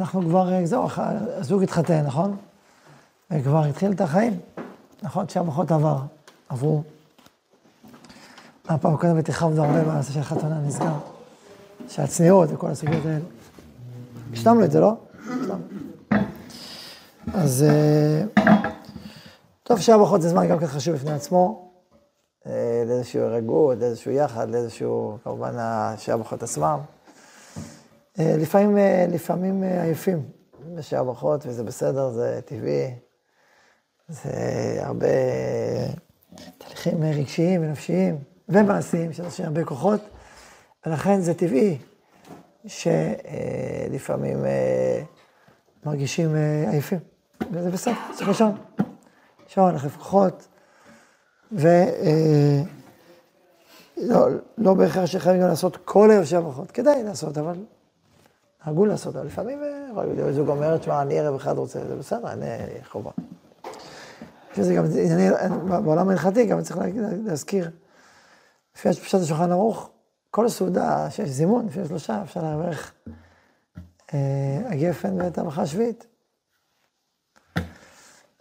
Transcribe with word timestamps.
אנחנו 0.00 0.22
כבר, 0.22 0.52
אה, 0.52 0.66
זהו, 0.66 0.88
הזוג 0.96 1.62
התחתן, 1.62 2.06
נכון? 2.06 2.36
וכבר 3.30 3.64
התחיל 3.64 3.92
את 3.92 4.00
החיים, 4.00 4.40
נכון? 5.02 5.28
שהמוחות 5.28 5.72
עבר, 5.72 5.98
עברו. 6.48 6.82
הפעם 8.68 8.94
הקודמת 8.94 9.28
הרחבנו 9.28 9.64
הרבה 9.64 9.84
בנושא 9.84 10.12
של 10.12 10.22
חתונה 10.22 10.58
נסגר, 10.58 10.92
שהצניעות 11.88 12.48
וכל 12.52 12.66
הסוגיות 12.66 13.06
האלה. 13.06 13.24
השלמנו 14.32 14.64
את 14.64 14.70
זה, 14.70 14.80
לא? 14.80 14.94
אז 17.34 17.62
אה, 17.68 18.22
טוב, 19.62 19.80
שעה 19.80 19.98
ברכות 19.98 20.22
זה 20.22 20.28
זמן 20.28 20.48
גם 20.48 20.58
כן 20.58 20.66
חשוב 20.66 20.94
בפני 20.94 21.12
עצמו, 21.12 21.70
אה, 22.46 22.82
לאיזשהו 22.86 23.22
רגעות, 23.30 23.78
לאיזשהו 23.78 24.12
יחד, 24.12 24.50
לאיזשהו, 24.50 25.18
כמובן, 25.24 25.54
ברכות 26.08 26.42
עצמם. 26.42 26.78
אה, 28.18 28.36
לפעמים, 28.36 28.76
לפעמים 29.08 29.62
עייפים 29.62 30.22
בשעה 30.74 31.04
ברכות, 31.04 31.46
וזה 31.46 31.64
בסדר, 31.64 32.10
זה 32.10 32.40
טבעי. 32.44 32.94
זה 34.08 34.30
הרבה 34.80 35.06
תהליכים 36.58 37.02
רגשיים 37.02 37.62
ונפשיים 37.62 38.18
ומעשיים 38.48 39.12
שיש 39.12 39.40
הרבה 39.40 39.64
כוחות, 39.64 40.00
ולכן 40.86 41.20
זה 41.20 41.34
טבעי 41.34 41.78
שלפעמים 42.66 44.44
מרגישים 45.86 46.34
עייפים. 46.70 46.98
וזה 47.52 47.70
בסדר, 47.70 47.94
צריך 48.14 48.28
לישון. 48.28 48.56
לישון, 49.48 49.72
להחליף 49.72 49.96
כוחות, 49.96 50.48
ולא 51.52 51.68
אה, 54.02 54.28
לא 54.58 54.74
בהכרח 54.74 55.06
שחייבים 55.06 55.42
גם 55.42 55.48
לעשות 55.48 55.76
כל 55.84 56.10
היום 56.10 56.24
שבע 56.24 56.40
ברכות, 56.40 56.70
כדאי 56.70 57.02
לעשות, 57.02 57.38
אבל 57.38 57.54
נהגו 58.68 58.86
לעשות, 58.86 59.16
אבל 59.16 59.26
לפעמים 59.26 59.62
אה, 59.62 60.32
זוג 60.32 60.48
אומר, 60.48 60.76
תשמע, 60.76 61.02
אני 61.02 61.18
ערב 61.18 61.34
אחד 61.34 61.58
רוצה, 61.58 61.86
זה 61.88 61.96
בסדר, 61.96 62.32
אני 62.32 62.46
חובה. 62.84 63.10
זה 64.54 64.74
גם, 64.74 64.84
אני, 64.84 65.30
בעולם 65.84 66.08
ההלכתי 66.08 66.46
גם 66.46 66.62
צריך 66.62 66.78
להזכיר, 67.24 67.70
לפי 68.76 68.92
פשט 68.92 69.14
השולחן 69.14 69.52
ערוך, 69.52 69.90
כל 70.30 70.48
סעודה 70.48 71.10
שיש 71.10 71.28
זימון, 71.28 71.66
לפי 71.66 71.84
שלושה, 71.88 72.22
אפשר 72.22 72.42
להערך 72.42 72.92
אה, 74.14 74.60
הגפן 74.70 75.20
ואת 75.20 75.38
המחה 75.38 75.62
השביעית. 75.62 76.06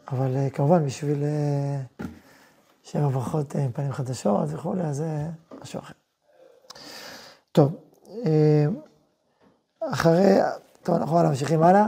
אבל 0.08 0.36
אה, 0.36 0.50
כמובן, 0.50 0.86
בשביל 0.86 1.24
אה, 1.24 2.06
שבע 2.84 3.08
ברכות 3.08 3.56
עם 3.56 3.72
פנים 3.72 3.92
חדשות 3.92 4.50
וכולי, 4.54 4.82
אז 4.82 4.98
זה 4.98 5.28
משהו 5.62 5.80
אחר. 5.80 5.94
טוב, 7.52 7.76
אחרי, 9.94 10.38
טוב, 10.84 10.96
אנחנו 10.96 11.16
ממשיכים 11.24 11.64
הלאה. 11.64 11.88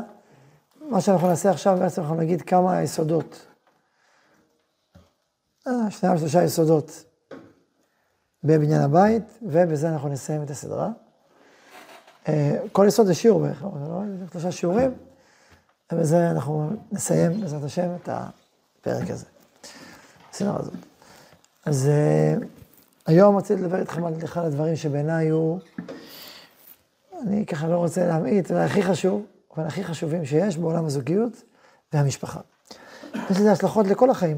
מה 0.81 1.01
שאנחנו 1.01 1.27
נעשה 1.27 1.51
עכשיו, 1.51 1.77
בעצם 1.79 2.01
אנחנו 2.01 2.15
נגיד 2.15 2.41
כמה 2.41 2.81
יסודות. 2.81 3.45
שניים 5.89 6.17
שלושה 6.17 6.43
יסודות 6.43 7.03
בבניין 8.43 8.81
הבית, 8.81 9.23
ובזה 9.41 9.89
אנחנו 9.89 10.09
נסיים 10.09 10.43
את 10.43 10.49
הסדרה. 10.49 10.89
כל 12.71 12.85
יסוד 12.87 13.07
זה 13.07 13.13
שיעור 13.13 13.39
בערך, 13.39 13.63
לא? 13.63 14.01
שלושה 14.31 14.51
שיעורים. 14.51 14.91
ובזה 15.91 16.31
אנחנו 16.31 16.69
נסיים, 16.91 17.41
בעזרת 17.41 17.63
השם, 17.63 17.95
את 17.95 18.09
הפרק 18.11 19.09
הזה, 19.09 19.25
הסדרה 20.31 20.59
הזאת. 20.59 20.73
אז 21.65 21.89
uh, 21.89 22.45
היום 23.05 23.37
רציתי 23.37 23.61
לדבר 23.61 23.79
איתכם 23.79 24.05
על 24.05 24.13
אחד 24.23 24.45
הדברים 24.45 24.75
שבעיניי 24.75 25.29
הוא, 25.29 25.59
אני 27.21 27.45
ככה 27.45 27.67
לא 27.67 27.77
רוצה 27.77 28.07
להמעיט, 28.07 28.47
זה 28.47 28.63
הכי 28.63 28.83
חשוב, 28.83 29.25
אבל 29.57 29.65
הכי 29.65 29.83
חשובים 29.83 30.25
שיש 30.25 30.57
בעולם 30.57 30.85
הזוגיות 30.85 31.43
והמשפחה. 31.93 32.39
יש 33.13 33.37
לזה 33.37 33.51
השלכות 33.51 33.87
לכל 33.87 34.09
החיים. 34.09 34.37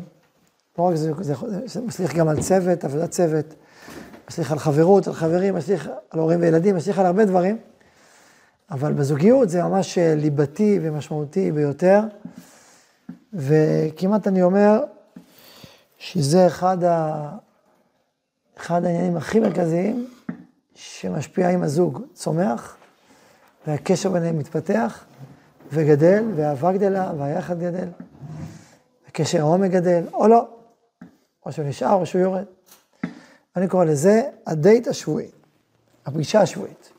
לא 0.77 0.83
רק 0.83 0.95
זה, 0.95 1.11
זה, 1.19 1.33
זה 1.65 1.81
משליך 1.81 2.15
גם 2.15 2.27
על 2.27 2.41
צוות, 2.41 2.83
עבודת 2.83 3.09
צוות, 3.09 3.45
משליך 4.29 4.51
על 4.51 4.59
חברות, 4.59 5.07
על 5.07 5.13
חברים, 5.13 5.55
משליך 5.55 5.89
על 6.09 6.19
הורים 6.19 6.41
וילדים, 6.41 6.75
משליך 6.75 6.99
על 6.99 7.05
הרבה 7.05 7.25
דברים. 7.25 7.57
אבל 8.71 8.93
בזוגיות 8.93 9.49
זה 9.49 9.63
ממש 9.63 9.97
אה, 9.97 10.15
ליבתי 10.15 10.79
ומשמעותי 10.81 11.51
ביותר, 11.51 11.99
וכמעט 13.33 14.27
אני 14.27 14.43
אומר 14.43 14.83
שזה 15.97 16.47
אחד, 16.47 16.83
ה... 16.83 17.29
אחד 18.57 18.85
העניינים 18.85 19.17
הכי 19.17 19.39
מרכזיים 19.39 20.07
שמשפיע 20.81 21.49
עם 21.49 21.63
הזוג 21.63 22.01
צומח, 22.13 22.77
והקשר 23.67 24.09
ביניהם 24.09 24.39
מתפתח 24.39 25.03
וגדל, 25.71 26.23
והאהבה 26.35 26.71
גדלה, 26.71 27.11
והיחד 27.17 27.59
גדל, 27.59 27.87
הקשר 29.07 29.39
העומק 29.39 29.71
גדל, 29.71 30.03
או 30.13 30.27
לא, 30.27 30.47
או 31.45 31.51
שהוא 31.51 31.65
נשאר 31.65 31.93
או 31.93 32.05
שהוא 32.05 32.21
יורד. 32.21 32.43
אני 33.55 33.67
קורא 33.67 33.85
לזה 33.85 34.21
הדייט 34.47 34.87
השבועי, 34.87 35.27
הפגישה 36.05 36.41
השבועית. 36.41 36.89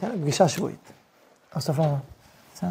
כן, 0.00 0.20
פגישה 0.20 0.48
שבועית. 0.48 0.92
הסוף 1.52 1.78
הבא. 1.78 1.96
בסדר? 2.54 2.68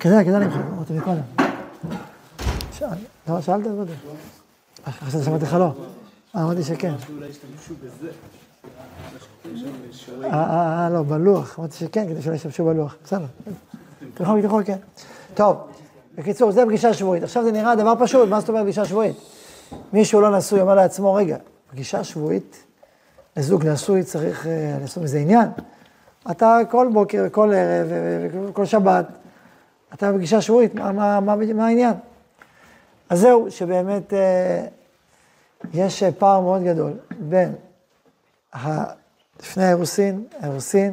כדאי, 0.00 0.24
כדאי 0.24 0.40
למחוק, 0.40 0.62
אמרתי 0.72 0.92
מקודם. 0.92 1.22
לא, 3.28 3.40
שאלת? 3.40 3.66
לא 3.66 3.70
יודע. 3.70 3.94
חשבתי 4.88 5.24
שאמרתי 5.24 5.44
לך 5.44 5.54
לא. 5.54 5.72
אמרתי 6.36 6.62
שכן. 6.62 6.94
אה, 10.22 10.30
אה, 10.32 10.84
אה, 10.84 10.90
לא, 10.90 11.02
בלוח. 11.02 11.58
אמרתי 11.58 11.76
שכן, 11.76 12.08
כדי 12.08 12.22
שלא 12.22 12.34
ישתמשו 12.34 12.64
בלוח. 12.64 12.96
בסדר. 13.04 13.26
תלכו, 14.14 14.40
תלכו, 14.42 14.60
כן. 14.64 14.76
טוב, 15.34 15.56
בקיצור, 16.14 16.50
זה 16.50 16.66
פגישה 16.66 16.94
שבועית. 16.94 17.22
עכשיו 17.22 17.44
זה 17.44 17.52
נראה 17.52 17.76
דבר 17.76 17.94
פשוט, 17.98 18.28
מה 18.28 18.40
זאת 18.40 18.48
אומרת 18.48 18.62
פגישה 18.62 18.84
שבועית? 18.84 19.16
מישהו 19.92 20.20
לא 20.20 20.38
נשוי 20.38 20.60
אומר 20.60 20.74
לעצמו, 20.74 21.14
רגע, 21.14 21.36
פגישה 21.70 22.04
שבועית 22.04 22.64
לזוג 23.36 23.66
נשוי 23.66 24.02
צריך 24.02 24.46
אה, 24.46 24.76
לעשות 24.80 25.02
מזה 25.02 25.18
עניין. 25.18 25.48
אתה 26.30 26.58
כל 26.70 26.88
בוקר, 26.92 27.26
כל 27.32 27.52
ערב, 27.54 27.88
וכל 28.48 28.64
שבת, 28.64 29.06
אתה 29.94 30.12
בפגישה 30.12 30.40
שבועית, 30.40 30.74
מה 30.74 31.66
העניין? 31.66 31.94
אז 33.10 33.20
זהו, 33.20 33.50
שבאמת 33.50 34.14
אה, 34.14 34.66
יש 35.74 36.02
פער 36.18 36.40
מאוד 36.40 36.62
גדול 36.62 36.92
בין. 37.18 37.54
לפני 39.40 39.64
האירוסין, 39.64 40.24
האירוסין, 40.40 40.92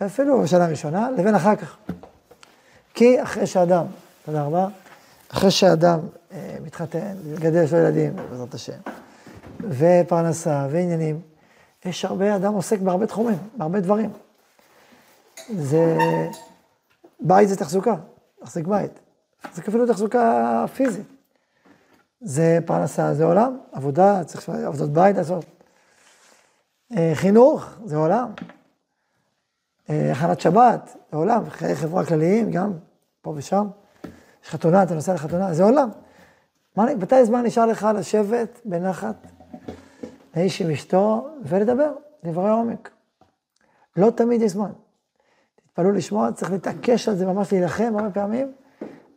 ואפילו 0.00 0.42
בשנה 0.42 0.64
הראשונה, 0.64 1.10
לבין 1.10 1.34
אחר 1.34 1.56
כך. 1.56 1.76
כי 2.94 3.22
אחרי 3.22 3.46
שאדם, 3.46 3.84
תודה 4.24 4.44
רבה, 4.44 4.68
אחרי 5.28 5.50
שאדם 5.50 5.98
אה, 6.32 6.56
מתחתן, 6.64 7.14
מגדל 7.32 7.62
יש 7.62 7.72
לו 7.72 7.78
ילדים, 7.78 8.16
בעזרת 8.30 8.54
השם, 8.54 8.78
ופרנסה 9.60 10.66
ועניינים, 10.70 11.20
יש 11.84 12.04
הרבה, 12.04 12.36
אדם 12.36 12.54
עוסק 12.54 12.78
בהרבה 12.78 13.06
תחומים, 13.06 13.38
בהרבה 13.56 13.80
דברים. 13.80 14.10
זה, 15.58 15.96
בית 17.20 17.48
זה 17.48 17.56
תחזוקה, 17.56 17.94
תחזיק 18.40 18.66
בית. 18.66 18.92
זה 19.54 19.62
אפילו 19.68 19.86
תחזוקה 19.86 20.64
פיזית. 20.74 21.15
זה 22.26 22.58
פרנסה, 22.66 23.14
זה 23.14 23.24
עולם, 23.24 23.58
עבודה, 23.72 24.24
צריך 24.24 24.48
עבודות 24.48 24.90
בית 24.90 25.16
לעשות. 25.16 25.44
אה, 26.96 27.12
חינוך, 27.14 27.66
זה 27.84 27.96
עולם. 27.96 28.30
אה, 29.90 30.12
הכנת 30.12 30.40
שבת, 30.40 30.96
זה 31.10 31.16
עולם. 31.16 31.50
חיי 31.50 31.74
חברה 31.74 32.06
כלליים, 32.06 32.50
גם 32.50 32.72
פה 33.22 33.32
ושם. 33.36 33.66
יש 34.44 34.50
חתונה, 34.50 34.82
אתה 34.82 34.94
נוסע 34.94 35.14
לחתונה, 35.14 35.54
זה 35.54 35.64
עולם. 35.64 35.88
מתי 36.76 37.24
זמן 37.24 37.42
נשאר 37.42 37.66
לך 37.66 37.88
לשבת 37.94 38.60
בנחת 38.64 39.16
האיש 40.34 40.62
עם 40.62 40.70
אשתו 40.70 41.28
ולדבר, 41.42 41.92
דברי 42.24 42.50
עומק. 42.50 42.90
לא 43.96 44.10
תמיד 44.10 44.42
יש 44.42 44.52
זמן. 44.52 44.70
תתפלאו 45.56 45.92
לשמוע, 45.92 46.32
צריך 46.32 46.52
להתעקש 46.52 47.08
על 47.08 47.14
זה, 47.14 47.26
ממש 47.26 47.52
להילחם 47.52 47.92
הרבה 47.96 48.10
פעמים, 48.10 48.52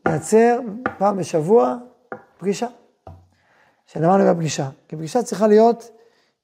לייצר 0.05 0.59
פעם 0.97 1.17
בשבוע 1.17 1.77
פגישה. 2.37 2.67
שאמרנו 3.93 4.25
גם 4.27 4.35
פגישה. 4.35 4.69
כי 4.87 4.95
פגישה 4.95 5.23
צריכה 5.23 5.47
להיות 5.47 5.89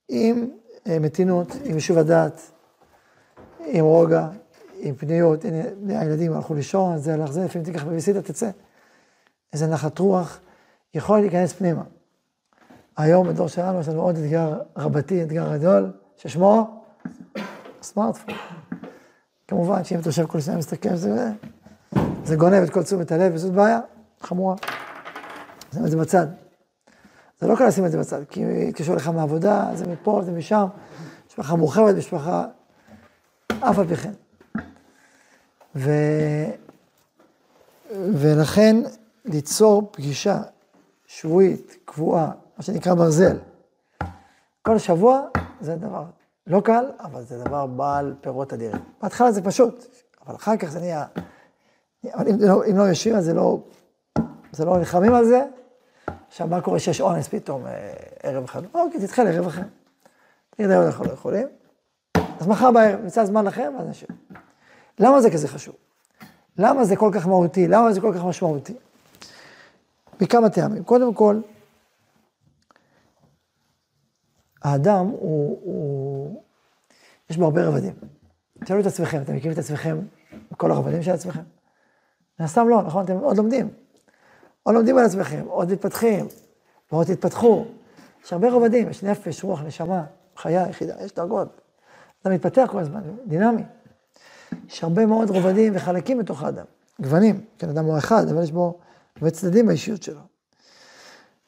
עם 0.09 0.47
אה, 0.87 0.99
מתינות, 0.99 1.47
עם 1.63 1.73
יישוב 1.73 1.97
הדעת, 1.97 2.51
עם 3.65 3.85
רוגע, 3.85 4.27
עם 4.79 4.95
פניות. 4.95 5.45
הנה, 5.45 5.99
הילדים 6.01 6.33
הלכו 6.33 6.53
לישון, 6.53 6.97
זה 6.97 7.13
הלך 7.13 7.31
זה, 7.31 7.45
לפעמים 7.45 7.65
תיקח 7.65 7.83
בביסיטה, 7.83 8.21
תצא. 8.21 8.49
איזה 9.53 9.67
נחת 9.67 9.99
רוח, 9.99 10.39
יכול 10.93 11.19
להיכנס 11.19 11.53
פנימה. 11.53 11.83
היום 12.97 13.27
בדור 13.27 13.47
שלנו 13.47 13.79
יש 13.79 13.87
לנו 13.87 14.01
עוד 14.01 14.17
אתגר 14.17 14.59
רבתי, 14.77 15.23
אתגר 15.23 15.57
גדול, 15.57 15.91
ששמו 16.17 16.83
סמארטפון. 17.81 18.35
כמובן 19.47 19.83
שאם 19.83 19.99
אתה 19.99 20.09
יושב 20.09 20.25
כל 20.25 20.39
שנייה 20.39 20.59
מסתכל, 20.59 20.95
זה, 20.95 21.31
זה 22.23 22.35
גונב 22.35 22.63
את 22.63 22.69
כל 22.69 22.83
תשומת 22.83 23.11
הלב, 23.11 23.31
וזאת 23.35 23.51
בעיה 23.51 23.79
חמורה. 24.21 24.55
שים 25.73 25.85
את 25.85 25.91
זה 25.91 25.97
בצד. 25.97 26.44
זה 27.39 27.47
לא 27.47 27.55
קל 27.55 27.67
לשים 27.67 27.85
את 27.85 27.91
זה 27.91 27.99
בצד, 27.99 28.21
כי 28.29 28.45
התקשרו 28.69 28.95
לך 28.95 29.07
מהעבודה, 29.07 29.69
זה 29.73 29.87
מפה, 29.87 30.21
זה 30.25 30.31
משם, 30.31 30.65
משפחה 31.27 31.55
מורחבת, 31.55 31.95
משפחה 31.95 32.45
אף 33.59 33.79
על 33.79 33.87
פי 33.87 33.95
כן. 33.95 34.11
ו... 35.75 35.91
ולכן 37.91 38.75
ליצור 39.25 39.89
פגישה 39.91 40.41
שבועית, 41.07 41.77
קבועה, 41.85 42.31
מה 42.57 42.63
שנקרא 42.63 42.93
ברזל, 42.93 43.37
כל 44.61 44.77
שבוע 44.77 45.21
זה 45.61 45.75
דבר 45.75 46.03
לא 46.47 46.61
קל, 46.61 46.85
אבל 46.99 47.23
זה 47.23 47.43
דבר 47.43 47.65
בעל 47.65 48.13
פירות 48.21 48.53
אדירים. 48.53 48.81
בהתחלה 49.01 49.31
זה 49.31 49.41
פשוט, 49.41 49.85
אבל 50.27 50.35
אחר 50.35 50.57
כך 50.57 50.67
זה 50.67 50.79
נהיה... 50.79 51.05
אבל 52.13 52.27
אם 52.27 52.35
לא, 52.39 52.65
אם 52.69 52.77
לא 52.77 52.83
יושבים 52.83 53.15
על 53.15 53.21
זה, 53.21 53.33
לא, 53.33 53.59
זה 54.51 54.65
לא 54.65 54.77
נלחמים 54.77 55.13
על 55.13 55.25
זה. 55.25 55.45
עכשיו, 56.27 56.47
מה 56.47 56.61
קורה 56.61 56.79
שיש 56.79 57.01
אונס 57.01 57.27
פתאום 57.27 57.65
אה, 57.65 57.93
ערב 58.23 58.43
אחד? 58.43 58.61
אוקיי, 58.73 58.99
תדחה 58.99 59.23
לערב 59.23 59.47
אחר. 59.47 59.61
תגיד, 60.49 60.69
היום 60.71 60.85
אנחנו 60.85 61.05
לא 61.05 61.11
יכולים. 61.11 61.47
אז 62.39 62.47
מחר 62.47 62.71
בערב, 62.71 63.01
נמצא 63.01 63.25
זמן 63.25 63.45
לכם, 63.45 63.73
ואז 63.77 63.87
נשאיר. 63.87 64.09
למה 64.99 65.21
זה 65.21 65.31
כזה 65.31 65.47
חשוב? 65.47 65.75
למה 66.57 66.85
זה 66.85 66.95
כל 66.95 67.11
כך 67.13 67.27
מהותי? 67.27 67.67
למה 67.67 67.93
זה 67.93 68.01
כל 68.01 68.13
כך 68.15 68.25
משמעותי? 68.25 68.73
מכמה 70.21 70.49
טעמים. 70.49 70.83
קודם 70.83 71.13
כל, 71.13 71.41
האדם 74.63 75.05
הוא, 75.07 75.59
הוא, 75.61 76.43
יש 77.29 77.37
בו 77.37 77.45
הרבה 77.45 77.67
רבדים. 77.67 77.93
תשאלו 78.63 78.79
את 78.79 78.85
עצמכם, 78.85 79.21
אתם 79.21 79.35
מכירים 79.35 79.53
את 79.53 79.57
עצמכם, 79.57 79.97
כל 80.57 80.71
הרבדים 80.71 81.03
של 81.03 81.11
עצמכם? 81.11 81.43
מן 82.39 82.45
הסתם 82.45 82.69
לא, 82.69 82.81
נכון? 82.81 83.05
אתם 83.05 83.17
עוד 83.17 83.37
לומדים. 83.37 83.84
עוד 84.65 84.75
לומדים 84.75 84.97
על 84.97 85.05
עצמכם, 85.05 85.45
עוד 85.47 85.71
מתפתחים, 85.71 86.27
ועוד 86.91 87.07
תתפתחו. 87.07 87.65
יש 88.25 88.33
הרבה 88.33 88.51
רבדים, 88.51 88.89
יש 88.89 89.03
נפש, 89.03 89.43
רוח, 89.43 89.61
נשמה, 89.61 90.03
חיה, 90.35 90.69
יחידה, 90.69 90.93
יש 91.03 91.13
דרגות. 91.13 91.61
אתה 92.21 92.29
מתפתח 92.29 92.67
כל 92.71 92.79
הזמן, 92.79 93.01
דינמי. 93.27 93.63
יש 94.67 94.83
הרבה 94.83 95.05
מאוד 95.05 95.31
רבדים 95.31 95.75
וחלקים 95.75 96.17
בתוך 96.17 96.43
האדם, 96.43 96.65
גוונים, 97.01 97.45
כן, 97.57 97.69
אדם 97.69 97.85
הוא 97.85 97.97
אחד, 97.97 98.29
אבל 98.29 98.43
יש 98.43 98.51
בו 98.51 98.79
הרבה 99.15 99.31
צדדים 99.31 99.67
באישיות 99.67 100.03
שלו. 100.03 100.21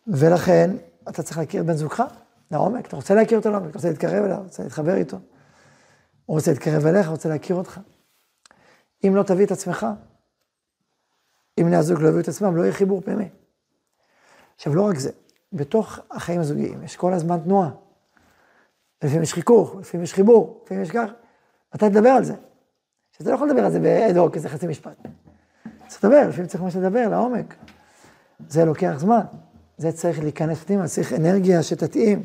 ולכן, 0.08 0.72
אתה 1.10 1.24
צריך 1.24 1.38
להכיר 1.38 1.63
בן 1.63 1.74
זוגך 1.74 2.04
לעומק, 2.52 2.88
אתה 2.88 2.96
רוצה 2.96 3.16
להכיר 3.16 3.38
אותו 3.38 3.52
לעומק, 3.52 3.70
אתה 3.70 3.78
רוצה 3.78 3.90
להתקרב 3.90 4.24
אליו, 4.24 4.38
רוצה 4.44 4.63
להתחבר 4.63 4.96
איתו. 4.96 5.18
הוא 6.25 6.36
רוצה 6.36 6.52
להתקרב 6.52 6.86
אליך, 6.86 7.08
רוצה 7.08 7.30
להכיר 7.30 7.56
אותך. 7.56 7.80
אם 9.08 9.16
לא 9.16 9.24
תביא 9.24 9.46
את 9.46 9.52
עצמך, 9.52 9.88
אם 11.57 11.65
בני 11.65 11.75
הזוג 11.75 12.01
לא 12.01 12.07
יביאו 12.07 12.21
את 12.21 12.27
עצמם, 12.27 12.56
לא 12.56 12.62
יהיה 12.62 12.74
חיבור 12.74 13.01
פנימי. 13.01 13.30
עכשיו, 14.56 14.75
לא 14.75 14.81
רק 14.81 14.98
זה, 14.98 15.12
בתוך 15.54 16.00
החיים 16.12 16.39
הזוגיים 16.39 16.83
יש 16.83 16.95
כל 16.95 17.13
הזמן 17.13 17.39
תנועה. 17.39 17.69
לפעמים 19.04 19.24
יש 19.24 19.33
חיכוך, 19.33 19.75
לפעמים 19.80 20.04
יש 20.04 20.13
חיבור, 20.13 20.62
לפעמים 20.65 20.83
יש 20.83 20.92
כך. 20.92 21.09
מתי 21.75 21.89
תדבר 21.89 22.09
על 22.09 22.24
זה? 22.24 22.33
שאתה 23.12 23.30
לא 23.30 23.36
יכול 23.36 23.50
לדבר 23.50 23.65
על 23.65 23.71
זה 23.71 23.80
באד-הוק, 23.80 24.36
איזה 24.36 24.50
חצי 24.50 24.68
משפט. 24.68 24.98
צריך 25.88 26.04
לדבר, 26.04 26.27
לפעמים 26.30 26.48
צריך 26.48 26.63
ממש 26.63 26.75
לדבר 26.75 27.07
לעומק. 27.09 27.56
זה 28.50 28.65
לוקח 28.65 28.95
זמן. 28.98 29.21
זה 29.77 29.92
צריך 29.92 30.19
להיכנס 30.19 30.63
פנימה, 30.63 30.88
צריך 30.88 31.13
אנרגיה 31.13 31.63
שתתאים, 31.63 32.24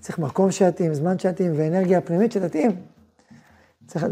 צריך 0.00 0.18
מקום 0.18 0.50
שיתאים, 0.50 0.94
זמן 0.94 1.18
שיתאים, 1.18 1.52
ואנרגיה 1.56 2.00
פנימית 2.00 2.32
שתתאים. 2.32 2.70
צריך, 3.86 4.06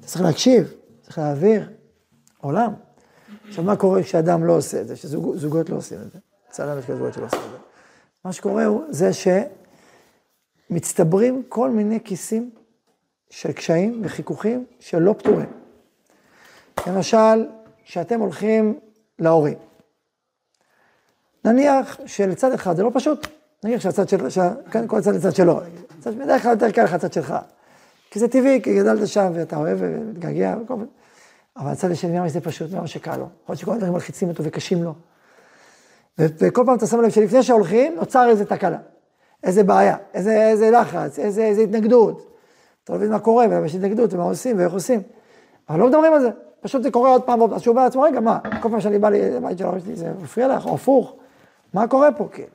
צריך 0.00 0.22
להקשיב, 0.22 0.72
צריך 1.02 1.18
להעביר 1.18 1.70
עולם. 2.38 2.72
עכשיו, 3.48 3.64
מה 3.64 3.76
קורה 3.76 4.02
כשאדם 4.02 4.44
לא 4.44 4.52
עושה 4.52 4.80
את 4.80 4.88
זה, 4.88 4.96
שזוגות 4.96 5.70
לא 5.70 5.76
עושים 5.76 5.98
את 6.06 6.12
זה? 6.12 6.18
לצערנו 6.48 6.78
יש 6.78 6.86
כאלה 6.86 6.98
זוגות 6.98 7.14
שלא 7.14 7.24
עושים 7.26 7.40
את 7.40 7.50
זה. 7.50 7.56
מה 8.24 8.32
שקורה 8.32 8.64
הוא, 8.64 8.84
זה 8.88 9.10
שמצטברים 10.70 11.42
כל 11.48 11.70
מיני 11.70 12.00
כיסים 12.04 12.50
של 13.30 13.52
קשיים 13.52 14.00
וחיכוכים 14.04 14.64
שלא 14.80 15.14
פתורים. 15.18 15.48
למשל, 16.86 17.46
כשאתם 17.84 18.20
הולכים 18.20 18.78
להורים, 19.18 19.58
נניח 21.44 22.00
שלצד 22.06 22.52
אחד 22.52 22.76
זה 22.76 22.82
לא 22.82 22.90
פשוט, 22.94 23.26
נניח 23.64 23.80
שהצד 23.80 24.08
של, 24.08 24.28
כן, 24.70 24.88
כל 24.88 25.00
צד 25.00 25.14
לצד 25.14 25.34
שלו, 25.34 25.60
בדרך 26.06 26.42
כלל 26.42 26.50
יותר 26.50 26.70
קל 26.70 26.84
לך 26.84 26.92
הצד 26.92 27.12
שלך, 27.12 27.34
כי 28.10 28.18
זה 28.18 28.28
טבעי, 28.28 28.62
כי 28.62 28.78
גדלת 28.78 29.08
שם 29.08 29.32
ואתה 29.34 29.56
אוהב 29.56 29.78
ומתגעגע, 29.80 30.56
אבל 31.58 31.70
הצד 31.70 31.90
השני 31.90 32.20
לי 32.20 32.30
זה 32.30 32.40
פשוט, 32.40 32.72
נראה 32.72 32.86
שקל 32.86 33.16
לו, 33.16 33.28
יכול 33.42 33.52
להיות 33.52 33.60
שכל 33.60 33.72
הדברים 33.72 33.92
מלחיצים 33.92 34.28
אותו 34.28 34.44
וקשים 34.44 34.84
לו. 34.84 34.94
וכל 36.18 36.62
פעם 36.66 36.76
אתה 36.76 36.86
שם 36.86 37.00
לב 37.00 37.10
שלפני 37.10 37.42
שהולכים, 37.42 37.94
נוצר 37.94 38.28
איזה 38.28 38.44
תקלה, 38.44 38.78
איזה 39.42 39.64
בעיה, 39.64 39.96
איזה, 40.14 40.48
איזה 40.48 40.70
לחץ, 40.70 41.18
איזה, 41.18 41.44
איזה 41.44 41.62
התנגדות. 41.62 42.36
אתה 42.84 42.92
לא 42.92 42.98
מבין 42.98 43.10
מה 43.10 43.18
קורה, 43.18 43.46
ויש 43.50 43.74
התנגדות, 43.74 44.14
ומה 44.14 44.24
עושים, 44.24 44.58
ואיך 44.58 44.72
עושים. 44.72 45.02
אבל 45.68 45.78
לא 45.78 45.86
מדברים 45.86 46.12
על 46.12 46.20
זה, 46.20 46.30
פשוט 46.60 46.82
זה 46.82 46.90
קורה 46.90 47.10
עוד 47.10 47.22
פעם, 47.22 47.42
אז 47.54 47.60
שהוא 47.60 47.72
אומר 47.72 47.84
לעצמו, 47.84 48.02
רגע, 48.02 48.20
מה, 48.20 48.38
כל 48.62 48.68
פעם 48.68 48.80
שאני 48.80 48.98
בא 48.98 49.08
לבית 49.08 49.58
של 49.58 49.64
ההורים 49.64 49.82
שלי, 49.84 49.96
זה 49.96 50.12
מפריע 50.22 50.48
לך, 50.48 50.66
או 50.66 50.74
הפוך, 50.74 51.14
מה 51.74 51.88
קורה 51.88 52.12
פה, 52.12 52.28
כאילו? 52.32 52.48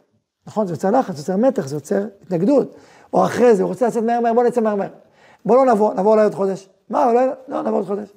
נכון, 0.48 0.68
זה 0.68 0.74
יוצר 0.74 0.92
לחץ, 0.92 1.16
זה 1.16 1.22
יוצר 1.22 1.38
מתח, 1.38 1.68
זה 1.68 1.76
יוצר 1.76 2.06
התנגדות. 2.22 2.76
או 3.14 3.26
אחרי 3.26 3.56
זה, 3.56 3.64
הוא 3.64 3.70
רוצה 3.70 3.88
לצאת 3.88 4.04
מהר 4.04 4.20
מהר, 4.20 4.34
בוא 4.34 4.44
נצא 4.44 4.62
מהר 4.62 4.76
מהר. 4.76 4.90
בוא 5.46 5.66
לא 5.66 5.74
נבוא, 5.74 5.94
נבוא 5.94 6.12
אולי 6.12 6.24
עוד 6.24 6.36
חודש. 6.36 6.70
מה, 6.90 7.10
אולי, 7.10 7.28
לא, 7.48 7.62
נבוא 7.62 7.78
עוד 7.78 7.86
חודש. 7.86 8.14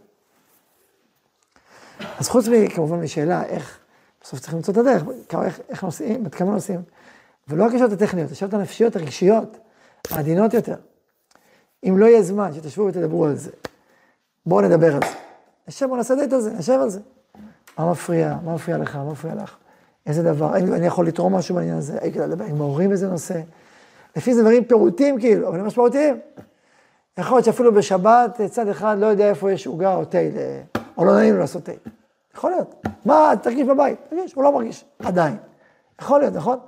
אז 2.19 2.29
חוץ 2.29 2.49
מכמובן 2.49 3.01
משאלה 3.01 3.45
איך, 3.45 3.79
בסוף 4.23 4.41
צריכים 4.41 4.57
למצוא 4.57 4.73
את 4.73 4.79
הדרך, 4.79 5.03
איך, 5.43 5.61
איך 5.69 5.85
נוסעים, 5.85 6.25
בת 6.25 6.35
כמה 6.35 6.51
נוסעים. 6.51 6.83
ולא 7.49 7.65
רק 7.65 7.75
השאלות 7.75 7.93
הטכניות, 7.93 8.31
השאלות 8.31 8.55
הנפשיות, 8.55 8.97
הרגשיות, 8.97 9.59
העדינות 10.11 10.55
יותר. 10.55 10.77
אם 11.89 11.99
לא 11.99 12.07
יהיה 12.07 12.23
זמן 12.23 12.53
שתשבו 12.53 12.87
ותדברו 12.87 13.25
על 13.25 13.37
זה, 13.37 13.51
בואו 14.47 14.61
נדבר 14.61 14.95
על 14.95 15.01
זה. 15.01 15.15
נשב, 15.69 15.87
בואו 15.87 15.97
נעשה 15.97 16.15
דייט 16.15 16.33
על 16.33 16.41
זה, 16.41 16.51
נשב 16.53 16.79
על 16.83 16.91
זה. 16.91 17.01
מה 17.79 17.91
מפריע, 17.91 18.37
מה 18.45 18.55
מפריע 18.55 18.79
לך, 18.79 18.97
מה 18.97 19.13
מפריע 19.13 19.35
לך? 19.35 19.57
איזה 20.07 20.23
דבר, 20.23 20.57
אני, 20.57 20.73
אני 20.73 20.87
יכול 20.87 21.07
לתרום 21.07 21.35
משהו 21.35 21.55
בעניין 21.55 21.77
הזה, 21.77 21.99
הייתי 22.01 22.19
לדבר 22.19 22.45
עם 22.45 22.61
ההורים 22.61 22.89
באיזה 22.89 23.09
נושא. 23.09 23.41
לפי 24.17 24.35
זה 24.35 24.41
דברים 24.43 24.65
פירוטים 24.65 25.21
כאילו, 25.21 25.49
אבל 25.49 25.61
הם 25.61 25.67
משמעותיים. 25.67 26.21
יכול 27.19 27.37
להיות 27.37 27.45
שאפילו 27.45 27.75
בשבת 27.75 28.41
צד 28.51 28.69
אחד 28.69 28.97
לא 28.99 29.07
יודע 29.07 29.29
איפה 29.29 29.53
יש 29.53 29.67
עוגה 29.67 29.95
או 29.95 30.05
תה, 30.05 30.19
או 30.97 31.05
לא 31.05 31.15
נעים 31.15 31.35
לו 31.35 31.41
לעשות 31.41 31.65
תה. 31.65 31.73
יכול 32.35 32.51
להיות. 32.51 32.87
מה, 33.05 33.33
תרגיש 33.43 33.69
בבית, 33.69 33.99
תרגיש, 34.09 34.33
הוא 34.33 34.45
לא 34.45 34.53
מרגיש, 34.53 34.85
עדיין. 34.99 35.37
יכול 36.01 36.21
להיות, 36.21 36.35
נכון? 36.35 36.59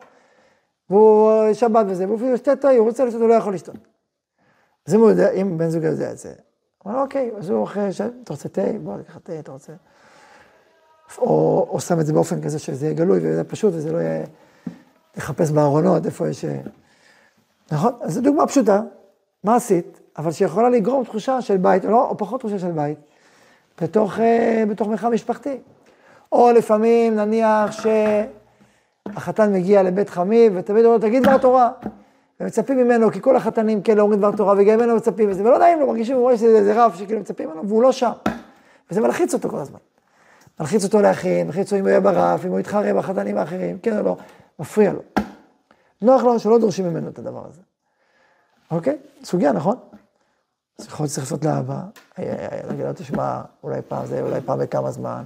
והוא 0.91 1.53
שבת 1.53 1.87
וזה, 1.89 2.07
והוא 2.07 2.17
אפילו 2.17 2.35
ישתה 2.35 2.57
תה, 2.57 2.71
הוא 2.71 2.87
רוצה 2.87 3.05
לשתות, 3.05 3.21
הוא 3.21 3.29
לא 3.29 3.35
יכול 3.35 3.55
לשתות. 3.55 3.77
אז 4.87 4.95
אם 4.95 5.01
הוא 5.01 5.11
יודע, 5.11 5.31
אם 5.31 5.59
בן 5.59 5.69
זוג 5.69 5.85
יודע 5.85 6.13
את 6.13 6.19
זה, 6.19 6.33
הוא 6.83 6.93
אומר, 6.93 7.03
אוקיי, 7.03 7.31
אז 7.39 7.51
הוא 7.51 7.65
אחרי, 7.65 7.89
אתה 8.23 8.33
רוצה 8.33 8.49
תה? 8.49 8.63
בוא, 8.83 8.97
ניקח 8.97 9.19
תה, 9.19 9.39
אתה 9.39 9.53
רוצה... 9.53 9.73
או, 11.19 11.67
או 11.71 11.81
שם 11.81 12.01
את 12.01 12.07
זה 12.07 12.13
באופן 12.13 12.43
כזה 12.43 12.59
שזה 12.59 12.87
יהיה 12.87 12.95
גלוי 12.95 13.19
וזה 13.23 13.45
פשוט, 13.45 13.75
וזה 13.75 13.93
לא 13.93 13.99
יהיה 13.99 14.27
לחפש 15.17 15.51
בארונות, 15.51 16.07
איפה 16.07 16.29
יש... 16.29 16.45
נכון? 17.73 17.93
אז 18.01 18.13
זו 18.13 18.21
דוגמה 18.21 18.47
פשוטה, 18.47 18.83
מה 19.45 19.57
עשית? 19.57 20.01
אבל 20.19 20.33
שיכולה 20.33 20.69
לגרום 20.69 21.05
תחושה 21.05 21.43
של 21.43 21.57
בית, 21.57 21.85
או, 21.85 21.91
לא, 21.91 22.09
או 22.09 22.17
פחות 22.17 22.41
תחושה 22.41 22.59
של 22.59 22.71
בית, 22.71 22.99
בתוך, 23.81 24.21
אה, 24.21 24.65
בתוך 24.69 24.89
מרחב 24.89 25.09
משפחתי. 25.09 25.59
או 26.33 26.53
לפעמים, 26.53 27.17
נניח 27.17 27.71
שהחתן 29.11 29.53
מגיע 29.53 29.83
לבית 29.83 30.11
חמי, 30.11 30.51
ותמיד 30.55 30.85
אומר, 30.85 30.99
תגיד 30.99 31.23
דבר 31.23 31.39
תורה. 31.39 31.71
ומצפים 32.41 32.79
ממנו, 32.79 33.11
כי 33.11 33.21
כל 33.21 33.37
החתנים 33.37 33.83
כן 33.83 33.99
אומרים 33.99 34.19
דבר 34.21 34.37
תורה, 34.37 34.55
וגם 34.59 34.79
ממנו 34.79 34.97
מצפים 34.97 35.31
לזה, 35.31 35.43
ולא 35.43 35.59
נעים 35.59 35.81
לו, 35.81 35.87
מרגישים, 35.87 36.17
הוא 36.17 36.23
רואה 36.23 36.37
שזה 36.37 36.85
רב 36.85 36.95
שכאילו 36.99 37.21
מצפים 37.21 37.49
ממנו, 37.49 37.69
והוא 37.69 37.83
לא 37.83 37.93
שם. 37.93 38.13
וזה 38.91 39.01
מלחיץ 39.01 39.35
אותו 39.35 39.49
כל 39.49 39.59
הזמן. 39.59 39.79
מלחיץ 40.61 40.85
אותו 40.85 41.03
להכין, 41.03 41.47
מלחיץ 41.47 41.67
אותו 41.67 41.77
אם 41.77 41.81
הוא 41.81 41.89
יהיה 41.89 42.01
ברף, 42.01 42.45
אם 42.45 42.51
הוא 42.51 42.61
יתחרה 42.61 42.95
בחתנים 42.95 43.39
האחרים, 43.39 43.79
כן 43.79 43.99
או 43.99 44.03
לא, 44.03 44.17
מפריע 44.59 44.93
לו. 44.93 45.01
נוח 46.03 46.23
לו 46.23 46.39
שלא 46.39 46.59
דורשים 46.59 46.89
ממנו 46.89 47.09
את 47.09 47.19
הדבר 47.19 47.43
הזה. 47.49 47.61
אוקיי? 48.71 48.97
סוגיה, 49.25 49.53
נכון? 49.53 49.77
אז 50.79 50.87
יכול 50.87 51.05
להיות 51.05 51.11
שצריך 51.11 51.27
לעשות 51.27 51.45
לאבא, 51.45 51.81
להגיד 52.69 52.85
לו, 52.87 52.93
תשמע, 52.93 53.41
אולי 53.63 53.81
פעם 53.89 54.07
זה, 54.07 54.23
אולי 54.23 54.41
פעם 54.41 54.59
בכמה 54.59 54.91
זמן, 54.91 55.23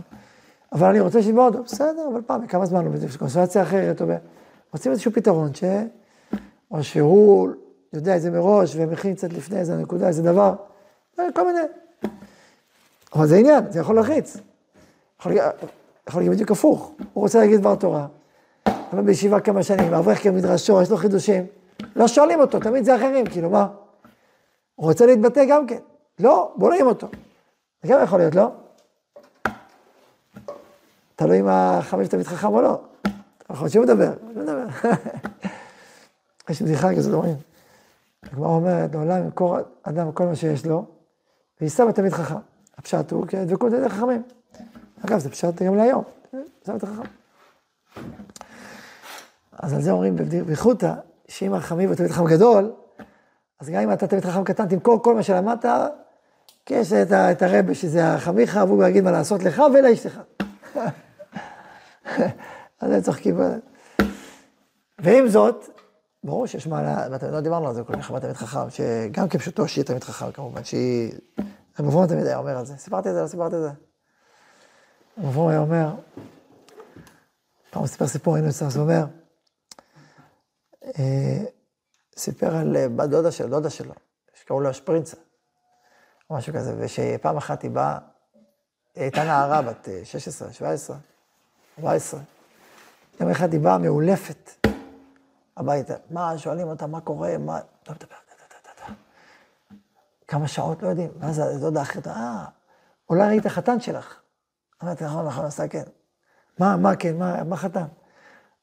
אבל 0.73 0.89
אני 0.89 1.01
רוצה 1.01 1.23
שיבוא 1.23 1.47
אותו, 1.47 1.63
בסדר, 1.63 2.09
אבל 2.13 2.21
פעם 2.27 2.43
בכמה 2.45 2.67
זמן, 2.67 2.87
או 2.87 2.93
בקונסטרציה 3.15 3.63
אחרת, 3.63 4.03
או 4.03 4.07
רוצים 4.73 4.93
איזשהו 4.93 5.13
פתרון, 5.13 5.55
ש... 5.55 5.65
או 6.71 6.85
שהוא 6.85 7.49
יודע 7.93 8.17
את 8.17 8.23
זה 8.23 8.31
מראש, 8.31 8.73
ומכין 8.77 9.15
קצת 9.15 9.33
לפני 9.33 9.59
איזה 9.59 9.77
נקודה, 9.77 10.09
איזה 10.09 10.23
דבר, 10.23 10.55
כל 11.17 11.47
מיני. 11.47 11.61
אבל 13.15 13.27
זה 13.27 13.37
עניין, 13.37 13.65
זה 13.71 13.81
יכול 13.81 13.95
להלחיץ. 13.95 14.37
יכול 15.19 15.33
להגיד 16.15 16.33
בדיוק 16.33 16.51
הפוך, 16.51 16.93
הוא 17.13 17.23
רוצה 17.23 17.39
להגיד 17.39 17.61
דבר 17.61 17.75
תורה, 17.75 18.07
אבל 18.67 19.03
בישיבה 19.03 19.41
כמה 19.41 19.63
שנים, 19.63 19.95
אברך 19.95 20.23
כמדרשו, 20.23 20.83
יש 20.83 20.91
לו 20.91 20.97
חידושים, 20.97 21.47
לא 21.97 22.09
שואלים 22.09 22.41
אותו, 22.41 22.61
תמיד 22.61 22.85
זה 22.85 22.97
אחרים, 22.97 23.27
כאילו 23.27 23.51
מה? 23.51 23.67
הוא 24.81 24.89
רוצה 24.89 25.07
להתבטא 25.07 25.45
גם 25.49 25.67
כן, 25.67 25.79
לא, 26.19 26.53
בוא 26.57 26.71
נעים 26.71 26.87
אותו. 26.87 27.09
זה 27.83 27.89
גם 27.89 28.01
יכול 28.05 28.19
להיות, 28.19 28.35
לא? 28.35 28.51
תלוי 31.17 31.41
אם 31.41 31.49
החמש 31.49 32.09
תמיד 32.09 32.27
חכם 32.27 32.49
או 32.49 32.63
לא. 32.63 32.81
להיות 33.51 33.71
שהוא 33.71 33.85
מדבר, 33.85 34.13
הוא 34.21 34.43
מדבר. 34.43 34.67
יש 36.49 36.63
בדיחה 36.63 36.97
כזאת, 36.97 37.15
אומרים. 37.15 37.37
הגמרא 38.23 38.49
אומרת, 38.49 38.95
לעולם 38.95 39.25
ימכור 39.25 39.57
אדם 39.83 40.13
כל 40.13 40.25
מה 40.27 40.37
שיש 40.37 40.67
לו, 40.67 40.85
ויישא 41.61 41.85
בתלמיד 41.85 42.13
חכם. 42.13 42.39
הפשט 42.77 43.13
הוא 43.13 43.27
כדבקות 43.27 43.73
על 43.73 43.79
ידי 43.79 43.89
חכמים. 43.89 44.23
אגב, 45.05 45.19
זה 45.19 45.31
פשט 45.31 45.63
גם 45.63 45.77
להיום, 45.77 46.05
יישא 46.33 46.75
בתלמיד 46.75 46.85
חכם. 46.85 47.11
אז 49.53 49.73
על 49.73 49.83
זה 49.83 49.91
אומרים 49.91 50.17
בבדיחותא, 50.17 50.95
שאם 51.29 51.55
החכמים 51.55 51.89
הוא 51.89 51.97
תלמיד 51.97 52.13
חכם 52.13 52.25
גדול, 52.25 52.73
אז 53.61 53.69
גם 53.69 53.83
אם 53.83 53.93
אתה 53.93 54.07
תלמיד 54.07 54.25
חכם 54.25 54.45
קטן, 54.45 54.69
תמכור 54.69 55.03
כל 55.03 55.15
מה 55.15 55.23
שלמדת, 55.23 55.65
כי 56.67 56.75
יש 56.75 56.93
את, 56.93 57.13
את 57.13 57.43
הרבה 57.43 57.75
שזה 57.75 58.13
החמיך, 58.15 58.61
והוא 58.67 58.85
יגיד 58.85 59.05
מה 59.05 59.11
לעשות 59.11 59.43
לך 59.43 59.63
ולאשתך. 59.75 60.21
אז 62.81 62.93
הם 62.93 63.01
צוחקים. 63.01 63.41
ועם 64.99 65.29
זאת, 65.29 65.69
ברור 66.25 66.47
שיש 66.47 66.67
מעלה, 66.67 67.09
לא 67.33 67.41
דיברנו 67.41 67.69
על 67.69 67.75
זה 67.75 67.83
כל 67.85 67.97
כך, 67.97 68.13
תלמיד 68.21 68.37
חכם, 68.37 68.71
שגם 68.71 69.29
כפשוטו 69.29 69.69
שהיא 69.69 69.85
תלמיד 69.85 70.05
חכם 70.05 70.33
כמובן, 70.33 70.65
שהיא, 70.65 71.13
המבוא 71.79 72.07
תמיד 72.07 72.27
היה 72.27 72.39
אומר 72.39 72.59
על 72.59 72.67
זה, 72.67 72.77
סיפרתי 72.77 73.09
את 73.09 73.15
זה, 73.15 73.23
לא 73.23 73.27
סיפרתי 73.27 73.57
את 73.57 73.61
זה. 73.61 73.71
המבוא 75.17 75.51
היה 75.51 75.59
אומר, 75.59 75.95
פעם 77.71 77.81
הוא 77.83 77.87
סיפר 77.87 78.07
סיפור, 78.07 78.35
היינו 78.35 78.49
אצלנו, 78.49 78.71
הוא 78.75 78.83
אומר, 78.83 79.05
אה, 80.99 81.45
סיפר 82.21 82.57
על 82.57 82.77
אה, 82.77 82.89
בת 82.89 83.09
דודה 83.09 83.31
של 83.31 83.51
דודה 83.51 83.71
שלו, 83.71 83.95
שקראו 84.35 84.61
לה 84.61 84.73
שפרינצה, 84.73 85.17
או 86.31 86.37
משהו 86.37 86.55
כזה, 86.55 86.75
ושפעם 86.79 87.37
אחת 87.37 87.63
היא 87.63 87.71
באה, 87.71 87.99
היא 88.95 89.03
הייתה 89.03 89.25
נערה 89.25 89.63
בת 89.63 89.89
16, 90.05 90.53
17, 90.53 90.97
14. 91.79 92.21
יום 93.21 93.31
אחד 93.31 93.53
היא 93.53 93.61
באה 93.61 93.79
מאולפת 93.79 94.67
הביתה. 95.57 95.95
מה, 96.11 96.39
שואלים 96.39 96.69
אותה, 96.69 96.87
מה 96.87 97.01
קורה, 97.01 97.39
מה... 97.39 97.59
לא 97.89 97.95
מדבר, 97.95 98.17
כמה 100.29 100.49
שעות 100.49 100.83
לא 100.83 100.89
יודעים. 100.89 101.11
ואז 101.21 101.39
הדודה 101.39 101.83
אחרת, 101.83 102.07
אה, 102.07 102.45
אולי 103.11 103.27
ראית 103.27 103.47
חתן 103.47 103.81
שלך. 103.81 104.21
אמרתי, 104.83 105.05
נכון, 105.05 105.27
נכון, 105.27 105.45
עשה 105.45 105.69
כן. 105.69 105.83
מה, 106.59 106.77
מה 106.77 106.97
כן, 106.97 107.17
מה, 107.17 107.45
מה 107.45 107.57
חתן? 107.57 107.87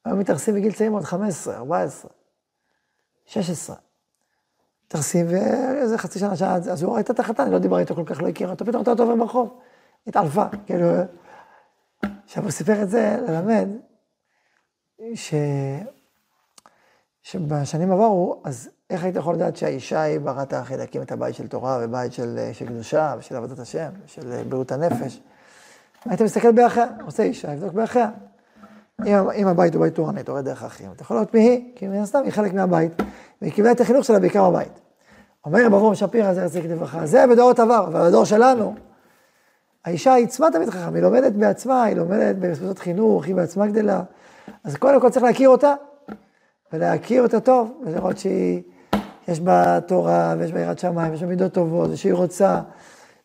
היום 0.04 0.18
מתארסים 0.18 0.54
בגיל 0.54 0.72
צעיר 0.72 0.90
מאוד, 0.90 1.04
15, 1.04 1.56
14, 1.56 2.10
16. 3.28 3.76
מתארסים, 4.86 5.26
ואיזה 5.28 5.98
חצי 5.98 6.18
שנה, 6.18 6.36
שעה, 6.36 6.54
אז 6.54 6.82
הוא 6.82 6.94
ראית 6.94 7.10
את 7.10 7.20
החתן, 7.20 7.50
לא 7.50 7.58
דיברה 7.58 7.80
איתו 7.80 7.94
כל 7.94 8.04
כך, 8.06 8.22
לא 8.22 8.28
הכירה 8.28 8.50
אותו, 8.50 8.66
פתאום 8.66 8.82
אתה 8.82 8.90
עובר 8.90 9.16
ברחוב, 9.16 9.58
התעלפה, 10.06 10.44
כאילו... 10.66 10.86
עכשיו 12.24 12.42
הוא 12.42 12.50
סיפר 12.50 12.82
את 12.82 12.90
זה 12.90 13.16
ללמד, 13.28 13.68
ש... 15.14 15.34
שבשנים 17.22 17.92
עברו, 17.92 18.42
אז 18.44 18.70
איך 18.90 19.04
היית 19.04 19.16
יכול 19.16 19.34
לדעת 19.34 19.56
שהאישה 19.56 20.02
היא 20.02 20.20
ברת 20.20 20.52
האחי 20.52 20.76
להקים 20.76 21.02
את 21.02 21.12
הבית 21.12 21.34
של 21.34 21.48
תורה 21.48 21.78
ובית 21.82 22.12
של, 22.12 22.50
של 22.52 22.66
קדושה 22.66 23.14
ושל 23.18 23.36
עבודת 23.36 23.58
השם 23.58 23.88
ושל 24.04 24.42
בריאות 24.48 24.72
הנפש? 24.72 25.20
היית 26.04 26.22
מסתכל 26.22 26.52
באחיה, 26.52 26.86
עושה 27.04 27.22
אישה, 27.22 27.54
לבדוק 27.54 27.72
באחיה. 27.72 28.10
אם, 29.06 29.48
הבית 29.48 29.74
הוא 29.74 29.82
בית 29.82 29.94
תורני, 29.94 30.20
אתה 30.20 30.32
רואה 30.32 30.42
דרך 30.42 30.62
האחים, 30.62 30.92
אתה 30.92 31.02
יכול 31.02 31.16
לראות 31.16 31.34
מי 31.34 31.40
היא, 31.40 31.72
כי 31.76 31.88
מן 31.88 31.98
הסתם 31.98 32.20
היא 32.24 32.32
חלק 32.32 32.52
מהבית, 32.52 32.92
והיא 33.42 33.52
קיבלה 33.52 33.72
את 33.72 33.80
החינוך 33.80 34.04
שלה 34.04 34.18
בעיקר 34.18 34.50
בבית. 34.50 34.80
אומר 35.44 35.66
רב 35.66 35.74
אברום 35.74 35.94
שפירא, 35.94 36.34
זה 36.34 36.44
רציתי 36.44 36.68
לברכה, 36.68 37.06
זה 37.06 37.26
בדורות 37.26 37.58
עבר, 37.60 37.84
אבל 37.88 38.08
בדור 38.08 38.24
שלנו, 38.24 38.74
האישה 39.84 40.12
היא 40.12 40.26
עצמה 40.26 40.50
תמיד 40.52 40.70
חכם, 40.70 40.94
היא 40.94 41.02
לומדת 41.02 41.32
בעצמה, 41.32 41.82
היא 41.82 41.96
לומדת 41.96 42.36
במספסות 42.36 42.78
חינוך, 42.78 43.24
היא 43.24 43.34
בעצמה 43.34 43.66
גדלה. 43.66 44.02
אז 44.64 44.76
קודם 44.76 45.00
כל 45.00 45.10
צריך 45.10 45.24
להכיר 45.24 45.48
אותה, 45.48 45.74
ולהכיר 46.72 47.22
אותה 47.22 47.40
טוב, 47.40 47.82
ולראות 47.86 48.18
שהיא, 48.18 48.62
יש 49.28 49.40
בה 49.40 49.80
תורה, 49.80 50.34
ויש 50.38 50.52
בה 50.52 50.60
יראת 50.60 50.78
שמיים, 50.78 51.10
ויש 51.10 51.22
בה 51.22 51.28
מידות 51.28 51.52
טובות, 51.52 51.90
ושהיא 51.90 52.12
רוצה. 52.12 52.60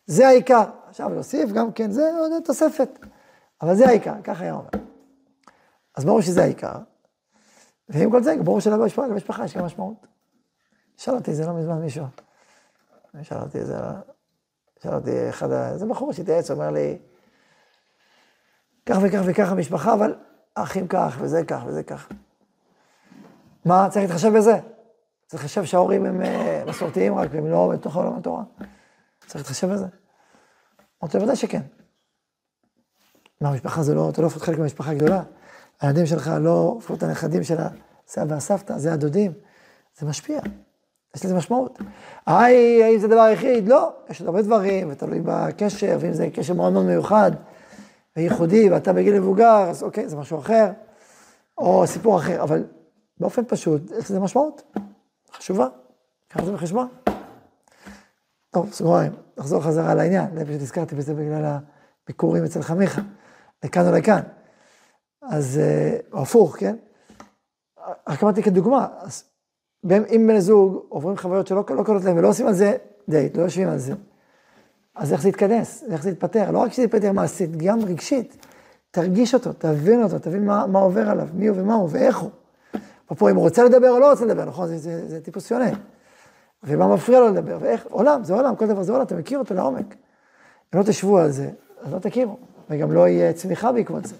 זה 0.06 0.28
העיקר. 0.28 0.64
עכשיו 0.88 1.14
להוסיף 1.14 1.52
גם 1.52 1.72
כן, 1.72 1.90
זה 1.90 2.10
עוד 2.20 2.32
תוספת. 2.44 2.98
אבל 3.62 3.74
זה 3.74 3.86
העיקר, 3.86 4.14
ככה 4.24 4.44
היה 4.44 4.52
אומר. 4.52 4.93
אז 5.94 6.04
ברור 6.04 6.20
שזה 6.20 6.42
העיקר. 6.42 6.78
ועם 7.88 8.10
כל 8.10 8.22
זה, 8.22 8.34
ברור 8.44 8.60
שלמשפחה 8.60 9.44
יש 9.44 9.56
גם 9.56 9.64
משמעות. 9.64 10.06
שאל 10.96 11.14
אותי 11.14 11.34
זה 11.34 11.46
לא 11.46 11.52
מזמן 11.52 11.80
מישהו. 11.80 12.04
שאל 13.22 13.38
אותי 13.38 13.64
זה, 13.64 13.76
שאל 14.82 14.94
אותי 14.94 15.28
אחד, 15.28 15.52
איזה 15.52 15.86
בחור 15.86 16.12
שהתייעץ, 16.12 16.50
אומר 16.50 16.70
לי, 16.70 16.98
כך 18.86 18.96
וכך 19.02 19.20
וכך 19.26 19.52
המשפחה, 19.52 19.94
אבל 19.94 20.14
האחים 20.56 20.88
כך, 20.88 21.16
וזה 21.20 21.44
כך, 21.44 21.62
וזה 21.66 21.82
כך. 21.82 22.08
מה, 23.64 23.86
צריך 23.90 24.04
להתחשב 24.04 24.36
בזה? 24.36 24.58
צריך 25.26 25.42
להתחשב 25.42 25.64
שההורים 25.64 26.06
הם 26.06 26.22
אה, 26.22 26.64
מסורתיים 26.66 27.14
רק, 27.14 27.28
והם 27.32 27.46
לא 27.46 27.70
בתוך 27.72 27.96
עולם 27.96 28.16
התורה. 28.16 28.42
צריך 29.20 29.36
להתחשב 29.36 29.72
בזה. 29.72 29.86
אמרתי, 31.02 31.18
בוודאי 31.18 31.36
שכן. 31.36 31.62
מה, 33.40 33.48
המשפחה 33.48 33.82
זה 33.82 33.94
לא, 33.94 34.10
אתה 34.10 34.22
לא 34.22 34.26
הופך 34.26 34.42
חלק 34.42 34.58
מהמשפחה 34.58 34.94
גדולה. 34.94 35.22
הילדים 35.80 36.06
שלך 36.06 36.30
לא 36.40 36.78
את 36.94 37.02
הנכדים 37.02 37.44
של 37.44 37.56
הסבא 37.58 38.34
והסבתא, 38.34 38.78
זה 38.78 38.92
הדודים. 38.92 39.32
זה 39.98 40.06
משפיע. 40.06 40.40
יש 41.16 41.24
לזה 41.24 41.34
משמעות. 41.34 41.78
היי, 42.26 42.84
האם 42.84 42.98
זה 42.98 43.08
דבר 43.08 43.28
יחיד? 43.32 43.68
לא, 43.68 43.92
יש 44.10 44.20
עוד 44.20 44.28
הרבה 44.28 44.42
דברים, 44.42 44.88
ותלוי 44.90 45.20
בקשר, 45.24 45.96
ואם 46.00 46.12
זה 46.12 46.28
קשר 46.34 46.54
מאוד 46.54 46.72
מאוד 46.72 46.84
מיוחד 46.86 47.30
וייחודי, 48.16 48.70
ואתה 48.70 48.92
בגיל 48.92 49.18
מבוגר, 49.18 49.66
אז 49.70 49.82
אוקיי, 49.82 50.08
זה 50.08 50.16
משהו 50.16 50.38
אחר, 50.38 50.70
או 51.58 51.86
סיפור 51.86 52.18
אחר, 52.18 52.42
אבל 52.42 52.64
באופן 53.20 53.42
פשוט, 53.48 53.90
יש 53.90 54.10
לזה 54.10 54.20
משמעות 54.20 54.76
חשובה, 55.32 55.66
קח 56.28 56.40
את 56.40 56.44
זה 56.44 56.52
בחשבון. 56.52 56.88
טוב, 58.50 58.72
סגוריים, 58.72 59.12
נחזור 59.38 59.62
חזרה 59.62 59.94
לעניין, 59.94 60.26
אני 60.36 60.44
פשוט 60.44 60.62
הזכרתי 60.62 60.94
בזה 60.94 61.14
בגלל 61.14 61.58
הביקורים 62.04 62.44
אצל 62.44 62.62
חמיך, 62.62 63.00
לכאן 63.64 63.86
או 63.86 63.92
לכאן. 63.92 64.20
אז, 65.30 65.58
אה, 65.58 66.20
הפוך, 66.22 66.56
כן? 66.58 66.76
רק 68.08 68.22
אמרתי 68.22 68.42
כדוגמה, 68.42 68.86
אז 69.00 69.24
אם 69.90 70.24
בני 70.28 70.40
זוג 70.40 70.84
עוברים 70.88 71.16
חוויות 71.16 71.46
שלא 71.46 71.64
לא 71.70 71.82
קולות 71.82 72.04
להם 72.04 72.16
ולא 72.16 72.28
עושים 72.28 72.46
על 72.46 72.54
זה 72.54 72.76
דייט, 73.08 73.36
לא 73.36 73.42
יושבים 73.42 73.68
על 73.68 73.78
זה, 73.78 73.92
אז 74.94 75.12
איך 75.12 75.22
זה 75.22 75.28
יתכנס, 75.28 75.84
איך 75.90 76.02
זה 76.02 76.10
יתפטר, 76.10 76.50
לא 76.50 76.58
רק 76.58 76.72
שזה 76.72 76.82
יתפטר 76.82 77.12
מעשית, 77.12 77.56
גם 77.56 77.84
רגשית. 77.84 78.46
תרגיש 78.90 79.34
אותו, 79.34 79.52
תבין 79.52 80.02
אותו, 80.02 80.18
תבין 80.18 80.46
מה, 80.46 80.66
מה 80.66 80.78
עובר 80.78 81.10
עליו, 81.10 81.28
מי 81.34 81.46
הוא 81.46 81.58
ומה 81.60 81.74
הוא 81.74 81.88
ואיך 81.92 82.18
הוא. 82.18 82.30
אפרופו 83.06 83.28
אם 83.28 83.36
הוא 83.36 83.44
רוצה 83.44 83.64
לדבר 83.64 83.90
או 83.90 83.98
לא 83.98 84.10
רוצה 84.10 84.24
לדבר, 84.24 84.44
נכון? 84.44 84.66
זה, 84.66 84.78
זה, 84.78 85.08
זה 85.08 85.20
טיפוס 85.20 85.48
שונה. 85.48 85.70
ומה 86.62 86.94
מפריע 86.94 87.20
לו 87.20 87.28
לדבר, 87.28 87.58
ואיך, 87.60 87.86
עולם, 87.90 88.24
זה 88.24 88.34
עולם, 88.34 88.56
כל 88.56 88.66
דבר 88.66 88.82
זה 88.82 88.92
עולם, 88.92 89.04
אתה 89.04 89.14
מכיר 89.14 89.38
אותו 89.38 89.54
לעומק. 89.54 89.94
אם 90.74 90.78
לא 90.78 90.84
תשבו 90.84 91.18
על 91.18 91.30
זה, 91.30 91.50
אז 91.82 91.92
לא 91.92 91.98
תכירו, 91.98 92.36
וגם 92.70 92.92
לא 92.92 93.08
יהיה 93.08 93.32
צמיחה 93.32 93.72
בעקבות 93.72 94.04
זה. 94.04 94.14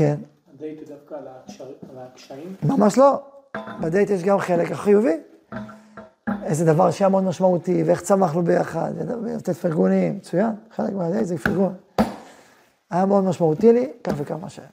כן. 0.00 0.16
הדייט 0.54 0.88
דווקא 0.88 1.14
על 1.14 1.98
הקשיים? 1.98 2.54
ממש 2.62 2.98
לא. 2.98 3.22
בדייט 3.80 4.10
יש 4.10 4.22
גם 4.22 4.38
חלק 4.38 4.70
החיובי. 4.72 5.16
איזה 6.44 6.64
דבר 6.64 6.90
שהיה 6.90 7.08
מאוד 7.08 7.24
משמעותי, 7.24 7.82
ואיך 7.82 8.00
צמחנו 8.00 8.42
ביחד, 8.42 8.92
ולתת 9.22 9.50
פרגונים, 9.56 10.16
מצוין, 10.16 10.50
חלק 10.76 10.92
מהדייט 10.92 11.24
זה 11.24 11.38
פרגון. 11.38 11.74
היה 12.90 13.06
מאוד 13.06 13.24
משמעותי 13.24 13.72
לי, 13.72 13.92
כך 14.04 14.12
וכך 14.16 14.36
מה 14.40 14.50
שהיה. 14.50 14.68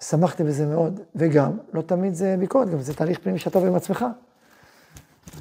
שמחתי 0.00 0.44
בזה 0.44 0.66
מאוד, 0.66 1.00
וגם, 1.14 1.50
לא 1.72 1.82
תמיד 1.82 2.14
זה 2.14 2.36
ביקורת, 2.38 2.70
גם 2.70 2.80
זה 2.80 2.94
תהליך 2.94 3.18
פנימי 3.18 3.38
שאתה 3.38 3.58
עובר 3.58 3.68
עם 3.68 3.76
עצמך. 3.76 4.04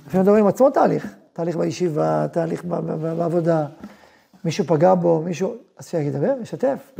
לפעמים 0.07 0.21
מדברים 0.21 0.43
עם 0.43 0.47
עצמו 0.47 0.69
תהליך, 0.69 1.15
תהליך 1.33 1.55
בישיבה, 1.55 2.27
תהליך 2.31 2.65
בעבודה, 3.17 3.65
מישהו 4.45 4.65
פגע 4.67 4.95
בו, 4.95 5.21
מישהו, 5.21 5.55
אז 5.77 5.87
שידבר, 5.87 6.33
ישתף. 6.41 6.91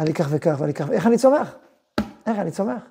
לי 0.00 0.14
כך 0.14 0.26
וכך, 0.30 0.60
לי 0.60 0.74
כך, 0.74 0.90
איך 0.90 1.06
אני 1.06 1.18
צומח? 1.18 1.54
איך 2.26 2.38
אני 2.38 2.50
צומח? 2.50 2.82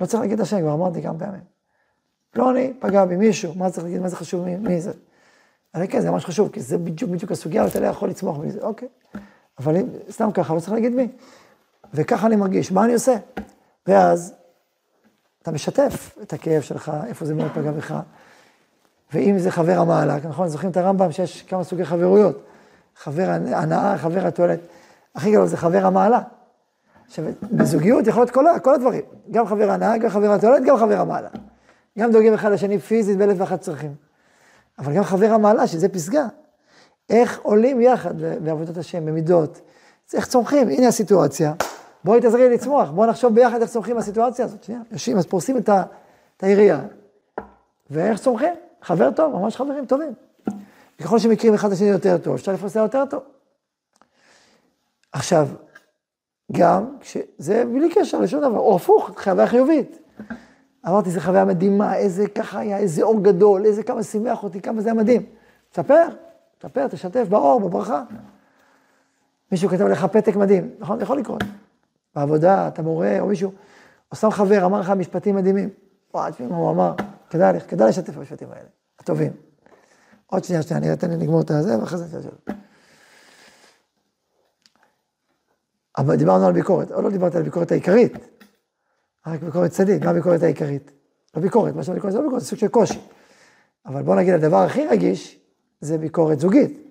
לא 0.00 0.06
צריך 0.06 0.20
להגיד 0.20 0.40
השם, 0.40 0.60
כבר 0.60 0.74
אמרתי 0.74 1.02
כמה 1.02 1.18
פעמים. 1.18 1.40
פלוני 2.30 2.72
פגע 2.80 3.04
בי 3.04 3.16
מישהו, 3.16 3.54
מה 3.54 3.70
צריך 3.70 3.84
להגיד, 3.84 4.00
מה 4.00 4.08
זה 4.08 4.16
חשוב, 4.16 4.44
מי, 4.44 4.56
מי 4.56 4.80
זה? 4.80 4.92
אני 5.74 5.88
כן, 5.88 6.00
זה 6.00 6.10
ממש 6.10 6.24
חשוב, 6.24 6.48
כי 6.52 6.60
זה 6.60 6.78
בדיוק 6.78 7.10
בדיוק 7.10 7.32
הסוגיה, 7.32 7.64
ואתה 7.64 7.80
לא 7.80 7.86
יכול 7.86 8.08
לצמוח 8.08 8.38
מזה, 8.38 8.60
אוקיי. 8.60 8.88
אבל 9.58 9.76
אם, 9.76 9.86
סתם 10.10 10.32
ככה, 10.32 10.54
לא 10.54 10.60
צריך 10.60 10.72
להגיד 10.72 10.94
מי. 10.94 11.08
וככה 11.94 12.26
אני 12.26 12.36
מרגיש, 12.36 12.72
מה 12.72 12.84
אני 12.84 12.94
עושה? 12.94 13.14
ואז 13.86 14.34
אתה 15.42 15.50
משתף 15.50 16.16
את 16.22 16.32
הכאב 16.32 16.62
שלך, 16.62 16.92
איפה 17.06 17.24
זה 17.24 17.34
מאוד 17.34 17.50
פגע 17.54 17.72
בך. 17.72 17.94
ואם 19.12 19.38
זה 19.38 19.50
חבר 19.50 19.78
המעלה, 19.78 20.16
נכון, 20.28 20.48
זוכרים 20.48 20.70
את 20.70 20.76
הרמב"ם 20.76 21.12
שיש 21.12 21.42
כמה 21.42 21.64
סוגי 21.64 21.84
חברויות. 21.84 22.42
חבר 22.96 23.30
הנאה, 23.30 23.98
חבר 23.98 24.26
התועלת. 24.26 24.60
הכי 25.14 25.32
גדול 25.32 25.46
זה 25.46 25.56
חבר 25.56 25.86
המעלה. 25.86 26.20
עכשיו, 27.06 27.24
בזוגיות 27.42 28.06
יכול 28.06 28.22
להיות 28.22 28.30
כל, 28.30 28.44
כל 28.62 28.74
הדברים. 28.74 29.02
גם 29.30 29.46
חבר 29.46 29.70
הנאה, 29.70 29.98
גם 29.98 30.10
חבר 30.10 30.32
התועלת, 30.32 30.62
גם 30.64 30.76
חבר 30.76 31.00
המעלה. 31.00 31.28
גם 31.98 32.12
דואגים 32.12 32.34
אחד 32.34 32.52
לשני 32.52 32.78
פיזית 32.78 33.18
באלף 33.18 33.36
ואחת 33.40 33.60
צרכים. 33.60 33.94
אבל 34.78 34.94
גם 34.96 35.04
חבר 35.04 35.30
המעלה, 35.30 35.66
שזה 35.66 35.88
פסגה. 35.88 36.26
איך 37.10 37.40
עולים 37.42 37.80
יחד 37.80 38.14
בעבודת 38.20 38.76
השם, 38.76 39.06
במידות. 39.06 39.60
איך 40.14 40.26
צומחים, 40.26 40.68
הנה 40.68 40.88
הסיטואציה. 40.88 41.52
בואי 42.04 42.20
תעזרי 42.20 42.50
לצמוח, 42.50 42.90
בואו 42.90 43.10
נחשוב 43.10 43.34
ביחד 43.34 43.60
איך 43.60 43.70
צומחים 43.70 43.96
בסיטואציה 43.96 44.44
הזאת. 44.44 44.64
שנייה, 44.64 44.80
יושבים, 44.92 45.18
אז 45.18 45.26
פורסים 45.26 45.56
את, 45.56 45.68
ה, 45.68 45.82
את 46.36 46.42
העירייה. 46.42 46.80
ואיך 47.90 48.20
צומחים? 48.20 48.54
חבר 48.82 49.10
טוב, 49.10 49.32
ממש 49.36 49.56
חברים 49.56 49.86
טובים. 49.86 50.12
וככל 51.00 51.18
שמכירים 51.18 51.54
אחד 51.54 51.68
את 51.68 51.74
השני 51.74 51.88
יותר 51.88 52.18
טוב, 52.18 52.34
אפשר 52.34 52.52
לפרסם 52.52 52.80
יותר 52.80 53.04
טוב. 53.06 53.22
עכשיו, 55.12 55.48
גם 56.52 56.96
כשזה 57.00 57.64
בלי 57.72 57.88
קשר 57.94 58.20
לשום 58.20 58.40
דבר, 58.40 58.58
או 58.58 58.76
הפוך, 58.76 59.10
חוויה 59.24 59.46
חיובית. 59.46 59.98
אמרתי, 60.88 61.10
זו 61.10 61.20
חוויה 61.20 61.44
מדהימה, 61.44 61.96
איזה 61.96 62.28
ככה 62.28 62.58
היה, 62.58 62.78
איזה 62.78 63.02
אור 63.02 63.22
גדול, 63.22 63.64
איזה 63.64 63.82
כמה 63.82 64.02
שימח 64.02 64.42
אותי, 64.42 64.60
כמה 64.60 64.80
זה 64.80 64.88
היה 64.88 64.94
מדהים. 64.94 65.22
תספר, 65.70 66.08
תספר, 66.58 66.88
תשתף 66.88 67.26
באור, 67.28 67.60
בברכה. 67.60 68.02
מישהו 69.52 69.68
כתב 69.68 69.86
לך 69.86 70.04
פתק 70.04 70.36
מדהים, 70.36 70.70
נכון? 70.78 71.00
יכול 71.00 71.18
לקרות. 71.18 71.42
בעבודה, 72.14 72.68
אתה 72.68 72.82
מורה, 72.82 73.20
או 73.20 73.26
מישהו, 73.26 73.52
או 74.10 74.16
סתם 74.16 74.30
חבר, 74.30 74.64
אמר 74.64 74.80
לך 74.80 74.90
משפטים 74.90 75.36
מדהימים. 75.36 75.68
וואי, 76.14 76.32
תשמעי 76.32 76.48
מה 76.48 76.56
הוא 76.56 76.70
אמר, 76.70 76.94
כדאי, 77.30 77.60
כדאי 77.60 77.88
לשתף 77.88 78.16
במשפטים 78.16 78.48
האלה, 78.50 78.68
הטובים. 78.98 79.32
עוד 80.26 80.44
שנייה, 80.44 80.62
שנייה, 80.62 80.78
אני 80.78 80.92
אתן 80.92 81.10
לי 81.10 81.16
לגמור 81.16 81.40
את 81.40 81.50
הזה, 81.50 81.80
ואחרי 81.80 81.98
זה 81.98 82.18
נשאל. 82.18 82.54
אבל 85.98 86.16
דיברנו 86.16 86.46
על 86.46 86.52
ביקורת, 86.52 86.92
או 86.92 87.02
לא 87.02 87.10
דיברתי 87.10 87.36
על 87.36 87.42
ביקורת 87.42 87.72
העיקרית, 87.72 88.12
רק 89.26 89.42
ביקורת 89.42 89.70
צדיק, 89.70 90.04
מה 90.04 90.10
הביקורת 90.10 90.42
העיקרית? 90.42 90.90
לא 91.36 91.42
ביקורת, 91.42 91.74
מה 91.74 91.82
שאני 91.82 92.00
קורא 92.00 92.12
זה 92.12 92.18
לא 92.18 92.24
ביקורת, 92.24 92.40
זה 92.40 92.46
סוג 92.46 92.58
של 92.58 92.68
קושי. 92.68 93.00
אבל 93.86 94.02
בוא 94.02 94.16
נגיד, 94.16 94.34
הדבר 94.34 94.56
הכי 94.56 94.86
רגיש, 94.86 95.40
זה 95.80 95.98
ביקורת 95.98 96.40
זוגית. 96.40 96.82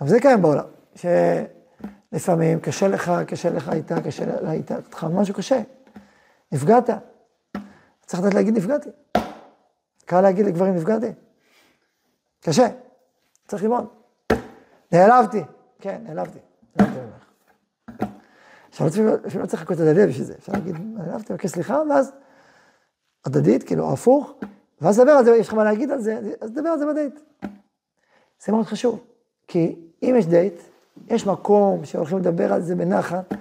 אבל 0.00 0.08
זה 0.08 0.20
קיים 0.20 0.42
בעולם, 0.42 0.64
שלפעמים 0.94 2.60
קשה 2.60 2.88
לך, 2.88 3.12
קשה 3.26 3.50
לך 3.50 3.70
איתה, 3.72 4.00
קשה 4.00 4.40
לה 4.40 4.52
איתה, 4.52 4.76
לך 4.92 5.04
משהו 5.04 5.34
קשה. 5.34 5.62
נפגעת. 6.52 6.90
צריך 8.06 8.22
לדעת 8.22 8.34
להגיד 8.34 8.56
נפגעתי. 8.56 8.88
קל 10.04 10.20
להגיד 10.20 10.46
לגברים 10.46 10.74
נפגעתי. 10.74 11.12
קשה. 12.40 12.68
צריך 13.48 13.62
ללמוד. 13.62 13.86
נעלבתי. 14.92 15.42
כן, 15.78 16.00
נעלבתי. 16.04 16.38
נעלבתי. 16.76 17.09
עכשיו, 18.70 18.86
לא 19.40 19.46
צריך 19.46 19.62
לחכות 19.62 19.76
את 19.76 19.86
הלב 19.86 20.08
בשביל 20.08 20.26
זה. 20.26 20.34
אפשר 20.38 20.52
להגיד, 20.52 20.76
נעלבתי, 20.94 21.32
מבקש 21.32 21.50
סליחה, 21.50 21.82
ואז 21.90 22.12
הדדית, 23.24 23.62
כאילו, 23.62 23.92
הפוך, 23.92 24.34
ואז 24.80 25.00
לדבר 25.00 25.12
על 25.12 25.24
זה, 25.24 25.36
יש 25.36 25.48
לך 25.48 25.54
מה 25.54 25.64
להגיד 25.64 25.90
על 25.90 26.00
זה, 26.00 26.20
אז 26.40 26.50
תדבר 26.50 26.68
על 26.68 26.78
זה 26.78 26.86
בדייט. 26.86 27.20
זה 28.44 28.52
מאוד 28.52 28.66
חשוב. 28.66 29.00
כי 29.48 29.76
אם 30.02 30.14
יש 30.18 30.26
דייט, 30.26 30.60
יש 31.08 31.26
מקום 31.26 31.84
שהולכים 31.84 32.18
לדבר 32.18 32.52
על 32.52 32.60
זה 32.60 32.76
בנחת, 32.76 33.34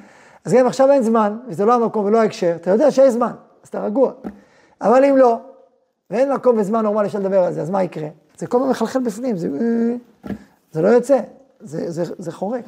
אז 0.46 0.54
גם 0.54 0.60
אם 0.60 0.68
עכשיו 0.68 0.92
אין 0.92 1.04
זמן, 1.04 1.38
וזה 1.48 1.66
לא 1.66 1.74
המקום 1.74 2.06
ולא 2.06 2.22
ההקשר, 2.22 2.56
אתה 2.56 2.72
יודע 2.72 2.92
שיש 2.92 3.14
זמן, 3.14 3.32
אז 3.64 3.70
אתה 3.70 3.84
רגוע. 3.84 4.12
אבל 4.82 5.06
אם 5.06 5.18
לא, 5.18 5.40
ואין 6.10 6.34
מקום 6.34 6.58
וזמן 6.58 6.84
נורמלי 6.84 7.10
לדבר 7.20 7.44
על 7.44 7.54
זה, 7.54 7.62
אז 7.62 7.70
מה 7.70 7.84
יקרה? 7.84 8.08
זה 8.38 8.48
כל 8.48 8.58
הזמן 8.58 8.70
מחלחל 8.70 9.00
בפנים, 9.00 9.38
זה, 9.38 9.50
זה 10.72 10.82
לא 10.82 10.88
יוצא, 10.88 11.20
זה, 11.60 11.92
זה, 11.92 12.04
זה 12.18 12.32
חורק. 12.32 12.66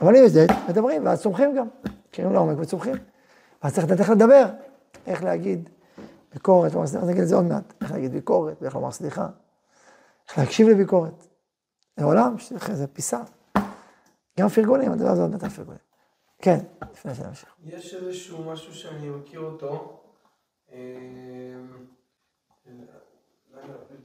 אבל 0.00 0.16
אם 0.16 0.24
יש 0.24 0.32
דייט, 0.32 0.50
מדברים, 0.68 1.06
ואז 1.06 1.22
צומחים 1.22 1.56
גם. 1.56 1.68
מכירים 2.08 2.32
לעומק 2.32 2.58
וצומחים. 2.58 2.96
ואז 3.62 3.74
צריך 3.74 3.86
לדעת 3.86 4.00
איך 4.00 4.10
לדבר, 4.10 4.44
איך 5.06 5.24
להגיד 5.24 5.68
ביקורת, 6.34 6.76
אז 6.76 6.96
נגיד 6.96 7.22
את 7.22 7.28
זה 7.28 7.36
עוד 7.36 7.44
מעט, 7.44 7.74
איך 7.80 7.92
להגיד 7.92 8.12
ביקורת, 8.12 8.62
ואיך 8.62 8.74
לומר 8.74 8.90
סליחה, 8.90 9.28
איך 10.28 10.38
להקשיב 10.38 10.68
לביקורת. 10.68 11.26
לעולם, 11.98 12.36
זה 12.72 12.86
פיסה. 12.86 13.20
גם 14.40 14.48
פרגונים, 14.48 14.92
הדבר 14.92 15.08
הזה 15.08 15.22
עוד 15.22 15.30
מעט 15.30 15.44
פרגונים. 15.44 15.80
כן, 16.42 16.58
לפני 16.92 17.14
שנמשיך. 17.14 17.54
יש 17.64 17.94
איזשהו 17.94 18.44
משהו 18.44 18.74
שאני 18.74 19.08
מכיר 19.08 19.40
אותו. 19.40 20.00
אה, 20.72 20.78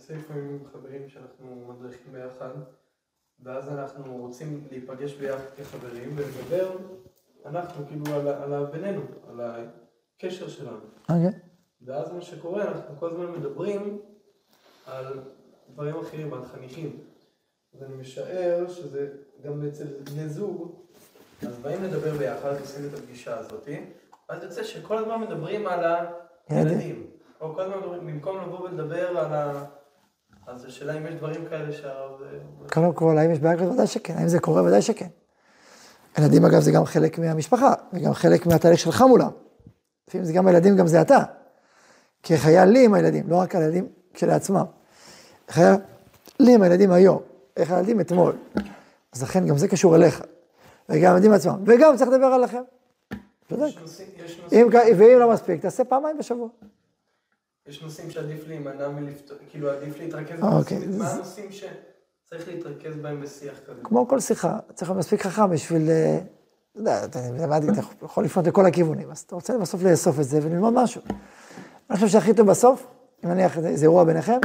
לפעמים 0.10 0.50
עם 0.50 0.66
חברים 0.72 1.10
שאנחנו 1.10 1.66
מדריכים 1.68 2.14
ביחד, 2.14 2.50
ואז 3.44 3.70
אנחנו 3.70 4.18
רוצים 4.18 4.68
להיפגש 4.72 5.14
ביחד 5.14 5.46
כחברים 5.58 6.16
ולדבר, 6.16 6.78
אנחנו 7.46 7.88
כאילו 7.88 8.06
על, 8.16 8.28
על 8.28 8.66
בינינו, 8.66 9.02
על 9.30 9.42
הקשר 9.42 10.50
שלנו. 10.50 10.78
אוקיי. 11.10 11.28
Okay. 11.28 11.32
ואז 11.86 12.12
מה 12.14 12.22
שקורה, 12.22 12.64
אנחנו 12.64 12.96
כל 13.00 13.10
הזמן 13.10 13.32
מדברים 13.32 14.02
על 14.86 15.20
דברים 15.74 15.96
אחרים, 16.00 16.34
על 16.34 16.46
חניכים. 16.46 17.00
אז 17.74 17.84
אני 17.84 17.96
משער 17.96 18.68
שזה 18.68 19.10
גם 19.44 19.68
אצל 19.68 19.86
בני 19.86 20.30
זוג, 20.30 20.76
אז 21.48 21.58
באים 21.58 21.84
לדבר 21.84 22.18
ביחד, 22.18 22.60
עושים 22.60 22.90
את 22.90 23.00
הפגישה 23.00 23.38
הזאת, 23.38 23.70
ואז 24.30 24.44
יוצא 24.44 24.64
שכל 24.64 24.98
הזמן 24.98 25.22
מדברים 25.22 25.68
על 25.68 25.96
הילדים. 26.48 27.08
או 27.42 27.54
כל 27.54 27.62
הזמן 27.62 28.08
במקום 28.08 28.38
לבוא 28.38 28.60
ולדבר 28.60 29.18
על 29.18 29.34
ה... 29.34 29.66
אז 30.48 30.66
השאלה 30.66 30.98
אם 30.98 31.06
יש 31.06 31.14
דברים 31.14 31.46
כאלה 31.50 31.74
שהרב... 31.74 32.22
אה, 32.22 32.70
קודם 32.70 32.94
כל, 32.94 33.18
האם 33.18 33.32
יש 33.32 33.40
בעיה 33.40 33.58
כזאת? 33.58 33.74
ודאי 33.74 33.88
שכן. 33.88 34.14
האם 34.18 34.28
זה 34.28 34.40
קורה? 34.40 34.64
ודאי 34.64 34.82
שכן. 34.82 35.08
ילדים, 36.18 36.46
אגב, 36.46 36.60
זה 36.60 36.72
גם 36.72 36.86
חלק 36.86 37.20
מהמשפחה, 37.20 37.74
וגם 37.94 38.14
חלק 38.14 38.46
מהתהליך 38.46 38.80
שלך 38.80 39.02
מולם. 39.02 39.30
לפעמים 40.08 40.26
זה 40.26 40.34
גם 40.34 40.48
הילדים, 40.48 40.78
גם 40.78 40.88
זה 40.88 41.02
אתה. 41.02 41.24
כי 42.24 42.34
היה 42.44 42.66
לי 42.66 42.86
עם 42.86 42.94
הילדים, 42.94 43.30
לא 43.30 43.36
רק 43.36 43.56
הילדים 43.56 43.88
כשלעצמם. 44.14 44.66
איך 45.48 45.58
היה 45.58 45.76
לי 46.40 46.56
עם 46.56 46.62
הילדים 46.62 46.92
היום, 46.92 47.22
איך 47.58 47.72
הילדים 47.72 48.02
אתמול. 48.02 48.36
אז 49.14 49.24
לכן 49.24 49.48
גם 49.48 49.58
זה 49.58 49.68
קשור 49.68 49.96
אליך. 49.96 50.22
וגם 50.90 51.14
הילדים 51.14 51.32
עצמם. 51.32 51.64
וגם 51.66 51.98
צריך 51.98 52.10
לדבר 52.12 52.26
עליכם. 52.26 52.62
צודק. 53.50 53.80
ואם 54.98 55.20
לא 55.20 55.32
מספיק, 55.32 55.62
תעשה 55.62 55.84
פעמיים 55.84 56.18
בשבוע. 56.18 56.48
יש 57.68 57.82
נושאים 57.82 58.12
שעדיף 58.12 58.48
להימנע 58.48 58.90
מלפתור, 58.90 59.38
כאילו 59.50 59.72
עדיף 59.72 60.00
להתרכז 60.00 60.40
בנושאים, 60.40 60.82
אוקיי. 60.82 60.98
מה 60.98 61.12
הנושאים 61.12 61.52
שצריך 61.52 62.48
להתרכז 62.48 62.96
בהם 63.02 63.22
בשיח 63.22 63.60
כזה? 63.68 63.82
כמו 63.84 64.08
כל 64.08 64.20
שיחה, 64.20 64.60
צריך 64.74 64.92
להיות 64.92 65.00
מספיק 65.00 65.22
חכם 65.22 65.50
בשביל, 65.50 65.90
אה, 65.90 66.20
אתה 66.72 66.80
יודע, 66.80 67.06
אתה 67.06 67.82
יכול 68.06 68.26
לפנות 68.26 68.48
לכל 68.48 68.66
הכיוונים, 68.66 69.12
אז 69.12 69.20
אתה 69.20 69.36
רוצה 69.36 69.58
בסוף 69.58 69.84
לאסוף 69.84 70.20
את 70.20 70.24
זה 70.26 70.40
וללמוד 70.44 70.74
משהו. 70.74 71.02
אני 71.90 71.96
חושב 71.96 72.08
שהכי 72.08 72.34
טוב 72.34 72.48
בסוף, 72.48 72.88
אם 73.26 73.30
נניח 73.30 73.60
זה 73.60 73.86
אירוע 73.86 74.04
ביניכם, 74.04 74.40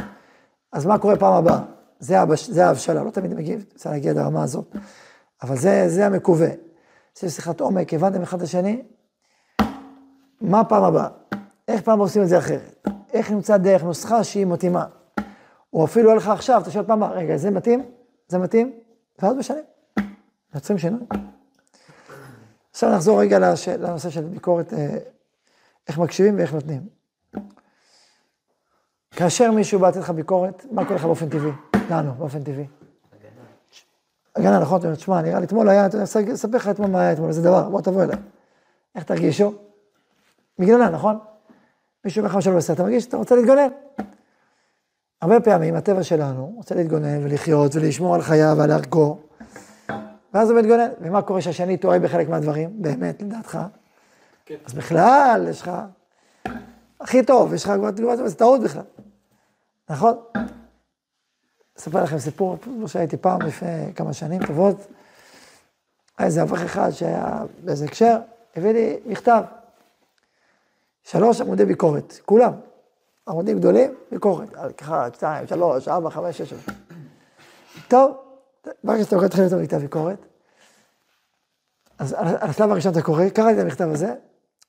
אז 0.73 0.87
מה 0.87 0.99
קורה 0.99 1.17
פעם 1.17 1.33
הבאה? 1.33 1.61
זה 2.01 2.67
ההבשלה, 2.67 3.03
לא 3.05 3.11
תמיד 3.11 3.35
מגיב, 3.35 3.65
צריך 3.75 3.91
להגיע 3.91 4.13
לרמה 4.13 4.43
הזאת, 4.43 4.77
אבל 5.43 5.57
זה 5.89 6.07
המקווה. 6.07 6.49
זה 7.19 7.31
שיחת 7.31 7.61
עומק, 7.61 7.95
הבנתם 7.95 8.23
אחד 8.23 8.37
את 8.37 8.43
השני, 8.43 8.83
מה 10.41 10.65
פעם 10.65 10.85
הבאה? 10.85 11.09
איך 11.69 11.81
פעם 11.83 11.99
עושים 11.99 12.23
את 12.23 12.29
זה 12.29 12.39
אחרת? 12.39 12.76
איך 13.17 13.31
נמצא 13.31 13.57
דרך, 13.57 13.83
נוסחה 13.83 14.25
שהיא 14.25 14.47
מתאימה. 14.47 14.87
או 15.73 15.85
אפילו 15.85 16.15
לך 16.15 16.29
עכשיו, 16.29 16.61
אתה 16.63 16.71
שואל 16.71 16.85
פעם, 16.85 17.05
רגע, 17.05 17.37
זה 17.37 17.51
מתאים? 17.51 17.85
זה 18.29 18.39
מתאים? 18.39 18.73
ואז 19.19 19.37
משנים. 19.37 19.65
יוצרים 20.55 20.79
שינוי. 20.79 21.01
עכשיו 22.71 22.95
נחזור 22.95 23.21
רגע 23.21 23.39
לש... 23.39 23.69
לנושא 23.69 24.11
של 24.11 24.25
ביקורת, 24.25 24.73
אה, 24.73 24.99
איך 25.89 25.99
מקשיבים 25.99 26.39
ואיך 26.39 26.55
נותנים. 26.55 26.87
כאשר 29.11 29.51
מישהו 29.51 29.81
בא 29.81 29.89
לתת 29.89 29.97
לך 29.97 30.11
ביקורת, 30.11 30.67
מה 30.71 30.85
קורה 30.85 30.97
לך 30.97 31.05
באופן 31.05 31.29
טבעי? 31.29 31.51
לנו, 31.91 32.13
באופן 32.15 32.45
טבעי. 32.45 32.67
הגנה, 34.37 34.59
נכון? 34.59 34.79
אתה 34.79 34.87
אומר, 34.87 34.97
תשמע, 34.97 35.23
נראה 35.23 35.41
לי 35.41 35.47
אתמול 35.47 35.69
היה, 35.69 35.87
אני 35.95 36.05
אספר 36.35 36.57
לך 36.57 36.69
אתמול 36.69 36.91
מה 36.91 37.01
היה 37.01 37.13
אתמול, 37.13 37.29
איזה 37.29 37.43
דבר, 37.43 37.69
בוא 37.69 37.81
תבוא 37.81 38.03
אליי. 38.03 38.17
איך 38.95 39.05
תרגישו? 39.05 39.53
מגננה, 40.59 40.91
נכון? 40.91 41.19
מישהו 42.07 42.21
אומר 42.21 42.31
לך 42.31 42.37
משהו 42.37 42.53
לא 42.53 42.59
בסדר, 42.59 42.75
אתה 42.75 42.83
מרגיש 42.83 43.05
שאתה 43.05 43.17
רוצה 43.17 43.37
להתגונן. 43.37 43.69
הרבה 45.23 45.41
פעמים 45.41 45.75
הטבע 45.75 46.03
שלנו 46.03 46.53
רוצה 46.57 46.75
להתגונן 46.75 47.25
ולחיות 47.25 47.77
ולשמור 47.77 48.15
על 48.15 48.23
חייו 48.23 48.55
ועל 48.59 48.71
ערכו, 48.71 49.19
ואז 50.35 50.51
הוא 50.51 50.59
מתגונן. 50.59 50.89
ומה 51.01 51.23
קורה 51.23 51.41
שהשני 51.41 51.77
טועה 51.77 51.99
בחלק 51.99 52.29
מהדברים, 52.29 52.83
באמת, 52.83 53.23
לדעתך? 53.23 53.59
כן. 54.47 54.55
אז 54.67 54.75
בכלל, 54.75 55.47
יש 55.51 55.63
לך... 55.63 55.71
הכי 57.01 57.23
טוב, 57.23 57.55
יש 57.55 57.65
לך 57.65 57.73
כבר 57.79 57.91
תגובה, 57.91 58.29
זה 58.29 58.35
טעות 58.35 58.61
בכלל. 58.63 58.83
נכון? 59.89 60.17
אספר 61.79 62.03
לכם 62.03 62.19
סיפור 62.19 62.57
שהייתי 62.87 63.17
פעם 63.17 63.43
לפני 63.43 63.93
כמה 63.95 64.13
שנים 64.13 64.47
טובות. 64.47 64.87
היה 66.19 66.27
איזה 66.27 66.43
אברך 66.43 66.63
אחד 66.63 66.91
שהיה 66.91 67.43
באיזה 67.65 67.85
הקשר, 67.85 68.19
הביא 68.57 68.73
לי 68.73 68.97
מכתב. 69.07 69.43
שלוש 71.07 71.41
עמודי 71.41 71.65
ביקורת, 71.65 72.21
כולם. 72.25 72.53
עמודים 73.29 73.59
גדולים, 73.59 73.95
ביקורת. 74.11 74.49
אחד, 74.81 75.11
שתיים, 75.15 75.47
שלוש, 75.47 75.89
ארבע, 75.89 76.11
חמש, 76.11 76.43
שש. 76.43 76.55
טוב, 77.89 78.17
ברגע 78.85 79.05
שאתה 79.05 79.17
קורא 79.17 79.27
את 79.27 79.35
חלק 79.35 79.53
מכתב 79.53 79.77
ביקורת, 79.77 80.27
אז 81.99 82.13
על 82.19 82.51
השלב 82.51 82.71
הראשון 82.71 82.93
אתה 82.93 83.03
קורא, 83.03 83.29
קראתי 83.29 83.59
את 83.59 83.65
המכתב 83.65 83.89
הזה, 83.93 84.15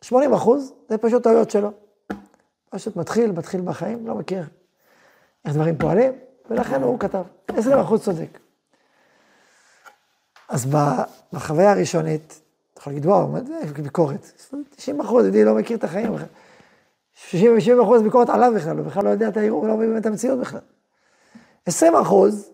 80 0.01 0.33
אחוז 0.33 0.73
זה 0.89 0.97
פשוט 0.97 1.23
טעויות 1.23 1.51
שלו. 1.51 1.71
פשוט 2.69 2.95
מתחיל, 2.95 3.31
מתחיל 3.31 3.61
בחיים, 3.61 4.07
לא 4.07 4.15
מכיר 4.15 4.43
איך 5.45 5.53
דברים 5.53 5.77
פועלים, 5.77 6.13
ולכן 6.49 6.83
הוא 6.83 6.99
כתב, 6.99 7.23
20 7.47 7.79
אחוז 7.79 8.03
צודק. 8.03 8.39
אז 10.49 10.65
בחוויה 11.33 11.71
הראשונית, 11.71 12.41
אתה 12.77 12.83
יכול 12.83 12.93
להגיד, 12.93 13.05
וואו, 13.05 13.27
מה 13.27 13.39
זה 13.43 13.83
ביקורת? 13.83 14.31
90 14.75 14.99
אחוז, 14.99 15.25
ידידי 15.25 15.45
לא 15.45 15.55
מכיר 15.55 15.77
את 15.77 15.83
החיים 15.83 16.13
בכלל. 16.13 16.27
60 17.13 17.81
אחוז 17.81 18.01
ביקורת 18.01 18.29
עליו 18.29 18.51
בכלל, 18.55 18.77
הוא 18.77 18.85
בכלל 18.85 19.03
לא 19.03 19.09
יודע 19.09 19.27
את 19.27 19.37
הערעור, 19.37 19.61
הוא 19.61 19.67
לא 19.67 19.77
מבין 19.77 19.97
את 19.97 20.05
המציאות 20.05 20.39
בכלל. 20.39 20.59
20 21.65 21.95
אחוז, 21.95 22.49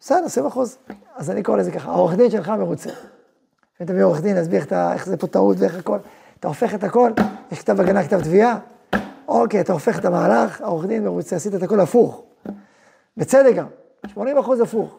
בסדר, 0.00 0.24
20 0.24 0.46
אחוז. 0.46 0.78
אז 1.14 1.30
אני 1.30 1.42
קורא 1.42 1.56
לזה 1.56 1.70
ככה, 1.70 1.90
העורך 1.90 2.14
דין 2.14 2.30
שלך 2.30 2.48
מרוצה. 2.48 2.90
אם 3.80 3.86
תביא 3.86 4.04
עורך 4.04 4.20
דין, 4.20 4.36
להסביר 4.36 4.62
איך 4.92 5.06
זה 5.06 5.16
פה 5.16 5.26
טעות 5.26 5.56
ואיך 5.60 5.78
הכל. 5.78 5.98
אתה 6.40 6.48
הופך 6.48 6.74
את 6.74 6.84
הכל, 6.84 7.10
יש 7.52 7.58
כתב 7.58 7.80
הגנה, 7.80 8.04
כתב 8.04 8.20
תביעה. 8.20 8.58
אוקיי, 9.28 9.60
אתה 9.60 9.72
הופך 9.72 9.98
את 9.98 10.04
המהלך, 10.04 10.60
העורך 10.60 10.86
דין 10.86 11.04
מרוצה, 11.04 11.36
עשית 11.36 11.54
את 11.54 11.62
הכל 11.62 11.80
הפוך. 11.80 12.22
בצדק 13.16 13.54
גם, 13.56 13.66
80 14.06 14.38
אחוז 14.38 14.60
הפוך. 14.60 14.98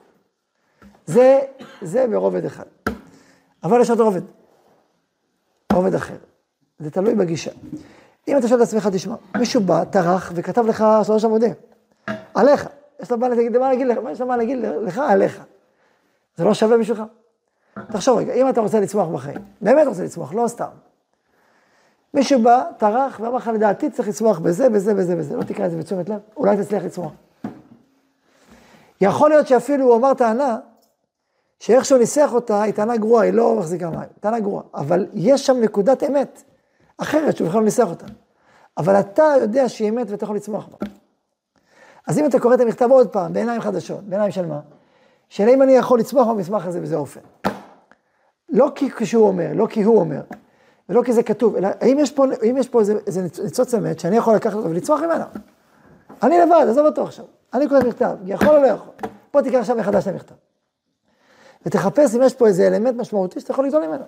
זה, 1.06 1.40
זה 1.82 2.08
ברובד 2.08 2.46
אחד. 2.46 2.64
אבל 3.64 3.82
יש 3.82 3.90
עוד 3.90 4.00
רובד. 4.00 4.22
רובד 5.74 5.96
אחר. 5.96 6.16
זה 6.80 6.92
תלוי 6.92 7.16
בגישה. 7.16 7.52
אם 8.28 8.38
אתה 8.38 8.48
שואל 8.48 8.60
את 8.60 8.68
עצמך, 8.68 8.90
תשמע, 8.94 9.16
מישהו 9.38 9.62
בא, 9.62 9.84
טרח 9.84 10.32
וכתב 10.36 10.66
לך 10.68 10.86
שלוש 11.04 11.26
עמודים. 11.26 11.54
עליך. 12.34 12.68
יש 13.02 13.12
לו 13.12 13.18
מה 13.18 13.30
להגיד, 13.30 13.58
מה 13.58 13.74
לך, 13.74 13.98
יש 14.12 14.22
לו 14.22 14.28
מה 14.28 14.38
להגיד 14.38 14.60
לך 14.82 14.98
עליך. 14.98 15.44
זה 16.36 16.44
לא 16.44 16.54
שווה 16.54 16.78
בשבילך? 16.78 17.04
תחשוב 17.92 18.18
רגע, 18.18 18.34
אם 18.34 18.50
אתה 18.50 18.62
רוצה 18.62 18.80
לצמוח 18.80 19.08
בחיים, 19.08 19.38
באמת 19.62 19.88
רוצה 19.88 20.04
לצמוח, 20.04 20.34
לא 20.34 20.48
סתם. 20.48 20.70
מישהו 22.14 22.42
בא, 22.42 22.64
טרח, 22.78 23.20
ואמר 23.20 23.38
לך, 23.38 23.48
לדעתי 23.48 23.90
צריך 23.90 24.08
לצמוח 24.08 24.40
בזה, 24.40 24.70
בזה, 24.70 24.94
בזה, 24.94 25.16
בזה. 25.16 25.38
לא 25.38 25.44
תקרא 25.44 25.66
את 25.66 25.72
זה 25.72 25.78
בתשומת 25.78 26.10
לב, 26.10 26.20
אולי 26.38 26.58
תצליח 26.58 26.84
לצמוח. 26.84 27.12
יכול 29.02 29.30
להיות 29.30 29.48
שאפילו 29.48 29.86
הוא 29.86 29.96
אמר 29.96 30.14
טענה, 30.14 30.58
שאיך 31.64 31.86
שהוא 31.86 32.00
ניסח 32.00 32.30
אותה, 32.34 32.62
היא 32.62 32.74
טענה 32.74 32.98
גרועה, 32.98 33.24
היא 33.24 33.34
לא 33.34 33.56
מחזיקה 33.56 33.90
מים, 33.90 34.10
טענה 34.20 34.40
גרועה. 34.40 34.64
אבל 34.76 35.08
יש 35.14 35.46
שם 35.46 35.58
נקודת 35.62 36.04
אמת 36.04 36.44
אחרת 36.98 37.38
שהוא 37.38 37.48
בכלל 37.48 37.60
לא 37.60 37.66
ניסח 37.66 37.88
אותה. 37.90 38.06
אבל 38.78 39.00
אתה 39.00 39.24
יודע 39.42 39.70
שהיא 39.70 39.90
אמת 39.90 40.10
ואתה 40.10 40.24
יכול 40.24 40.36
לצמוח 40.36 40.68
בה. 40.68 40.88
אז 42.08 42.20
אם 42.20 42.26
אתה 42.26 42.40
קורא 42.40 42.54
את 42.54 42.60
המכתב 42.60 42.92
עוד 42.92 43.08
פעם, 43.08 43.34
בעיניים 43.34 43.62
חדשות, 43.62 44.04
בעיניים 44.04 44.32
של 44.32 44.46
מה? 44.46 44.60
של 45.30 45.48
האם 45.48 45.62
אני 45.62 45.74
יכול 45.74 46.00
לצמוח 46.00 46.28
במסמך 46.28 46.66
הזה 46.66 46.82
בזה 46.82 46.96
אופן. 46.96 47.22
לא 48.50 48.72
כי 48.76 48.92
כשהוא 48.92 49.28
אומר, 49.28 49.52
לא 49.54 49.68
כי 49.70 49.84
הוא 49.84 50.00
אומר, 50.00 50.22
ולא 50.90 51.04
כי 51.04 51.14
זה 51.14 51.24
כתוב, 51.24 51.56
אלא 51.56 51.68
האם 51.82 52.00
יש 52.00 52.12
פה, 52.12 52.26
האם 52.42 52.58
יש 52.58 52.70
פה 52.70 52.80
איזה, 52.80 53.00
איזה 53.08 53.22
ניצוץ 53.22 53.74
אמת 53.74 54.00
שאני 54.00 54.18
יכול 54.18 54.36
לקחת 54.36 54.54
אותו 54.54 54.70
ולצמוח 54.70 55.02
ממנו. 55.02 55.26
אני 56.24 56.40
לבד, 56.40 56.66
עזוב 56.70 56.86
אותו 56.86 57.04
עכשיו. 57.04 57.26
אני 57.54 57.68
קורא 57.68 57.80
מכתב, 57.80 58.16
יכול 58.26 58.48
או 58.48 58.62
לא 58.62 58.68
יכול. 58.68 58.94
בוא 59.34 59.42
תקרא 59.42 59.60
עכשיו 59.60 59.76
מחדש 59.76 60.04
את 60.04 60.08
המכתב. 60.08 60.36
ותחפש 61.66 62.16
אם 62.16 62.22
יש 62.24 62.34
פה 62.34 62.48
איזה 62.48 62.68
אלמנט 62.68 62.96
משמעותי 62.96 63.40
שאתה 63.40 63.52
יכול 63.52 63.66
לגדול 63.66 63.88
ממנו. 63.88 64.04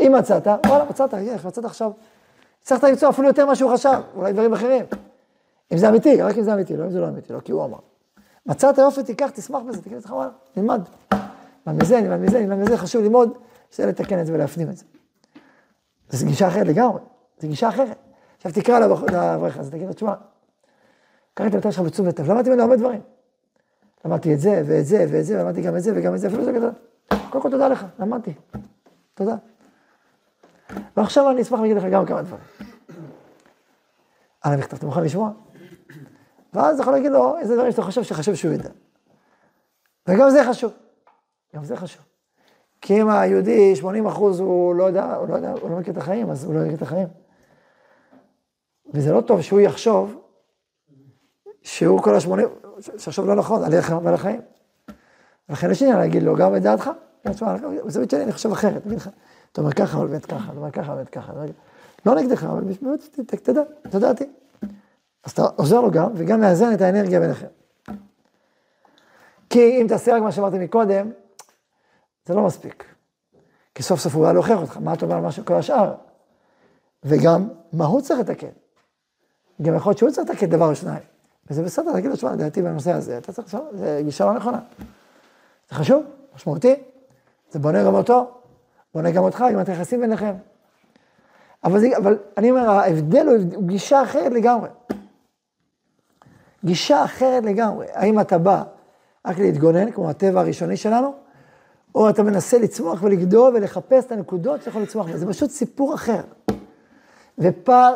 אם 0.00 0.12
מצאת, 0.18 0.46
וואלה, 0.66 0.84
מצאת, 0.84 1.14
איך 1.14 1.46
מצאת 1.46 1.64
עכשיו. 1.64 1.90
הצלחת 2.62 2.84
למצוא 2.84 3.08
אפילו 3.08 3.28
יותר 3.28 3.44
ממה 3.46 3.56
שהוא 3.56 3.72
חשב, 3.72 4.00
אולי 4.16 4.32
דברים 4.32 4.52
אחרים. 4.52 4.84
אם 5.72 5.78
זה 5.78 5.88
אמיתי, 5.88 6.22
רק 6.22 6.38
אם 6.38 6.42
זה 6.42 6.54
אמיתי, 6.54 6.76
לא 6.76 6.84
אם 6.84 6.90
זה 6.90 7.00
לא 7.00 7.08
אמיתי, 7.08 7.32
לא 7.32 7.40
כי 7.40 7.52
הוא 7.52 7.64
אמר. 7.64 7.78
מצאת 8.46 8.78
יופי, 8.78 9.02
תיקח, 9.02 9.30
תשמח 9.30 9.62
בזה, 9.68 9.82
תגיד 9.82 9.98
לך, 10.04 10.10
וואלה, 10.10 10.30
נלמד. 10.56 10.80
נלמד 11.66 11.82
מזה, 11.82 12.00
נלמד 12.00 12.20
מזה, 12.20 12.40
נלמד 12.40 12.58
מזה, 12.58 12.76
חשוב 12.76 13.02
ללמוד, 13.02 13.38
שזה 13.70 13.86
לתקן 13.86 14.20
את 14.20 14.26
זה 14.26 14.32
ולהפנים 14.32 14.70
את 14.70 14.76
זה. 14.76 14.84
זו 16.10 16.26
גישה 16.26 16.48
אחרת 16.48 16.66
לגמרי, 16.66 17.00
זו 17.40 17.48
גישה 17.48 17.68
אחרת. 17.68 17.96
עכשיו 18.36 18.52
תקרא 18.52 18.78
לאברך 18.78 19.58
הזה, 19.58 19.70
תגיד 19.70 19.86
לו, 19.86 19.92
תשמע, 19.92 20.14
קראתי 21.34 21.56
אותה 21.56 21.72
שלך 21.72 21.82
בתשומת 21.82 22.20
לב, 22.20 22.30
למדתי 22.30 22.50
ממנו 22.50 22.62
הרבה 22.62 22.76
דברים. 22.76 23.00
למדתי 24.04 24.34
את 24.34 24.40
זה, 24.40 24.62
ואת 24.66 24.86
זה, 24.86 25.06
ואת 25.10 25.24
זה, 25.24 25.40
ולמדתי 25.40 25.62
גם 25.62 25.76
את 25.76 25.82
זה, 25.82 25.92
וגם 25.96 26.14
את 26.14 26.18
זה, 26.18 26.26
אפילו 26.26 26.44
זה 26.44 26.52
גדול. 26.52 26.70
קודם 27.30 27.42
כל 27.42 27.50
תודה 27.50 27.68
לך, 27.68 27.86
למדתי. 27.98 28.34
תודה. 29.14 29.36
ועכשיו 30.96 31.30
אני 31.30 31.42
אשמח 31.42 31.60
להגיד 31.60 31.76
לך 31.76 31.84
גם 31.92 32.06
כמה 32.06 32.22
דברים. 32.22 32.44
על 34.40 34.52
המכתב, 34.52 34.76
אתה 34.76 34.86
מוכן 34.86 35.02
לשמוע? 35.04 35.30
ואז 36.52 36.74
אתה 36.74 36.82
יכול 36.82 36.92
להגיד 36.92 37.12
לו 37.12 37.38
איזה 37.38 37.54
דברים 37.54 37.70
שאתה 37.70 37.82
חושב 37.82 38.02
שחשוב 38.02 38.34
שהוא 38.34 38.54
ידע. 38.54 38.68
וגם 40.08 40.30
זה 40.30 40.44
חשוב. 40.48 40.72
גם 41.54 41.64
זה 41.64 41.76
חשוב. 41.76 42.02
כי 42.80 43.02
אם 43.02 43.08
היהודי, 43.08 43.76
80 43.76 44.06
אחוז, 44.06 44.40
הוא 44.40 44.74
לא 44.74 44.84
יודע, 44.84 45.14
הוא 45.14 45.28
לא 45.28 45.34
יודע, 45.34 45.52
הוא 45.52 45.70
לא 45.70 45.76
מכיר 45.76 45.92
את 45.92 45.98
החיים, 45.98 46.30
אז 46.30 46.44
הוא 46.44 46.54
לא 46.54 46.60
מכיר 46.60 46.74
את 46.74 46.82
החיים. 46.82 47.08
וזה 48.94 49.12
לא 49.12 49.20
טוב 49.20 49.42
שהוא 49.42 49.60
יחשוב 49.60 50.22
שהוא 51.62 52.02
כל 52.02 52.14
ה-80... 52.14 52.63
שחשוב 52.80 53.26
לא 53.26 53.34
נכון, 53.34 53.64
על 53.64 53.74
ערך 53.74 53.92
ועל 54.02 54.14
החיים. 54.14 54.40
ולכן 55.48 55.70
יש 55.70 55.82
עניין 55.82 55.98
להגיד 55.98 56.22
לו, 56.22 56.36
גם 56.36 56.56
את 56.56 56.62
דעתך. 56.62 56.90
בזווית 57.84 58.10
שלי 58.10 58.24
אני 58.24 58.32
חושב 58.32 58.52
אחרת, 58.52 58.86
אני 58.86 58.96
לך, 58.96 59.10
אתה 59.52 59.60
אומר 59.60 59.72
ככה, 59.72 59.98
אבל 59.98 60.06
באמת 60.06 60.26
ככה, 60.26 60.44
אתה 60.50 60.56
אומר 60.56 60.70
ככה, 60.70 60.94
באמת 60.94 61.08
ככה. 61.08 61.32
לא 62.06 62.14
נגדך, 62.14 62.44
אבל 62.44 62.60
באמת, 62.60 63.14
תדע, 63.42 63.62
זו 63.92 63.98
דעתי. 63.98 64.24
אז 65.24 65.32
אתה 65.32 65.42
עוזר 65.56 65.80
לו 65.80 65.90
גם, 65.90 66.12
וגם 66.14 66.40
מאזן 66.40 66.74
את 66.74 66.80
האנרגיה 66.80 67.20
ביניכם. 67.20 67.46
כי 69.50 69.80
אם 69.80 69.86
תעשה 69.88 70.16
רק 70.16 70.22
מה 70.22 70.32
שאמרתי 70.32 70.58
מקודם, 70.58 71.10
זה 72.26 72.34
לא 72.34 72.42
מספיק. 72.42 72.84
כי 73.74 73.82
סוף 73.82 74.00
סוף 74.00 74.14
הוא 74.14 74.22
בא 74.22 74.32
להוכיח 74.32 74.60
אותך, 74.60 74.76
מה 74.76 74.94
אתה 74.94 75.04
אומר 75.04 75.16
על 75.16 75.22
מה 75.22 75.32
שכל 75.32 75.54
השאר? 75.54 75.94
וגם, 77.04 77.48
מה 77.72 77.86
הוא 77.86 78.00
צריך 78.00 78.20
לתקן? 78.20 78.48
גם 79.62 79.74
יכול 79.74 79.90
להיות 79.90 79.98
שהוא 79.98 80.10
צריך 80.10 80.30
לתקן 80.30 80.46
דבר 80.46 80.68
או 80.68 80.74
שניים. 80.74 81.13
וזה 81.50 81.62
בסדר, 81.62 81.92
תגיד 81.92 82.10
לו, 82.10 82.16
תשמע, 82.16 82.32
לדעתי 82.32 82.62
בנושא 82.62 82.92
הזה, 82.92 83.18
אתה 83.18 83.32
צריך 83.32 83.48
לשאול, 83.48 83.62
זה 83.72 84.00
גישה 84.04 84.24
לא 84.24 84.32
נכונה. 84.32 84.58
זה 85.70 85.74
חשוב, 85.74 86.04
משמעותי, 86.36 86.74
זה 87.50 87.58
בונה 87.58 87.84
גם 87.84 87.94
אותו, 87.94 88.30
בונה 88.94 89.10
גם 89.10 89.22
אותך, 89.22 89.40
עם 89.40 89.58
היחסים 89.58 90.00
ביניכם. 90.00 90.34
אבל, 91.64 91.80
זה, 91.80 91.96
אבל 91.96 92.18
אני 92.36 92.50
אומר, 92.50 92.70
ההבדל 92.70 93.28
הוא 93.54 93.62
גישה 93.64 94.02
אחרת 94.02 94.32
לגמרי. 94.32 94.68
גישה 96.64 97.04
אחרת 97.04 97.44
לגמרי. 97.44 97.86
האם 97.92 98.20
אתה 98.20 98.38
בא 98.38 98.62
רק 99.26 99.38
להתגונן, 99.38 99.90
כמו 99.90 100.10
הטבע 100.10 100.40
הראשוני 100.40 100.76
שלנו, 100.76 101.14
או 101.94 102.10
אתה 102.10 102.22
מנסה 102.22 102.58
לצמוח 102.58 103.02
ולגדול 103.02 103.56
ולחפש 103.56 104.04
את 104.04 104.12
הנקודות 104.12 104.62
שיכול 104.62 104.82
לצמוח, 104.82 105.16
זה 105.16 105.26
פשוט 105.26 105.50
סיפור 105.50 105.94
אחר. 105.94 106.20
ופער 107.38 107.94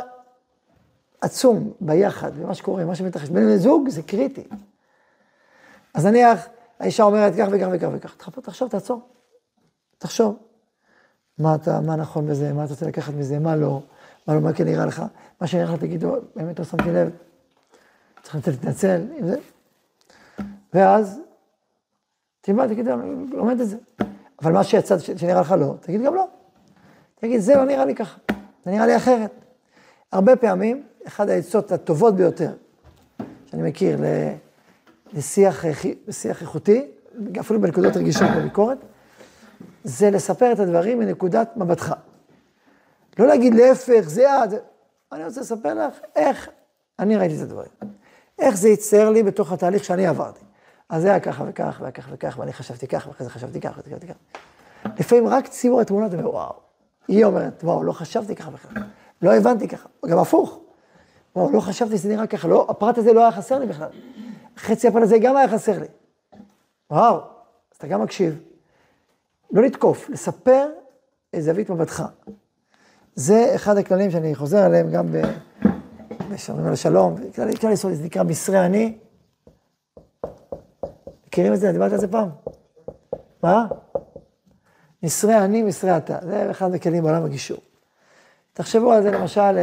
עצום 1.20 1.72
ביחד, 1.80 2.38
במה 2.38 2.54
שקורה, 2.54 2.84
מה 2.84 2.94
שמתרחש 2.94 3.28
בין 3.28 3.44
בני 3.44 3.58
זוג, 3.58 3.88
זה 3.88 4.02
קריטי. 4.02 4.44
אז 5.94 6.06
נניח, 6.06 6.48
האישה 6.80 7.02
אומרת 7.02 7.32
כך 7.38 7.48
וכך 7.52 7.66
וכך 7.72 7.88
וכך, 7.92 8.28
תחשוב, 8.42 8.68
תעצור, 8.68 9.00
תחשוב. 9.98 10.36
מה 11.38 11.54
אתה, 11.54 11.80
מה 11.80 11.96
נכון 11.96 12.26
בזה, 12.26 12.52
מה 12.52 12.64
אתה 12.64 12.72
רוצה 12.72 12.86
לקחת 12.86 13.14
מזה, 13.14 13.38
מה 13.38 13.56
לא, 13.56 13.82
מה 14.26 14.34
לא, 14.34 14.40
מה 14.40 14.52
כן 14.52 14.64
נראה 14.64 14.86
לך, 14.86 15.02
מה 15.40 15.46
שנראה 15.46 15.74
לך 15.74 15.80
תגידו, 15.80 16.16
באמת 16.36 16.58
לא 16.58 16.64
שמתי 16.64 16.90
לב, 16.90 17.10
צריך 18.22 18.48
להתנצל 18.48 19.06
עם 19.16 19.26
זה. 19.26 19.36
ואז, 20.74 21.20
תלמד, 22.40 22.68
תגיד, 22.68 22.88
לומד 23.32 23.60
את 23.60 23.68
זה. 23.68 23.76
אבל 24.42 24.52
מה 24.52 24.64
שיצא, 24.64 24.98
שנראה 24.98 25.40
לך 25.40 25.54
לא, 25.58 25.74
תגיד 25.80 26.02
גם 26.02 26.14
לא. 26.14 26.28
תגיד, 27.14 27.40
זה 27.40 27.54
לא 27.54 27.64
נראה 27.64 27.84
לי 27.84 27.94
ככה, 27.94 28.18
זה 28.64 28.70
נראה 28.70 28.86
לי 28.86 28.96
אחרת. 28.96 29.30
הרבה 30.12 30.36
פעמים, 30.36 30.86
אחת 31.06 31.28
העצות 31.28 31.72
הטובות 31.72 32.16
ביותר 32.16 32.52
שאני 33.50 33.62
מכיר 33.62 33.98
לשיח, 35.12 35.64
לשיח 36.06 36.42
איכותי, 36.42 36.86
אפילו 37.40 37.60
בנקודות 37.60 37.96
רגישות 37.96 38.28
בביקורת, 38.36 38.78
זה 39.84 40.10
לספר 40.10 40.52
את 40.52 40.58
הדברים 40.58 40.98
מנקודת 40.98 41.56
מבטך. 41.56 41.94
לא 43.18 43.26
להגיד 43.26 43.54
להפך, 43.54 44.02
זה 44.06 44.44
את, 44.44 44.50
אני 45.12 45.24
רוצה 45.24 45.40
לספר 45.40 45.74
לך 45.74 45.94
איך 46.16 46.48
אני 46.98 47.16
ראיתי 47.16 47.36
את 47.36 47.40
הדברים. 47.40 47.70
איך 48.38 48.56
זה 48.56 48.68
יצייר 48.68 49.10
לי 49.10 49.22
בתוך 49.22 49.52
התהליך 49.52 49.84
שאני 49.84 50.06
עברתי. 50.06 50.44
אז 50.88 51.02
זה 51.02 51.08
היה 51.08 51.20
ככה 51.20 51.44
וכך, 51.48 51.76
והיה 51.80 51.92
ככה 51.92 52.10
וכך, 52.14 52.38
ואני 52.38 52.52
חשבתי 52.52 52.86
ככה, 52.86 53.08
ואחרי 53.08 53.24
זה 53.24 53.30
חשבתי 53.30 53.60
ככה, 53.60 53.80
וחשבתי 53.80 54.06
ככה. 54.06 54.18
לפעמים 54.98 55.28
רק 55.28 55.48
ציור 55.48 55.80
התמונה, 55.80 56.06
אתה 56.06 56.16
אומר, 56.16 56.30
וואו. 56.30 56.52
היא 57.08 57.24
אומרת, 57.24 57.64
וואו, 57.64 57.84
לא 57.84 57.92
חשבתי 57.92 58.34
ככה 58.34 58.50
בכלל. 58.50 58.82
לא 59.22 59.34
הבנתי 59.34 59.68
ככה, 59.68 59.88
גם 60.08 60.18
הפוך. 60.18 60.60
וואו, 61.36 61.52
לא 61.52 61.60
חשבתי 61.60 61.98
שזה 61.98 62.08
נראה 62.08 62.26
ככה, 62.26 62.48
לא, 62.48 62.66
הפרט 62.68 62.98
הזה 62.98 63.12
לא 63.12 63.20
היה 63.20 63.32
חסר 63.32 63.58
לי 63.58 63.66
בכלל. 63.66 63.88
חצי 64.56 64.88
הפרט 64.88 65.02
הזה 65.02 65.18
גם 65.18 65.36
היה 65.36 65.48
חסר 65.48 65.78
לי. 65.78 65.86
וואו, 66.90 67.16
אז 67.16 67.76
אתה 67.76 67.86
גם 67.86 68.02
מקשיב. 68.02 68.40
לא 69.52 69.62
לתקוף, 69.62 70.10
לספר 70.10 70.66
את 71.34 71.42
זווית 71.42 71.70
מבטך. 71.70 72.04
זה 73.14 73.52
אחד 73.54 73.76
הכללים 73.76 74.10
שאני 74.10 74.34
חוזר 74.34 74.58
עליהם 74.58 74.90
גם 74.90 75.06
בשומרים 76.30 76.66
על 76.66 76.72
השלום, 76.72 77.16
כלל 77.60 77.72
יסוד, 77.72 77.92
זה 77.92 78.04
נקרא 78.04 78.22
מסרי 78.22 78.66
אני. 78.66 78.98
מכירים 81.26 81.54
את 81.54 81.60
זה? 81.60 81.72
דיברתי 81.72 81.94
על 81.94 82.00
זה 82.00 82.08
פעם. 82.08 82.28
מה? 83.42 83.66
מסרי 85.02 85.38
אני, 85.38 85.62
מסרי 85.62 85.96
אתה. 85.96 86.18
זה 86.22 86.50
אחד 86.50 86.74
הכלים 86.74 87.02
בעולם 87.02 87.24
הגישור. 87.24 87.58
תחשבו 88.52 88.92
על 88.92 89.02
זה 89.02 89.10
למשל, 89.10 89.58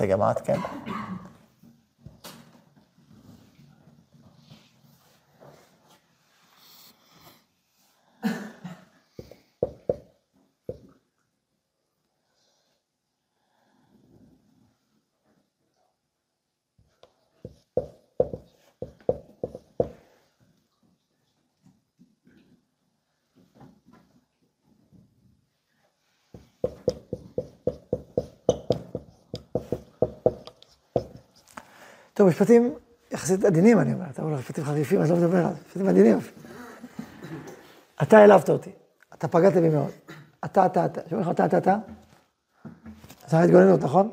אה, 0.00 0.16
נעשה 0.16 0.50
גם 0.86 0.99
טוב, 32.20 32.28
משפטים 32.28 32.74
יחסית 33.10 33.44
עדינים, 33.44 33.80
אני 33.80 33.92
אומר. 33.92 34.04
אתה 34.10 34.22
אומר, 34.22 34.36
משפטים 34.38 34.64
חריפים, 34.64 35.00
אז 35.00 35.10
לא 35.10 35.16
מדבר 35.16 35.46
על 35.46 35.52
זה. 35.54 35.60
משפטים 35.66 35.88
עדינים. 35.88 36.18
אתה 38.02 38.18
העלבת 38.18 38.50
אותי, 38.50 38.70
אתה 39.14 39.28
פגעת 39.28 39.52
בי 39.52 39.68
מאוד. 39.68 39.90
אתה, 40.44 40.66
אתה, 40.66 40.84
אתה. 40.84 41.00
שומעים 41.10 41.28
לך 41.28 41.34
אתה, 41.34 41.46
אתה, 41.46 41.58
אתה? 41.58 41.76
זה 43.28 43.38
ההתגוננות, 43.38 43.82
נכון? 43.82 44.12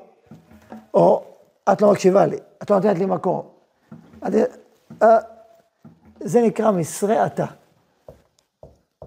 או 0.94 1.24
את 1.72 1.82
לא 1.82 1.92
מקשיבה 1.92 2.26
לי, 2.26 2.38
את 2.64 2.70
לא 2.70 2.76
נותנת 2.76 2.98
לי 2.98 3.06
מקום. 3.06 3.48
אה, 5.04 5.18
זה 6.20 6.42
נקרא 6.42 6.72
מסרי 6.72 7.26
אתה. 7.26 7.46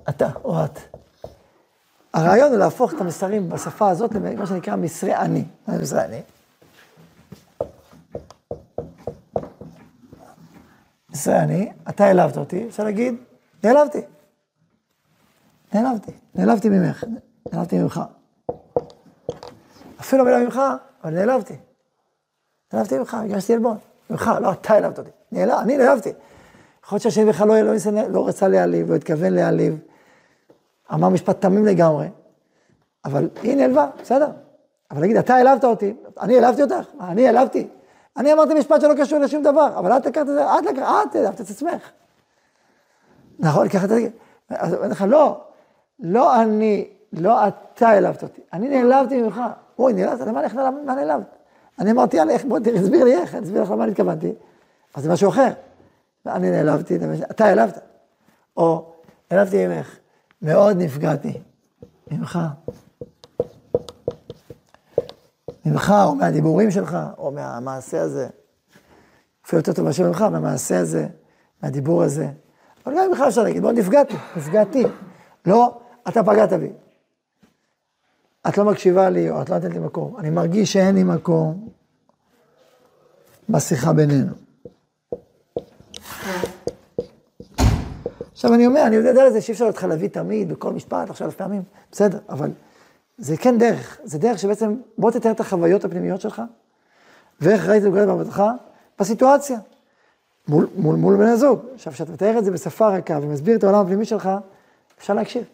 אתה 0.08 0.30
או 0.44 0.64
את. 0.64 0.78
הרעיון 2.14 2.50
הוא 2.50 2.58
להפוך 2.58 2.94
את 2.94 3.00
המסרים 3.00 3.48
בשפה 3.48 3.90
הזאת 3.90 4.14
למה 4.14 4.46
שנקרא 4.46 4.76
מסרי 4.76 5.16
אני. 5.16 5.44
מה 5.68 5.74
זה 5.74 5.82
מסרי 5.82 6.04
אני? 6.04 6.22
מסרי 11.12 11.38
אני, 11.38 11.72
אתה 11.88 12.04
העלבת 12.04 12.36
אותי, 12.36 12.66
אפשר 12.68 12.84
להגיד, 12.84 13.14
נעלבתי. 13.64 14.00
נעלבתי, 15.74 16.12
נעלבתי 16.34 16.68
ממך, 16.68 17.04
נעלבתי 17.52 17.78
ממך. 17.78 18.00
אפילו 20.00 20.24
מילה 20.24 20.38
ממך, 20.38 20.60
אבל 21.04 21.14
נעלבתי. 21.14 21.54
נעלבתי 22.72 22.98
ממך, 22.98 23.14
הגשתי 23.14 23.54
עלבון. 23.54 23.76
ממך, 24.10 24.30
לא 24.40 24.52
אתה 24.52 24.74
העלבת 24.74 24.98
אותי. 24.98 25.10
נעלב, 25.32 25.58
אני 25.58 25.76
נעלבתי. 25.76 26.12
יכול 26.84 26.96
להיות 26.96 27.02
שהשני 27.02 27.24
בכלל 27.24 27.48
לא, 27.48 27.62
לא, 27.62 27.72
לא 28.08 28.28
רצה 28.28 28.48
להעליב, 28.48 28.90
לא 28.90 28.96
התכוון 28.96 29.32
להעליב. 29.32 29.78
אמר 30.94 31.08
משפט 31.08 31.40
תמים 31.40 31.66
לגמרי, 31.66 32.08
אבל 33.04 33.28
היא 33.42 33.56
נעלבה, 33.56 33.90
בסדר. 34.02 34.28
אבל 34.90 35.00
להגיד, 35.00 35.16
אתה 35.16 35.34
העלבת 35.34 35.64
אותי, 35.64 35.94
אני 36.20 36.34
העלבתי 36.34 36.62
אותך? 36.62 36.88
אני 37.00 37.26
העלבתי? 37.26 37.68
אני 38.16 38.32
אמרתי 38.32 38.54
משפט 38.54 38.80
שלא 38.80 38.94
קשור 39.00 39.18
לשום 39.18 39.42
דבר, 39.42 39.78
אבל 39.78 39.96
את 39.96 40.06
לקחת 40.06 40.22
את 40.22 40.26
זה, 40.26 40.44
את 40.44 40.64
לקחת, 40.64 41.06
את 41.10 41.14
העלבת 41.14 41.40
את 41.40 41.50
עצמך. 41.50 41.90
נכון, 43.38 43.66
לקחת 43.66 43.84
את 43.84 43.88
זה, 43.88 44.08
אז 44.48 44.72
אני 44.72 44.76
אומר 44.76 44.88
לך, 44.88 45.04
לא, 45.08 45.40
לא 46.00 46.42
אני, 46.42 46.88
לא 47.12 47.48
אתה 47.48 47.88
העלבת 47.88 48.22
אותי, 48.22 48.40
אני 48.52 48.68
נעלבתי 48.68 49.22
ממך. 49.22 49.40
אוי, 49.78 49.92
נעלבת? 49.92 50.20
למה 50.20 50.42
איך 50.42 50.54
מה 50.54 50.94
נעלבת? 50.94 51.36
אני 51.78 51.90
אמרתי, 51.90 52.20
איך, 52.30 52.44
בוא 52.44 52.58
תסביר 52.58 53.04
לי 53.04 53.14
איך, 53.14 53.34
אני 53.34 53.44
אסביר 53.44 53.62
לך 53.62 53.70
למה 53.70 53.84
אני 53.84 53.92
התכוונתי, 53.92 54.32
אז 54.94 55.02
זה 55.02 55.12
משהו 55.12 55.28
אחר. 55.28 55.48
אני 56.26 56.50
נעלבתי, 56.50 56.98
אתה 57.30 57.44
העלבת. 57.44 57.78
או, 58.56 58.92
העלבתי 59.30 59.66
ממך, 59.66 59.98
מאוד 60.42 60.76
נפגעתי 60.76 61.40
ממך. 62.10 62.38
ממך, 65.70 65.94
או 66.04 66.14
מהדיבורים 66.14 66.70
שלך, 66.70 66.98
או 67.18 67.32
מהמעשה 67.32 68.02
הזה. 68.02 68.28
אפילו 69.46 69.60
יותר 69.60 69.72
טוב 69.72 69.84
מאשר 69.84 70.08
ממך, 70.08 70.22
מהמעשה 70.22 70.78
הזה, 70.78 71.06
מהדיבור 71.62 72.02
הזה. 72.02 72.28
אבל 72.86 72.94
גם 72.96 73.08
ממך 73.08 73.20
אפשר 73.28 73.42
להגיד, 73.42 73.62
מאוד 73.62 73.78
נפגעתי, 73.78 74.14
נפגעתי. 74.36 74.84
לא, 75.46 75.80
אתה 76.08 76.22
פגעת 76.22 76.52
בי. 76.52 76.70
את 78.48 78.58
לא 78.58 78.64
מקשיבה 78.64 79.10
לי, 79.10 79.30
או 79.30 79.42
את 79.42 79.50
לא 79.50 79.56
נותנת 79.56 79.72
לי 79.72 79.78
מקום. 79.78 80.16
אני 80.18 80.30
מרגיש 80.30 80.72
שאין 80.72 80.94
לי 80.94 81.04
מקום 81.04 81.68
בשיחה 83.48 83.92
בינינו. 83.92 84.32
עכשיו 88.32 88.54
אני 88.54 88.66
אומר, 88.66 88.86
אני 88.86 88.96
יודע 88.96 89.26
לזה 89.26 89.40
שאי 89.40 89.52
אפשר 89.52 89.64
אותך 89.64 89.84
להביא 89.84 90.08
תמיד 90.08 90.52
בכל 90.52 90.72
משפט, 90.72 91.10
עכשיו 91.10 91.30
פעמים, 91.30 91.62
בסדר, 91.92 92.18
אבל 92.28 92.50
זה 93.20 93.36
כן 93.36 93.58
דרך, 93.58 93.98
זה 94.04 94.18
דרך 94.18 94.38
שבעצם, 94.38 94.74
בוא 94.98 95.10
תתאר 95.10 95.30
את 95.30 95.40
החוויות 95.40 95.84
הפנימיות 95.84 96.20
שלך, 96.20 96.42
ואיך 97.40 97.68
ראית 97.68 97.84
את 97.84 97.92
בעבודתך 97.92 98.42
בסיטואציה, 98.98 99.58
מול, 100.48 100.66
מול, 100.76 100.96
מול 100.96 101.16
בן 101.16 101.26
הזוג. 101.26 101.60
עכשיו, 101.74 101.92
כשאתה 101.92 102.12
מתאר 102.12 102.38
את 102.38 102.44
זה 102.44 102.50
בשפה 102.50 102.96
רכה 102.96 103.18
ומסביר 103.22 103.56
את 103.56 103.64
העולם 103.64 103.80
הפנימי 103.80 104.04
שלך, 104.04 104.30
אפשר 104.98 105.14
להקשיב, 105.14 105.44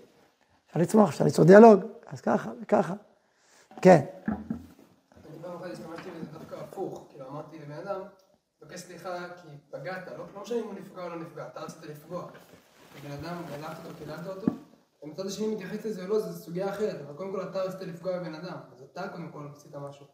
אפשר 0.68 0.80
לצמוח, 0.80 1.08
אפשר 1.08 1.24
ליצור 1.24 1.44
דיאלוג, 1.44 1.80
אז 2.06 2.20
ככה 2.20 2.50
וככה. 2.62 2.94
כן. 3.82 4.00
מבקש 8.62 8.80
סליחה 8.80 9.26
כי 9.42 9.48
פגעת, 9.70 10.08
לא, 10.18 10.24
לא 10.34 10.42
משנה 10.42 10.58
אם 10.58 10.64
הוא 10.64 10.74
נפגע 10.74 11.02
או 11.04 11.08
לא 11.08 11.16
נפגע, 11.16 11.46
אתה 11.52 11.60
רצית 11.60 11.82
לפגוע. 11.82 12.26
בן 13.04 13.12
אדם, 13.12 13.36
העלבת 13.50 13.76
אותו, 13.84 13.98
קיללת 13.98 14.26
אותו, 14.26 14.46
ומצד 15.06 15.26
השני 15.26 15.46
מתייחס 15.46 15.84
לזה 15.84 16.02
או 16.02 16.08
לא, 16.08 16.20
זו 16.20 16.32
סוגיה 16.32 16.70
אחרת, 16.70 16.96
אבל 17.06 17.14
קודם 17.16 17.32
כל 17.32 17.42
אתה 17.42 17.62
רצית 17.62 17.88
לפגוע 17.88 18.18
בבן 18.18 18.34
אדם, 18.34 18.56
אז 18.72 18.82
אתה 18.92 19.08
קודם 19.08 19.28
כל 19.32 19.48
עשית 19.56 19.74
משהו. 19.74 20.06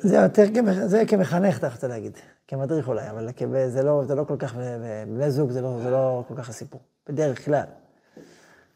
זה 0.00 0.16
יותר, 0.16 0.44
זה 0.86 1.02
כמחנך 1.08 1.58
אתה 1.58 1.68
רוצה 1.68 1.88
להגיד, 1.88 2.18
כמדריך 2.48 2.88
אולי, 2.88 3.10
אבל 3.10 3.28
זה 3.68 3.82
לא, 3.82 4.04
זה 4.06 4.14
לא 4.14 4.24
כל 4.24 4.36
כך, 4.36 4.54
בבני 4.56 5.30
זוג 5.30 5.50
זה 5.50 5.60
לא, 5.60 5.78
זה 5.82 5.90
לא 5.90 6.24
כל 6.28 6.34
כך 6.36 6.48
הסיפור, 6.48 6.80
בדרך 7.08 7.44
כלל. 7.44 7.64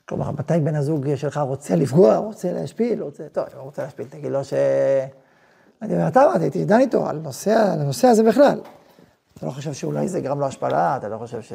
כלומר, 0.09 0.31
מתי 0.31 0.61
בן 0.65 0.75
הזוג 0.75 1.15
שלך 1.15 1.37
רוצה 1.37 1.77
לפגוע, 1.77 2.17
רוצה 2.17 2.53
להשפיל, 2.53 3.03
רוצה, 3.03 3.29
טוב, 3.33 3.45
אם 3.53 3.59
הוא 3.59 3.65
רוצה 3.65 3.83
להשפיל, 3.83 4.07
תגיד 4.07 4.33
לו 4.33 4.45
ש... 4.45 4.53
אני 5.83 5.95
אומר, 5.95 6.09
אתה 6.09 6.25
אמרתי, 6.25 6.45
הייתי 6.45 6.65
דן 6.65 6.81
איתו 6.81 7.07
על 7.07 7.21
הנושא 7.47 8.07
הזה 8.07 8.23
בכלל. 8.23 8.61
אתה 9.35 9.47
לא 9.47 9.51
חושב 9.51 9.73
שאולי 9.73 10.09
זה 10.09 10.21
גרם 10.21 10.41
לו 10.41 10.47
השפלה, 10.47 10.97
אתה 10.97 11.09
לא 11.09 11.19
חושב 11.19 11.43
ש... 11.43 11.53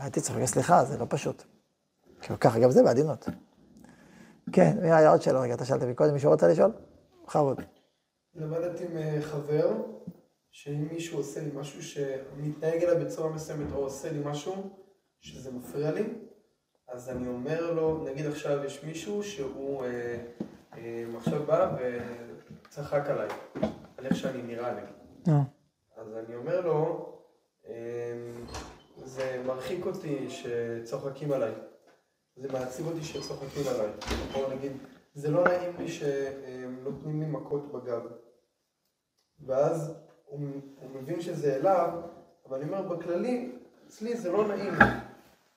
הייתי 0.00 0.20
צריך 0.20 0.34
להגיד 0.34 0.48
סליחה, 0.48 0.84
זה 0.84 0.98
לא 0.98 1.06
פשוט. 1.08 1.57
ככה 2.40 2.58
גם 2.58 2.70
זה 2.70 2.82
בעדינות. 2.82 3.28
כן, 4.52 4.78
מי 4.82 4.92
היה 4.92 5.10
עוד 5.10 5.22
שאלה 5.22 5.40
רגע? 5.40 5.54
אתה 5.54 5.64
שאלת 5.64 5.82
מקודם, 5.82 6.12
מישהו 6.12 6.30
רוצה 6.30 6.48
לשאול? 6.48 6.70
בכבוד. 7.24 7.60
למדתי 8.34 8.84
עם 8.84 8.96
אה, 8.96 9.18
חבר, 9.22 9.70
שאם 10.50 10.88
מישהו 10.92 11.18
עושה 11.18 11.40
לי 11.40 11.50
משהו 11.54 11.82
שמתנהג 11.82 12.82
אליי 12.82 13.04
בצורה 13.04 13.30
מסוימת, 13.30 13.72
או 13.72 13.78
עושה 13.78 14.12
לי 14.12 14.18
משהו 14.24 14.54
שזה 15.20 15.50
מפריע 15.52 15.90
לי, 15.90 16.04
אז 16.88 17.08
אני 17.10 17.28
אומר 17.28 17.72
לו, 17.72 18.04
נגיד 18.04 18.26
עכשיו 18.26 18.64
יש 18.64 18.84
מישהו 18.84 19.22
שהוא 19.22 19.84
אה, 19.84 20.16
אה, 20.76 21.04
עכשיו 21.16 21.42
בא 21.46 21.76
וצחק 22.68 23.06
עליי, 23.06 23.28
על 23.96 24.06
איך 24.06 24.16
שאני 24.16 24.42
נראה 24.42 24.74
לי. 24.74 24.80
אה. 25.28 25.42
אז 25.96 26.16
אני 26.16 26.36
אומר 26.36 26.60
לו, 26.60 27.12
אמ, 27.66 27.72
זה 29.04 29.42
מרחיק 29.46 29.86
אותי 29.86 30.30
שצוחקים 30.30 31.32
עליי. 31.32 31.52
זה 32.40 32.48
מעציב 32.52 32.86
אותי 32.86 33.04
שצוחקים 33.04 33.62
עליי. 33.74 33.90
או 34.34 34.50
נגיד, 34.50 34.72
זה 35.14 35.30
לא 35.30 35.44
נעים 35.44 35.72
לי 35.78 35.88
שנותנים 35.88 37.20
לי 37.20 37.26
מכות 37.26 37.72
בגב. 37.72 38.02
ואז 39.46 39.92
הוא, 40.24 40.40
הוא 40.80 40.90
מבין 41.00 41.20
שזה 41.20 41.56
אליו, 41.56 41.90
אבל 42.46 42.56
אני 42.60 42.70
אומר, 42.70 42.96
בכללי, 42.96 43.52
אצלי 43.86 44.16
זה 44.16 44.32
לא 44.32 44.48
נעים 44.48 44.72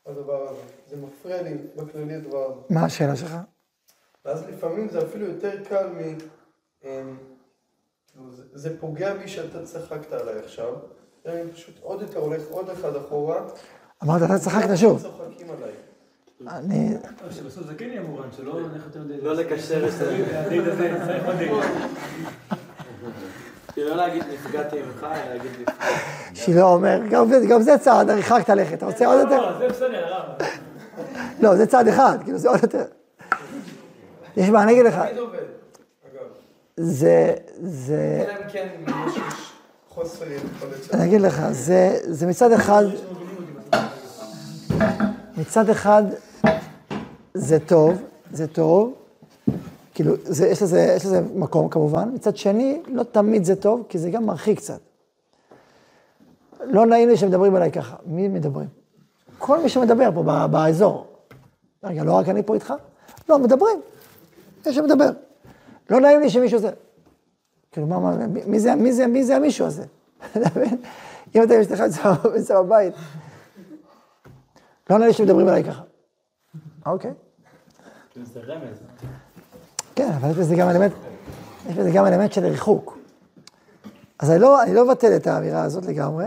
הדבר 0.06 0.50
הזה. 0.50 0.62
זה 0.88 0.98
מפריע 0.98 1.42
לי 1.42 1.58
בכללי 1.76 2.16
הדבר 2.16 2.52
הזה. 2.52 2.62
מה 2.70 2.86
השאלה 2.86 3.16
שלך? 3.16 3.36
ואז 4.26 4.44
לפעמים 4.50 4.90
זה 4.90 5.02
אפילו 5.04 5.26
יותר 5.26 5.64
קל 5.64 5.88
מ... 5.88 6.18
אמ, 6.84 7.18
זה 8.54 8.80
פוגע 8.80 9.14
בי 9.14 9.28
שאתה 9.28 9.66
צחקת 9.66 10.12
עליי 10.14 10.40
עכשיו. 10.40 10.76
אני 11.26 11.52
פשוט 11.52 11.76
עוד 11.82 12.02
יותר 12.02 12.20
הולך 12.20 12.42
עוד 12.50 12.70
אחד 12.70 12.96
אחורה. 12.96 13.48
אמרת, 14.04 14.22
אתה 14.26 14.40
צחקת 14.40 14.76
שוב. 14.76 15.02
צוחקים 15.02 15.50
עליי. 15.50 15.72
אני... 16.48 16.94
שבסוף 17.32 17.68
זה 17.68 17.74
כן 17.78 17.86
יהיה 17.86 18.02
מובן, 18.02 18.28
שלא 18.38 18.62
נלך 18.62 18.84
יותר 18.86 19.00
מדי... 19.00 19.22
לא 19.22 19.36
לקשר 19.36 19.88
את 19.88 19.92
זה. 19.92 20.26
כאילו 23.74 23.90
לא 23.90 23.96
להגיד 23.96 24.24
נפגעתי 24.34 24.82
ממך, 24.82 25.04
אלא 25.04 25.34
להגיד 25.34 25.52
נפגעתי. 25.52 25.86
שילה 26.34 26.64
אומר, 26.64 27.02
גם 27.50 27.62
זה 27.62 27.78
צעד, 27.78 28.10
הרחקת 28.10 28.50
לכת, 28.50 28.74
אתה 28.74 28.86
רוצה 28.86 29.06
עוד 29.06 29.20
יותר? 29.20 29.42
לא, 29.42 29.58
זה 29.58 29.68
בסדר, 29.68 30.06
הרב. 30.06 30.26
לא, 31.40 31.56
זה 31.56 31.66
צעד 31.66 31.88
אחד, 31.88 32.18
כאילו 32.24 32.38
זה 32.38 32.50
עוד 32.50 32.60
יותר. 32.64 32.86
יש 34.38 34.50
מה, 34.50 34.64
אני 34.64 34.72
אגיד 34.72 34.86
לך. 34.86 35.02
זה, 36.78 37.34
זה... 37.62 38.26
כן, 38.52 38.68
אני 40.94 41.06
אגיד 41.06 41.22
לך, 41.22 41.42
זה, 41.52 41.98
זה 42.04 42.28
מצד 42.28 42.52
אחד, 42.52 42.84
מצד 45.38 45.70
אחד 45.70 46.04
זה 47.34 47.60
טוב, 47.60 48.02
זה 48.32 48.48
טוב, 48.48 48.94
כאילו, 49.94 50.16
זה, 50.24 50.48
יש, 50.48 50.62
לזה, 50.62 50.94
יש 50.98 51.06
לזה 51.06 51.22
מקום 51.36 51.70
כמובן, 51.70 52.10
מצד 52.14 52.38
שני, 52.38 52.82
לא 52.88 53.04
תמיד 53.04 53.44
זה 53.44 53.56
טוב, 53.56 53.84
כי 53.90 53.98
זה 53.98 54.10
גם 54.10 54.26
מרחיק 54.26 54.58
קצת. 54.58 54.80
לא 56.64 56.86
נעים 56.86 57.10
לי 57.10 57.18
שמדברים 57.18 57.56
עליי 57.56 57.72
ככה. 57.72 57.96
מי 58.06 58.28
מדברים? 58.28 58.68
כל 59.38 59.60
מי 59.64 59.70
שמדבר 59.70 60.10
פה 60.14 60.48
באזור. 60.48 61.08
רגע, 61.84 62.04
לא 62.04 62.14
רק 62.14 62.30
אני 62.30 62.44
פה 62.44 62.54
איתך? 62.54 62.74
לא, 63.30 63.40
מדברים. 63.40 63.82
יש 64.66 64.76
שמדבר. 64.76 65.10
לא 65.90 66.00
נעים 66.00 66.20
לי 66.20 66.30
שמישהו 66.30 66.60
זה. 66.60 66.72
כאילו, 67.72 67.88
מה, 67.88 68.00
מה, 68.00 68.28
מי 68.46 68.60
זה, 68.60 68.76
מי 68.76 68.94
זה, 68.94 69.08
מי 69.08 69.24
זה 69.24 69.36
המישהו 69.36 69.66
הזה? 69.66 69.84
אתה 70.38 70.60
מבין? 70.60 70.78
אם 71.36 71.44
אתה 71.44 71.62
אשתך 71.62 71.84
נמצא 72.36 72.62
בבית, 72.62 72.94
לא 74.90 74.98
נראה 74.98 75.08
לי 75.08 75.14
שמדברים 75.14 75.48
עליי 75.48 75.64
ככה. 75.64 75.82
אוקיי. 76.86 77.12
זה 78.16 78.40
רמז. 78.40 78.78
כן, 79.96 80.12
אבל 80.12 80.30
יש 80.30 80.38
בזה 80.38 80.56
גם 80.56 80.70
אלמנט, 80.70 80.92
יש 81.70 81.76
בזה 81.76 81.92
גם 81.92 82.06
אלמנט 82.06 82.32
של 82.32 82.46
ריחוק. 82.46 82.98
אז 84.20 84.32
אני 84.32 84.40
לא, 84.40 84.64
אני 84.64 84.74
לא 84.74 84.86
מבטל 84.86 85.16
את 85.16 85.28
האמירה 85.28 85.64
הזאת 85.64 85.86
לגמרי. 85.86 86.26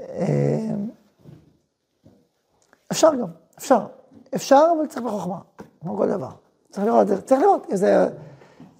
אה, 0.00 0.70
אפשר 2.92 3.14
גם, 3.14 3.28
אפשר. 3.58 3.86
אפשר, 4.34 4.64
אבל 4.78 4.86
צריך 4.86 5.02
בחוכמה, 5.06 5.38
כמו 5.80 5.96
כל 5.96 6.08
דבר. 6.08 6.30
צריך 6.70 6.86
לראות, 6.86 7.06
צריך 7.24 7.40
לראות 7.40 7.66
אם 7.70 7.76
זה, 7.76 8.08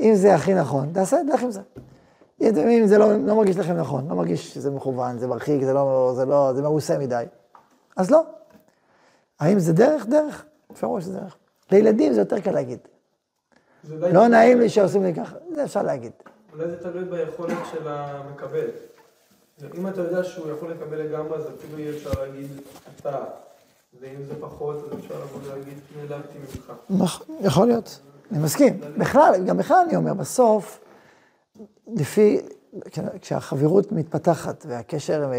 אם 0.00 0.14
זה 0.14 0.34
הכי 0.34 0.54
נכון, 0.54 0.92
תעשה, 0.92 1.16
לך 1.22 1.42
עם 1.42 1.50
זה. 1.50 1.60
אם 2.40 2.86
זה 2.86 2.98
לא, 2.98 3.16
לא 3.16 3.36
מרגיש 3.36 3.56
לכם 3.56 3.76
נכון, 3.76 4.08
לא 4.08 4.16
מרגיש 4.16 4.54
שזה 4.54 4.70
מכוון, 4.70 5.18
זה 5.18 5.26
מרחיק, 5.26 5.64
זה 5.64 5.72
לא, 5.72 6.12
זה 6.16 6.24
לא, 6.24 6.52
זה 6.54 6.62
מעושה 6.62 6.98
מדי, 6.98 7.24
אז 7.96 8.10
לא. 8.10 8.22
האם 9.40 9.58
זה 9.58 9.72
דרך? 9.72 10.06
דרך. 10.06 10.44
בפירוש 10.70 11.04
זה 11.04 11.20
דרך. 11.20 11.36
לילדים 11.72 12.12
זה 12.12 12.20
יותר 12.20 12.40
קל 12.40 12.50
להגיד. 12.50 12.78
לא 13.88 14.28
נעים 14.28 14.60
לי 14.60 14.68
שעושים 14.68 15.02
לי 15.02 15.14
ככה, 15.14 15.36
זה 15.54 15.64
אפשר 15.64 15.82
להגיד. 15.82 16.12
אולי 16.52 16.70
זה 16.70 16.76
תלוי 16.76 17.04
ביכולת 17.04 17.58
של 17.72 17.88
המקבל. 17.88 18.66
אם 19.78 19.88
אתה 19.88 20.00
יודע 20.00 20.24
שהוא 20.24 20.50
יכול 20.50 20.70
לקבל 20.70 20.96
לגמרי, 20.96 21.36
אז 21.36 21.44
אפילו 21.58 21.78
יהיה 21.78 21.96
אפשר 21.96 22.10
להגיד 22.20 22.46
אתה. 22.96 23.18
ואם 24.00 24.22
זה 24.28 24.34
פחות, 24.40 24.76
אז 24.76 24.98
אפשר 24.98 25.14
לבוא 25.14 25.40
ולהגיד 25.44 25.78
נעלבתי 25.96 26.38
ממך. 26.38 26.72
נכון, 26.90 27.36
יכול 27.40 27.66
להיות, 27.66 28.00
אני 28.32 28.38
מסכים. 28.38 28.80
בכלל, 28.98 29.44
גם 29.46 29.56
בכלל 29.56 29.84
אני 29.86 29.96
אומר, 29.96 30.14
בסוף, 30.14 30.80
לפי, 31.96 32.40
כשהחברות 33.20 33.92
מתפתחת 33.92 34.66
והקשר 34.68 35.30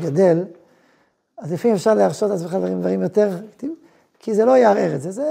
גדל, 0.00 0.44
אז 1.38 1.52
לפעמים 1.52 1.76
אפשר 1.76 1.94
להרשות 1.94 2.30
לעצמך 2.30 2.54
דברים, 2.54 2.80
דברים 2.80 3.02
יותר, 3.02 3.30
כי 4.18 4.34
זה 4.34 4.44
לא 4.44 4.56
יערער 4.56 4.94
את 4.94 5.02
זה, 5.02 5.10
זה... 5.10 5.24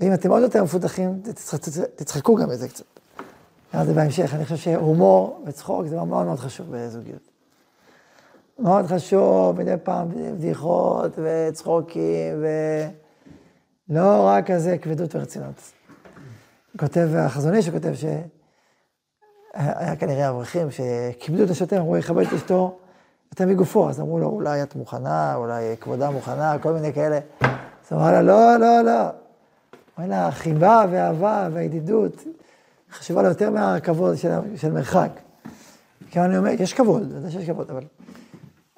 ואם 0.00 0.14
אתם 0.14 0.30
עוד 0.30 0.42
יותר 0.42 0.64
מפותחים, 0.64 1.20
תצח- 1.22 1.56
תצחקו 1.96 2.36
גם 2.36 2.48
בזה 2.48 2.68
קצת. 2.68 2.84
נראה 3.74 3.82
את 3.82 3.88
זה 3.88 3.94
בהמשך, 3.94 4.34
אני 4.34 4.44
חושב 4.44 4.56
שהומור 4.56 5.42
וצחוק 5.46 5.86
זה 5.86 5.96
מאוד 5.96 6.26
מאוד 6.26 6.38
חשוב 6.38 6.66
בזוגיות. 6.70 7.30
מאוד 8.58 8.86
חשוב, 8.86 9.60
מדי 9.60 9.74
פעם 9.82 10.08
בדיחות 10.08 11.12
וצחוקים, 11.18 12.44
ולא 13.90 14.26
רק 14.26 14.50
כזה 14.50 14.78
כבדות 14.78 15.14
ורצינות. 15.14 15.54
כותב 16.80 17.08
החזון 17.16 17.54
איש, 17.54 17.68
כותב 17.68 17.92
שהיה 17.94 19.96
כנראה 19.96 20.28
אברכים 20.28 20.68
שכיבדו 20.70 21.44
את 21.44 21.50
השוטר, 21.50 21.80
אמרו, 21.80 21.96
יכבד 21.96 22.26
את 22.26 22.32
אשתו 22.32 22.78
יותר 23.32 23.46
מגופו, 23.46 23.88
אז 23.88 24.00
אמרו 24.00 24.18
לו, 24.18 24.28
אולי 24.28 24.62
את 24.62 24.76
מוכנה, 24.76 25.34
אולי 25.34 25.76
כבודה 25.80 26.10
מוכנה, 26.10 26.58
כל 26.58 26.72
מיני 26.72 26.92
כאלה. 26.92 27.18
אז 27.40 27.92
אמר 27.92 28.12
לה, 28.12 28.22
לא, 28.22 28.56
לא, 28.56 28.82
לא. 28.82 29.08
אמר 29.98 30.08
לה, 30.08 30.28
החיבה 30.28 30.84
והאהבה 30.90 31.48
והידידות 31.52 32.24
חשובה 32.92 33.22
לה 33.22 33.28
יותר 33.28 33.50
מהכבוד 33.50 34.16
של, 34.16 34.30
של 34.56 34.72
מרחק. 34.72 35.10
כי 36.10 36.20
אני 36.20 36.38
אומר, 36.38 36.50
יש 36.50 36.74
כבוד, 36.74 37.02
אני 37.02 37.14
יודע 37.14 37.30
שיש 37.30 37.46
כבוד, 37.46 37.70
אבל 37.70 37.82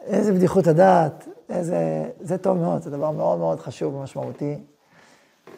איזה 0.01 0.33
בדיחות 0.33 0.67
הדעת, 0.67 1.29
איזה, 1.51 2.11
זה 2.21 2.39
טוב 2.39 2.59
מאוד, 2.59 2.83
זה 2.83 2.91
דבר 2.91 3.11
מאוד 3.11 3.39
מאוד 3.39 3.61
חשוב 3.61 3.95
ומשמעותי. 3.95 4.59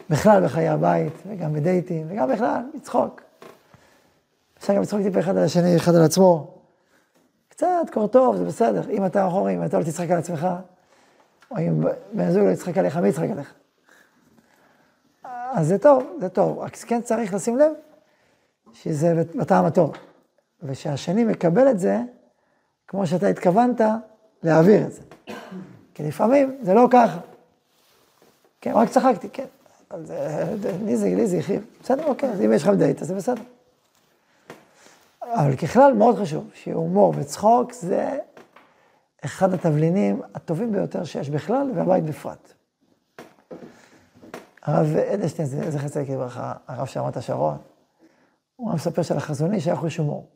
בכלל 0.09 0.43
בחיי 0.43 0.69
הבית, 0.69 1.13
וגם 1.27 1.53
בדייטים, 1.53 2.07
וגם 2.09 2.31
בכלל, 2.31 2.61
לצחוק. 2.73 3.21
אפשר 4.59 4.75
גם 4.75 4.81
לצחוק 4.81 5.01
טיפה 5.01 5.19
אחד 5.19 5.37
על 5.37 5.43
השני, 5.43 5.77
אחד 5.77 5.95
על 5.95 6.03
עצמו. 6.03 6.60
קצת 7.61 7.93
קור 7.93 8.07
טוב, 8.07 8.35
זה 8.35 8.45
בסדר. 8.45 8.89
אם 8.89 9.05
אתה 9.05 9.27
אחורי, 9.27 9.55
אם 9.55 9.63
אתה 9.63 9.79
לא 9.79 9.83
תצחק 9.83 10.11
על 10.11 10.17
עצמך, 10.17 10.47
או 11.51 11.57
אם 11.57 11.83
בן 12.13 12.23
הזוג 12.23 12.43
לא 12.43 12.49
יצחק 12.49 12.77
עליך, 12.77 12.97
מי 12.97 13.07
יצחק 13.07 13.29
עליך? 13.31 13.53
אז 15.23 15.67
זה 15.67 15.77
טוב, 15.77 16.03
זה 16.19 16.29
טוב. 16.29 16.59
רק 16.59 16.75
כן 16.75 17.01
צריך 17.01 17.33
לשים 17.33 17.57
לב 17.57 17.71
שזה 18.73 19.23
בטעם 19.35 19.65
הטוב. 19.65 19.91
ושהשני 20.63 21.23
מקבל 21.23 21.71
את 21.71 21.79
זה, 21.79 21.99
כמו 22.87 23.07
שאתה 23.07 23.27
התכוונת, 23.27 23.81
להעביר 24.43 24.87
את 24.87 24.91
זה. 24.91 25.01
כי 25.93 26.03
לפעמים 26.03 26.57
זה 26.61 26.73
לא 26.73 26.87
ככה. 26.91 27.19
כן, 28.61 28.71
רק 28.75 28.89
צחקתי, 28.89 29.29
כן. 29.29 29.45
אבל 29.91 30.05
זה, 30.05 30.75
לי 30.85 30.97
זה, 30.97 31.07
לי 31.07 31.27
זה 31.27 31.37
הכאיב. 31.37 31.65
בסדר, 31.83 32.05
אוקיי, 32.05 32.29
אז 32.29 32.41
אם 32.41 32.53
יש 32.53 32.63
לך 32.63 32.69
דייט, 32.69 33.01
אז 33.01 33.07
זה 33.07 33.15
בסדר. 33.15 33.41
אבל 35.33 35.55
ככלל, 35.55 35.93
מאוד 35.93 36.15
חשוב, 36.19 36.49
שהומור 36.53 37.13
וצחוק 37.17 37.73
זה 37.73 38.17
אחד 39.25 39.53
התבלינים 39.53 40.21
הטובים 40.35 40.71
ביותר 40.71 41.03
שיש 41.03 41.29
בכלל, 41.29 41.71
והבית 41.75 42.03
בפרט. 42.03 42.53
הרב 44.63 44.95
אדלשטיין, 45.13 45.47
זכר 45.47 45.87
צדיק 45.87 46.09
לברכה, 46.09 46.53
הרב 46.67 46.87
שרמת 46.87 47.17
השרון, 47.17 47.57
הוא 48.55 48.69
היה 48.69 48.75
מספר 48.75 49.01
של 49.01 49.17
החזון 49.17 49.53
איש 49.53 49.67
היה 49.67 49.75
חוש 49.75 49.97
הומור. 49.97 50.27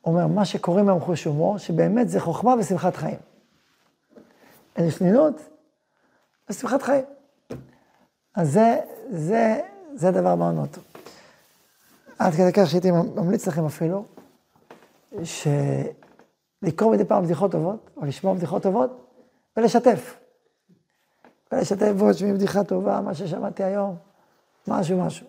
הוא 0.00 0.14
אומר, 0.14 0.26
מה 0.26 0.44
שקוראים 0.44 0.88
היום 0.88 1.00
חוש 1.00 1.24
הומור, 1.24 1.58
שבאמת 1.58 2.08
זה 2.08 2.20
חוכמה 2.20 2.54
ושמחת 2.58 2.96
חיים. 2.96 3.18
אין 4.76 4.90
שנינות 4.90 5.34
ושמחת 6.50 6.82
חיים. 6.82 7.04
אז 8.34 8.52
זה, 8.52 8.76
זה, 9.10 9.60
זה 9.94 10.10
דבר 10.10 10.34
מאוד 10.34 10.54
מאוד 10.54 10.68
טוב. 10.68 10.84
עד 12.18 12.32
כדי 12.34 12.52
כך 12.52 12.66
שהייתי 12.66 12.90
ממליץ 12.90 13.48
לכם 13.48 13.64
אפילו, 13.64 14.04
שלקרוא 15.22 16.92
מדי 16.92 17.04
פעם 17.04 17.24
בדיחות 17.24 17.52
טובות, 17.52 17.90
או 17.96 18.04
לשמוע 18.04 18.34
בדיחות 18.34 18.62
טובות, 18.62 18.90
ולשתף. 19.56 20.18
ולשתף 21.52 21.92
בו, 21.98 22.14
שמי 22.14 22.32
בדיחה 22.32 22.64
טובה, 22.64 23.00
מה 23.00 23.14
ששמעתי 23.14 23.64
היום, 23.64 23.96
משהו, 24.68 25.04
משהו. 25.04 25.26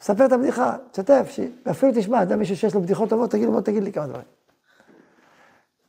ספר 0.00 0.26
את 0.26 0.32
הבדיחה, 0.32 0.76
תשתף, 0.90 1.26
ש... 1.30 1.40
ואפילו 1.66 1.92
תשמע, 1.96 2.22
אתה 2.22 2.36
מישהו 2.36 2.56
שיש 2.56 2.74
לו 2.74 2.82
בדיחות 2.82 3.08
טובות, 3.10 3.30
תגיד 3.30 3.44
לו, 3.46 3.52
בוא 3.52 3.60
תגיד 3.60 3.82
לי 3.82 3.92
כמה 3.92 4.06
דברים. 4.06 4.26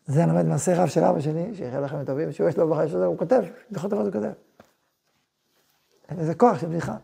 זה 0.06 0.24
אני 0.24 0.32
לומד 0.32 0.46
מעשה 0.46 0.84
רב 0.84 0.88
של 0.88 1.04
אבא 1.04 1.20
שלי, 1.20 1.56
שיחיה 1.56 1.80
לכם 1.80 2.06
טובים, 2.06 2.32
שהוא 2.32 2.50
יש 2.50 2.58
לו 2.58 2.70
בחיים 2.70 2.90
שלו, 2.90 3.06
הוא 3.06 3.18
כותב, 3.18 3.42
בדיחות 3.72 3.90
טובות 3.90 4.06
הוא 4.06 4.14
כותב. 4.14 4.32
איזה 6.18 6.36
כוח 6.36 6.60
של 6.60 6.68
בדיחה. 6.68 6.96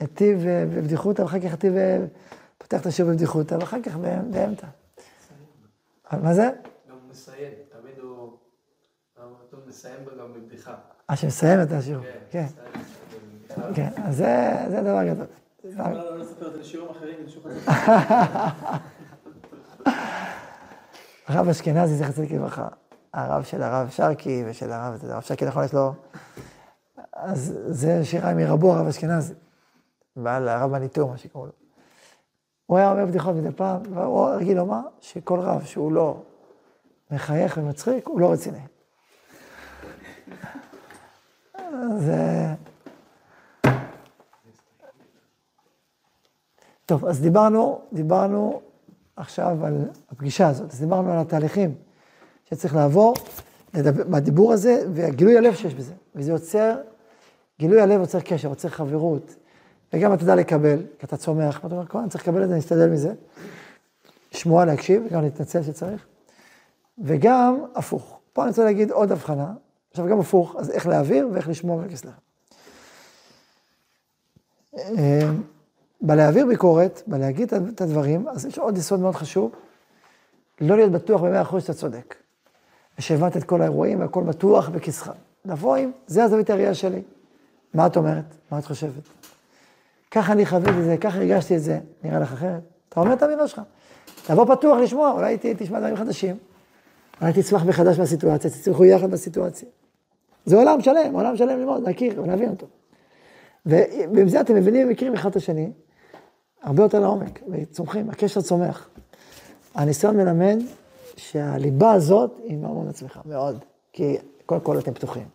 היטיב 0.00 0.38
בבדיחותא, 0.46 1.22
ואחר 1.22 1.40
כך 1.40 1.50
היטיב, 1.50 1.72
פותח 2.58 2.80
את 2.80 2.86
השיעור 2.86 3.10
בבדיחותא, 3.10 3.54
ואחר 3.54 3.82
כך 3.82 3.96
באמצע. 4.30 4.66
מה 6.12 6.34
זה? 6.34 6.50
גם 6.90 6.96
מסיים, 7.10 7.52
תמיד 7.68 7.98
הוא... 7.98 8.32
הוא 9.16 9.58
מסיים 9.68 9.98
גם 10.18 10.32
בבדיחה. 10.32 10.74
אה, 11.10 11.16
שמסיים 11.16 11.62
את 11.62 11.72
השיעור, 11.72 12.04
כן. 12.30 12.46
בבדיחה. 12.46 13.74
כן, 13.74 13.88
אז 14.04 14.16
זה 14.16 14.54
זה 14.70 14.80
דבר 14.80 15.04
גדול. 15.04 15.26
לא, 15.64 15.92
לא 15.92 16.18
לספר 16.18 16.48
את 16.48 16.52
זה 16.52 16.60
לשיעורים 16.60 16.96
אחרים, 16.96 17.16
הרב 21.26 21.48
אשכנזי, 21.50 21.94
זכר 21.94 22.12
צדיק 22.12 22.32
לברכה, 22.32 22.68
הרב 23.14 23.42
של 23.42 23.62
הרב 23.62 23.88
שרקי 23.90 24.44
ושל 24.46 24.72
הרב, 24.72 24.98
הרב 25.08 25.22
שרקי 25.22 25.44
נכון 25.44 25.64
יש 25.64 25.74
לו, 25.74 25.94
אז 27.12 27.58
זה 27.66 28.04
שירה 28.04 28.34
מרבו 28.34 28.74
הרב 28.74 28.86
אשכנזי, 28.86 29.34
בעל 30.16 30.48
הרב 30.48 30.70
מניטור, 30.70 31.10
מה 31.10 31.18
שקראו 31.18 31.46
לו. 31.46 31.52
הוא 32.66 32.78
היה 32.78 32.92
אומר 32.92 33.06
בדיחות 33.06 33.36
מדי 33.36 33.52
פעם, 33.56 33.82
והוא 33.94 34.28
רגיל 34.28 34.56
לומר 34.56 34.80
שכל 35.00 35.40
רב 35.40 35.64
שהוא 35.64 35.92
לא 35.92 36.22
מחייך 37.10 37.58
ומצחיק, 37.62 38.06
הוא 38.06 38.20
לא 38.20 38.32
רציני. 38.32 38.58
זה... 41.98 42.46
טוב, 46.86 47.04
אז 47.04 47.20
דיברנו, 47.20 47.80
דיברנו 47.92 48.60
עכשיו 49.16 49.66
על 49.66 49.88
הפגישה 50.10 50.48
הזאת, 50.48 50.70
אז 50.70 50.80
דיברנו 50.80 51.12
על 51.12 51.18
התהליכים 51.18 51.74
שצריך 52.44 52.74
לעבור, 52.74 53.14
לדבר, 53.74 54.02
מהדיבור 54.08 54.52
הזה 54.52 54.84
והגילוי 54.94 55.38
הלב 55.38 55.54
שיש 55.54 55.74
בזה, 55.74 55.94
וזה 56.14 56.32
יוצר, 56.32 56.76
גילוי 57.58 57.80
הלב 57.80 58.00
יוצר 58.00 58.20
קשר, 58.20 58.48
יוצר 58.48 58.68
חברות, 58.68 59.34
וגם 59.92 60.14
אתה 60.14 60.22
יודע 60.22 60.34
לקבל, 60.34 60.82
כי 60.98 61.06
אתה 61.06 61.16
צומח, 61.16 61.60
ואתה 61.64 61.74
אומר, 61.74 61.86
אני 62.00 62.10
צריך 62.10 62.24
לקבל 62.24 62.42
את 62.42 62.48
זה, 62.48 62.54
אני 62.54 62.60
אסתדל 62.60 62.88
מזה, 62.90 63.12
לשמוע, 64.34 64.64
להקשיב, 64.64 65.02
וגם 65.06 65.22
להתנצל 65.22 65.62
שצריך, 65.62 66.06
וגם 66.98 67.64
הפוך. 67.74 68.18
פה 68.32 68.42
אני 68.42 68.48
רוצה 68.48 68.64
להגיד 68.64 68.90
עוד 68.90 69.12
הבחנה, 69.12 69.52
עכשיו 69.90 70.06
גם 70.06 70.20
הפוך, 70.20 70.56
אז 70.58 70.70
איך 70.70 70.86
להעביר 70.86 71.28
ואיך 71.32 71.48
לשמוע 71.48 71.76
ולבקש 71.76 71.98
סליחה. 71.98 72.18
בלהעביר 76.00 76.46
ביקורת, 76.46 77.02
בלהגיד 77.06 77.54
את 77.54 77.80
הדברים, 77.80 78.28
אז 78.28 78.46
יש 78.46 78.58
עוד 78.58 78.78
יסוד 78.78 79.00
מאוד 79.00 79.14
חשוב, 79.14 79.52
לא 80.60 80.76
להיות 80.76 80.92
בטוח 80.92 81.20
במאה 81.20 81.42
אחוז 81.42 81.62
שאתה 81.62 81.74
צודק. 81.74 82.14
ושהבנת 82.98 83.36
את 83.36 83.44
כל 83.44 83.60
האירועים 83.60 84.00
והכל 84.00 84.22
בטוח 84.22 84.68
בכיסך. 84.68 85.12
לבוא 85.44 85.76
עם, 85.76 85.90
זה 86.06 86.24
הזווית 86.24 86.50
הראייה 86.50 86.74
שלי. 86.74 87.02
מה 87.74 87.86
את 87.86 87.96
אומרת? 87.96 88.24
מה 88.50 88.58
את 88.58 88.64
חושבת? 88.64 89.19
ככה 90.10 90.32
אני 90.32 90.46
חוויתי 90.46 90.78
את 90.78 90.84
זה, 90.84 90.96
ככה 90.96 91.18
הרגשתי 91.18 91.56
את 91.56 91.62
זה, 91.62 91.78
נראה 92.04 92.20
לך 92.20 92.32
אחרת. 92.32 92.62
אתה 92.88 93.00
אומר 93.00 93.12
את 93.12 93.22
האמירה 93.22 93.48
שלך. 93.48 93.60
תבוא 94.26 94.54
פתוח 94.54 94.78
לשמוע, 94.78 95.12
אולי 95.12 95.38
תשמע 95.56 95.78
דברים 95.78 95.96
חדשים. 95.96 96.36
אולי 97.20 97.32
תצמח 97.32 97.64
מחדש 97.64 97.98
מהסיטואציה, 97.98 98.50
תצמחו 98.50 98.84
יחד 98.84 99.10
בסיטואציה. 99.10 99.68
זה 100.44 100.56
עולם 100.56 100.80
שלם, 100.80 101.14
עולם 101.14 101.36
שלם 101.36 101.58
ללמוד, 101.58 101.82
להכיר 101.82 102.22
ולהבין 102.22 102.50
אותו. 102.50 102.66
ועם 103.66 104.28
זה 104.28 104.40
אתם 104.40 104.54
מבינים 104.54 104.88
ומכירים 104.88 105.14
אחד 105.14 105.30
את 105.30 105.36
השני, 105.36 105.70
הרבה 106.62 106.82
יותר 106.82 107.00
לעומק, 107.00 107.40
וצומחים, 107.48 108.10
הקשר 108.10 108.40
צומח. 108.40 108.88
הניסיון 109.74 110.16
מלמד 110.16 110.58
שהליבה 111.16 111.92
הזאת 111.92 112.38
היא 112.44 112.56
ממון 112.56 112.88
עצמך, 112.88 113.20
מאוד. 113.24 113.64
כי 113.92 114.16
קודם 114.46 114.60
כל 114.60 114.78
אתם 114.78 114.94
פתוחים. 114.94 115.28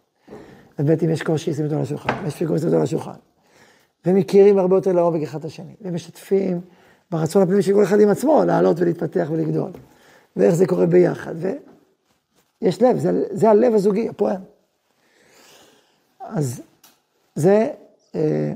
וב' 0.79 0.89
אם 1.03 1.09
יש 1.09 1.21
קושי, 1.21 1.53
שימו 1.53 1.65
אותו 1.65 1.75
על 1.75 1.81
השולחן, 1.81 2.23
ויש 2.23 2.35
פיגור, 2.35 2.57
שימו 2.57 2.67
אותו 2.67 2.77
על 2.77 2.83
השולחן. 2.83 3.11
ומכירים 4.05 4.57
הרבה 4.57 4.75
יותר 4.75 4.91
לעומק 4.91 5.23
אחד 5.23 5.39
את 5.39 5.45
השני, 5.45 5.75
ומשתפים 5.81 6.61
ברצון 7.11 7.41
הפנימי 7.41 7.61
של 7.61 7.73
כל 7.73 7.83
אחד 7.83 7.99
עם 7.99 8.09
עצמו, 8.09 8.43
לעלות 8.47 8.79
ולהתפתח 8.79 9.27
ולגדול. 9.31 9.71
ואיך 10.35 10.55
זה 10.55 10.67
קורה 10.67 10.85
ביחד. 10.85 11.35
ויש 12.61 12.81
לב, 12.81 12.97
זה, 12.97 13.23
זה 13.31 13.49
הלב 13.49 13.73
הזוגי, 13.73 14.09
הפועם. 14.09 14.41
אז 16.19 16.61
זה, 17.35 17.67
אה, 18.15 18.53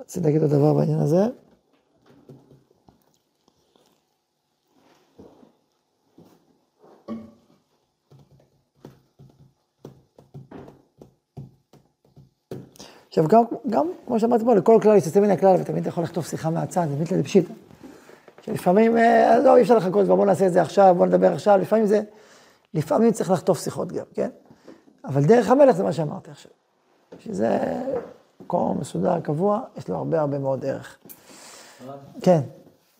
רציתי 0.00 0.26
להגיד 0.26 0.42
עוד 0.42 0.50
דבר 0.50 0.74
בעניין 0.74 0.98
הזה. 0.98 1.26
עכשיו, 13.14 13.28
גם, 13.28 13.44
גם 13.70 13.86
כמו 14.06 14.20
שאמרתי 14.20 14.44
פה, 14.44 14.54
לכל 14.54 14.78
כלל 14.82 14.96
יש 14.96 15.06
יוצא 15.06 15.20
מן 15.20 15.30
הכלל, 15.30 15.56
ותמיד 15.60 15.80
אתה 15.80 15.88
יכול 15.88 16.04
לכתוב 16.04 16.24
שיחה 16.24 16.50
מהצד, 16.50 16.86
זה 16.90 16.96
מיתלה 16.96 17.18
דפשיטא. 17.18 17.52
שלפעמים, 18.42 18.96
אה, 18.96 19.38
לא, 19.38 19.56
אי 19.56 19.62
אפשר 19.62 19.76
לחכות, 19.76 20.06
בואו 20.06 20.24
נעשה 20.24 20.46
את 20.46 20.52
זה 20.52 20.62
עכשיו, 20.62 20.94
בואו 20.96 21.08
נדבר 21.08 21.32
עכשיו, 21.32 21.58
לפעמים 21.58 21.86
זה, 21.86 22.02
לפעמים 22.74 23.12
צריך 23.12 23.30
לחטוף 23.30 23.64
שיחות 23.64 23.92
גם, 23.92 24.04
כן? 24.14 24.30
אבל 25.04 25.24
דרך 25.24 25.50
המלך 25.50 25.76
זה 25.76 25.82
מה 25.82 25.92
שאמרתי 25.92 26.30
עכשיו. 26.30 26.50
שזה 27.18 27.58
מקום 28.40 28.80
מסודר, 28.80 29.20
קבוע, 29.20 29.60
יש 29.76 29.88
לו 29.88 29.96
הרבה 29.96 30.20
הרבה 30.20 30.38
מאוד 30.38 30.64
ערך. 30.64 30.98
כן. 32.22 32.40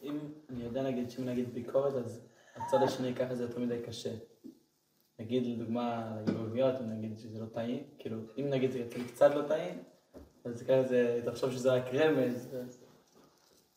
אם 0.03 0.19
אני 0.51 0.65
יודע, 0.65 0.83
נגיד, 0.83 1.11
שאם 1.11 1.25
נגיד 1.25 1.55
ביקורת, 1.55 1.95
אז 1.95 2.21
הצד 2.57 2.83
השני 2.83 3.07
ייקח 3.07 3.27
את 3.33 3.37
זה 3.37 3.43
יותר 3.43 3.59
מדי 3.59 3.79
קשה. 3.87 4.11
נגיד, 5.19 5.47
לדוגמה, 5.47 6.13
יהודיות, 6.29 6.75
נגיד 6.89 7.19
שזה 7.19 7.39
לא 7.41 7.47
טעים, 7.55 7.83
כאילו, 7.99 8.19
אם 8.39 8.47
נגיד 8.51 8.71
זה 8.71 8.79
קצת 9.07 9.35
לא 9.35 9.43
טעים, 9.49 9.75
אז 10.45 10.63
כזה, 10.63 11.21
תחשוב 11.25 11.51
שזה 11.53 11.73
רק 11.73 11.95
רמז, 11.95 12.49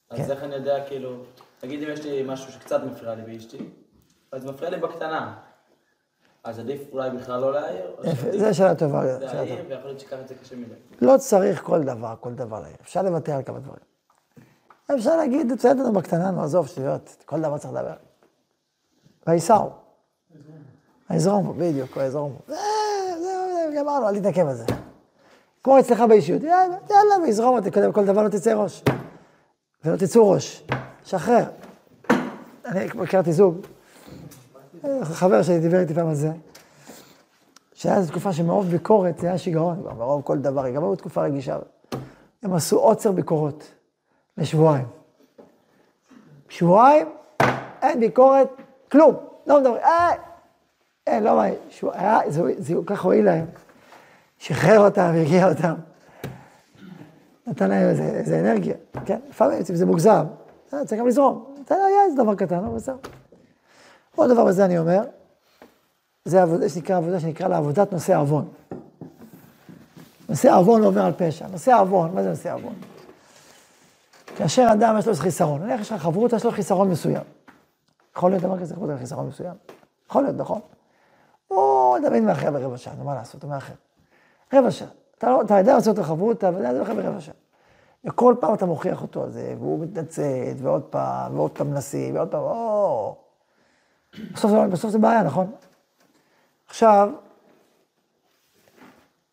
אז 0.09 0.17
כן. 0.17 0.31
איך 0.31 0.43
אני 0.43 0.55
יודע, 0.55 0.87
כאילו, 0.87 1.23
נגיד 1.63 1.83
אם 1.83 1.89
יש 1.93 2.05
לי 2.05 2.23
משהו 2.27 2.51
שקצת 2.51 2.83
מפריע 2.83 3.15
לי 3.15 3.21
באשתי, 3.21 3.57
אז 4.31 4.45
מפריע 4.45 4.69
לי 4.69 4.77
בקטנה. 4.77 5.37
אז 6.43 6.59
עדיף 6.59 6.81
אולי 6.91 7.09
בכלל 7.09 7.41
לא 7.41 7.53
להעיר? 7.53 7.95
זו 8.39 8.57
שאלה 8.57 8.75
טובה. 8.75 9.17
להעיר, 9.19 9.65
ויכול 9.69 9.85
להיות 9.85 9.99
שככה 9.99 10.27
זה 10.27 10.35
קשה 10.35 10.55
מדי. 10.55 10.73
לא 11.01 11.17
צריך 11.17 11.63
כל 11.63 11.83
דבר, 11.83 12.15
כל 12.19 12.33
דבר 12.33 12.59
להעיר. 12.59 12.77
אפשר 12.81 13.01
לוותר 13.01 13.31
על 13.31 13.43
כמה 13.43 13.59
דברים. 13.59 13.87
אפשר 14.95 15.17
להגיד, 15.17 15.51
בסדר, 15.53 15.91
בקטנה, 15.91 16.31
נו, 16.31 16.43
עזוב, 16.43 16.67
שטויות, 16.67 17.23
כל 17.25 17.39
דבר 17.41 17.57
צריך 17.57 17.73
לדבר. 17.73 17.93
ויסעו. 19.27 19.69
ויזרום 21.09 21.57
בדיוק, 21.57 21.97
ויזרום 21.97 22.33
בו. 22.33 22.53
אה, 22.53 22.59
זהו, 23.19 23.75
גמרנו, 23.77 24.09
אל 24.09 24.19
תתעכב 24.19 24.47
על 24.47 24.55
זה. 24.55 24.65
כמו 25.67 25.79
אצלך 25.79 26.01
באישיות, 26.01 26.43
יאללה, 26.43 27.23
ויזרום 27.23 27.57
אותי, 27.57 27.71
כל 27.93 28.05
דבר 28.05 28.23
לא 28.23 28.29
תצא 28.29 28.53
ראש. 28.53 28.83
ולא 29.85 29.95
תצאו 29.95 30.29
ראש. 30.29 30.63
שחרר. 31.03 31.43
אני 32.65 32.87
הכרתי 33.03 33.33
זוג, 33.33 33.57
חבר 35.03 35.43
שלי 35.43 35.59
דיבר 35.59 35.79
איתי 35.79 35.93
פעם 35.93 36.07
על 36.07 36.15
זה, 36.15 36.31
שהיה 37.73 37.97
איזו 37.97 38.11
תקופה 38.11 38.33
שמרוב 38.33 38.65
ביקורת, 38.65 39.19
זה 39.19 39.27
היה 39.27 39.37
שיגעון, 39.37 39.83
מרוב 39.97 40.21
כל 40.21 40.37
דבר, 40.37 40.69
גם 40.69 40.83
היו 40.83 40.95
תקופה 40.95 41.23
רגישה. 41.23 41.57
הם 42.43 42.53
עשו 42.53 42.77
עוצר 42.77 43.11
ביקורות 43.11 43.71
לשבועיים. 44.37 44.85
שבועיים, 46.49 47.07
אין 47.81 47.99
ביקורת, 47.99 48.47
כלום, 48.91 49.15
לא 49.47 49.59
מדברים, 49.59 49.81
אה, 49.83 50.11
אין, 51.07 51.23
לא 51.23 51.35
מה, 51.35 51.45
היה, 51.93 52.19
זה, 52.27 52.41
זה 52.57 52.73
כל 52.73 52.83
כך 52.85 53.05
הועיל 53.05 53.25
להם, 53.25 53.45
שחרר 54.39 54.79
אותם, 54.79 55.01
הרגיע 55.01 55.49
אותם. 55.49 55.73
נתן 57.47 57.69
להם 57.69 57.89
איזה, 57.89 58.03
איזה 58.03 58.39
אנרגיה, 58.39 58.75
כן? 59.05 59.19
לפעמים 59.29 59.61
זה 59.63 59.85
מוגזם, 59.85 60.25
צריך 60.65 60.93
גם 60.93 61.07
לזרום. 61.07 61.55
זה 61.67 61.75
היה 61.75 62.03
איזה 62.05 62.23
דבר 62.23 62.35
קטן, 62.35 62.55
אבל 62.55 62.75
בסדר. 62.75 62.95
עוד 64.15 64.31
דבר 64.31 64.45
בזה 64.45 64.65
אני 64.65 64.77
אומר, 64.77 65.01
זה 66.25 66.41
עבודה 66.41 66.69
שנקרא 66.69 66.97
עבודה 66.97 67.19
שנקרא 67.19 67.47
לה 67.47 67.57
עבודת 67.57 67.93
נושא 67.93 68.17
עוון. 68.17 68.47
נושא 70.29 70.55
עוון 70.55 70.83
עובר 70.83 71.01
על 71.01 71.13
פשע. 71.17 71.47
נושא 71.47 71.79
עוון, 71.79 72.15
מה 72.15 72.23
זה 72.23 72.29
נושא 72.29 72.53
עוון? 72.53 72.73
כאשר 74.37 74.67
אדם 74.73 74.95
יש 74.99 75.07
לו 75.07 75.15
חיסרון, 75.15 75.63
נניח 75.63 75.81
יש 75.81 75.91
לך 75.91 76.01
חברות, 76.01 76.33
יש 76.33 76.45
לו 76.45 76.51
חיסרון 76.51 76.89
מסוים. 76.89 77.23
יכול 78.15 78.31
להיות 78.31 78.43
דבר 78.43 78.59
כזה, 78.59 78.75
חברות 78.75 78.89
על 78.89 78.97
חיסרון 78.97 79.27
מסוים? 79.27 79.53
יכול 80.09 80.23
להיות, 80.23 80.35
נכון? 80.37 80.61
או 81.51 81.95
תמיד 82.07 82.23
מאחר 82.23 82.51
ברבע 82.51 82.77
שעה, 82.77 82.93
מה 83.03 83.15
לעשות, 83.15 83.43
הוא 83.43 83.51
מאחר. 83.51 83.73
רבע 84.53 84.71
שעה. 84.71 84.87
אתה, 85.17 85.29
לא, 85.29 85.41
אתה 85.41 85.53
יודע 85.53 85.73
לעשות 85.73 85.93
את 85.95 85.99
החברות, 85.99 86.37
אתה 86.37 86.47
יודע, 86.47 86.73
מאחר 86.73 86.93
ברבע 86.93 87.21
שעה. 87.21 87.35
וכל 88.05 88.35
פעם 88.39 88.53
אתה 88.53 88.65
מוכיח 88.65 89.01
אותו 89.01 89.23
על 89.23 89.31
זה, 89.31 89.55
והוא 89.59 89.79
מתנצל, 89.79 90.53
ועוד 90.57 90.83
פעם, 90.83 91.35
ועוד 91.35 91.51
פעם 91.51 91.71
מנסים, 91.71 92.15
ועוד 92.15 92.31
פעם, 92.31 92.41
או... 92.41 93.15
בסוף 94.33 94.51
זה, 94.51 94.57
בסוף 94.71 94.91
זה 94.91 94.99
בעיה, 94.99 95.23
נכון? 95.23 95.51
עכשיו, 96.67 97.09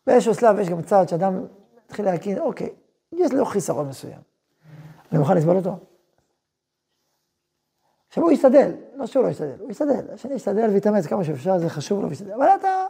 באיזשהו 0.07 0.33
שלב 0.33 0.59
יש 0.59 0.69
גם 0.69 0.81
צעד 0.81 1.09
שאדם 1.09 1.45
מתחיל 1.85 2.05
להגיד, 2.05 2.39
אוקיי, 2.39 2.69
יש 3.11 3.31
לו 3.31 3.45
חיסרון 3.45 3.87
מסוים. 3.87 4.19
אני 5.11 5.19
מוכן 5.19 5.37
לסבול 5.37 5.57
אותו. 5.57 5.77
עכשיו 8.07 8.23
הוא 8.23 8.31
ישתדל, 8.31 8.71
לא 8.95 9.05
שהוא 9.05 9.23
לא 9.23 9.29
ישתדל, 9.29 9.55
הוא 9.59 9.71
ישתדל, 9.71 10.13
השני 10.13 10.33
ישתדל 10.33 10.69
ויתאמץ 10.69 11.05
כמה 11.05 11.23
שאפשר, 11.23 11.59
זה 11.59 11.69
חשוב 11.69 12.01
לו 12.01 12.09
וישתדל, 12.09 12.33
אבל 12.33 12.47
אתה, 12.59 12.85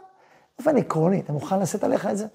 באופן 0.58 0.76
עקרוני, 0.76 1.20
אתה 1.20 1.32
מוכן 1.32 1.60
לשאת 1.60 1.84
עליך 1.84 2.06
את 2.06 2.16
זה? 2.16 2.26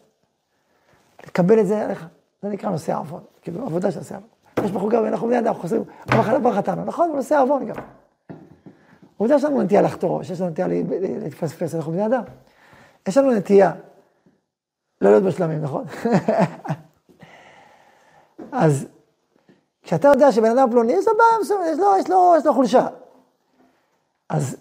לקבל 1.28 1.59
את 1.59 1.67
זה 1.67 1.86
עליך? 1.86 2.07
זה 2.41 2.49
נקרא 2.49 2.69
נושא 2.69 2.97
עוון, 2.97 3.24
כאילו 3.41 3.65
עבודה 3.65 3.91
של 3.91 3.99
נושא 3.99 4.15
עוון. 4.15 4.28
יש 4.65 4.72
בחור 4.72 5.07
אנחנו 5.07 5.28
בני 5.28 5.39
אדם 5.39 5.53
חוזרים, 5.53 5.84
ברוך 6.07 6.55
חטאנו, 6.55 6.86
נכון, 6.86 7.09
הוא 7.09 7.15
נושא 7.15 7.41
עוון 7.41 7.65
גם. 7.65 7.76
עובדה 9.17 9.39
שיש 9.39 9.45
לנו 9.45 9.61
נטייה 9.61 9.82
לחטוא, 9.82 10.24
שיש 10.24 10.41
לנו 10.41 10.49
נטייה 10.49 10.67
להתפספס, 10.99 11.76
אנחנו 11.76 11.91
בני 11.91 12.05
אדם. 12.05 12.24
יש 13.07 13.17
לנו 13.17 13.32
נטייה 13.32 13.72
לא 15.01 15.09
להיות 15.09 15.24
בשלמים, 15.24 15.61
נכון? 15.61 15.86
אז 18.51 18.88
כשאתה 19.84 20.07
יודע 20.07 20.32
שבן 20.32 20.57
אדם 20.57 20.72
פלוני, 20.72 20.93
יש 20.93 21.07
לו 21.07 21.13
בעיה 21.17 21.41
מסוימת, 21.41 21.63
יש 21.74 21.80
לו, 21.80 21.95
יש 21.99 22.09
יש 22.39 22.45
לו 22.45 22.53
חולשה. 22.53 22.88
אז 24.30 24.57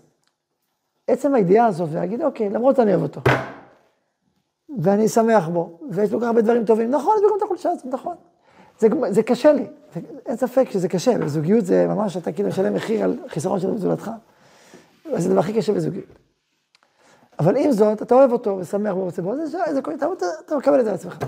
עצם 1.07 1.35
הידיעה 1.35 1.67
הזאת, 1.67 1.89
ולהגיד, 1.93 2.23
אוקיי, 2.23 2.51
למרות 2.51 2.77
שאני 2.77 2.91
אוהב 2.91 3.03
אותו, 3.03 3.21
ואני 4.79 5.09
שמח 5.09 5.49
בו, 5.49 5.79
ויש 5.91 6.13
לו 6.13 6.19
כל 6.19 6.25
כך 6.25 6.29
הרבה 6.29 6.41
דברים 6.41 6.65
טובים, 6.65 6.91
נכון, 6.91 7.17
לו 7.23 7.29
גם 7.29 7.35
את 7.39 7.43
החולשה 7.43 7.71
הזאת, 7.71 7.87
נכון. 7.87 8.15
זה, 8.79 8.89
זה 9.11 9.23
קשה 9.23 9.53
לי, 9.53 9.67
זה, 9.95 10.01
אין 10.27 10.37
ספק 10.37 10.71
שזה 10.71 10.89
קשה, 10.89 11.19
בזוגיות 11.19 11.67
זה 11.67 11.87
ממש, 11.89 12.17
אתה 12.17 12.33
כאילו 12.33 12.49
משלם 12.49 12.75
מחיר 12.75 13.05
על 13.05 13.19
חיסרון 13.29 13.61
של 13.61 13.79
זולתך. 13.79 14.11
זה 15.17 15.29
הדבר 15.29 15.41
הכי 15.41 15.53
קשה 15.53 15.73
בזוגיות. 15.73 16.07
אבל 17.39 17.57
עם 17.57 17.73
זאת, 17.73 18.03
אתה 18.03 18.15
אוהב 18.15 18.33
אותו 18.33 18.57
ושמח 18.61 18.93
בו 18.93 19.01
ורוצה 19.01 19.23
בו, 19.23 19.37
זה, 19.37 19.47
זה, 19.47 19.59
אתה, 19.79 19.89
אתה, 20.13 20.27
אתה 20.47 20.57
מקבל 20.57 20.81
את 20.81 20.85
זה 20.85 20.91
על 20.91 20.95
עצמך. 20.95 21.19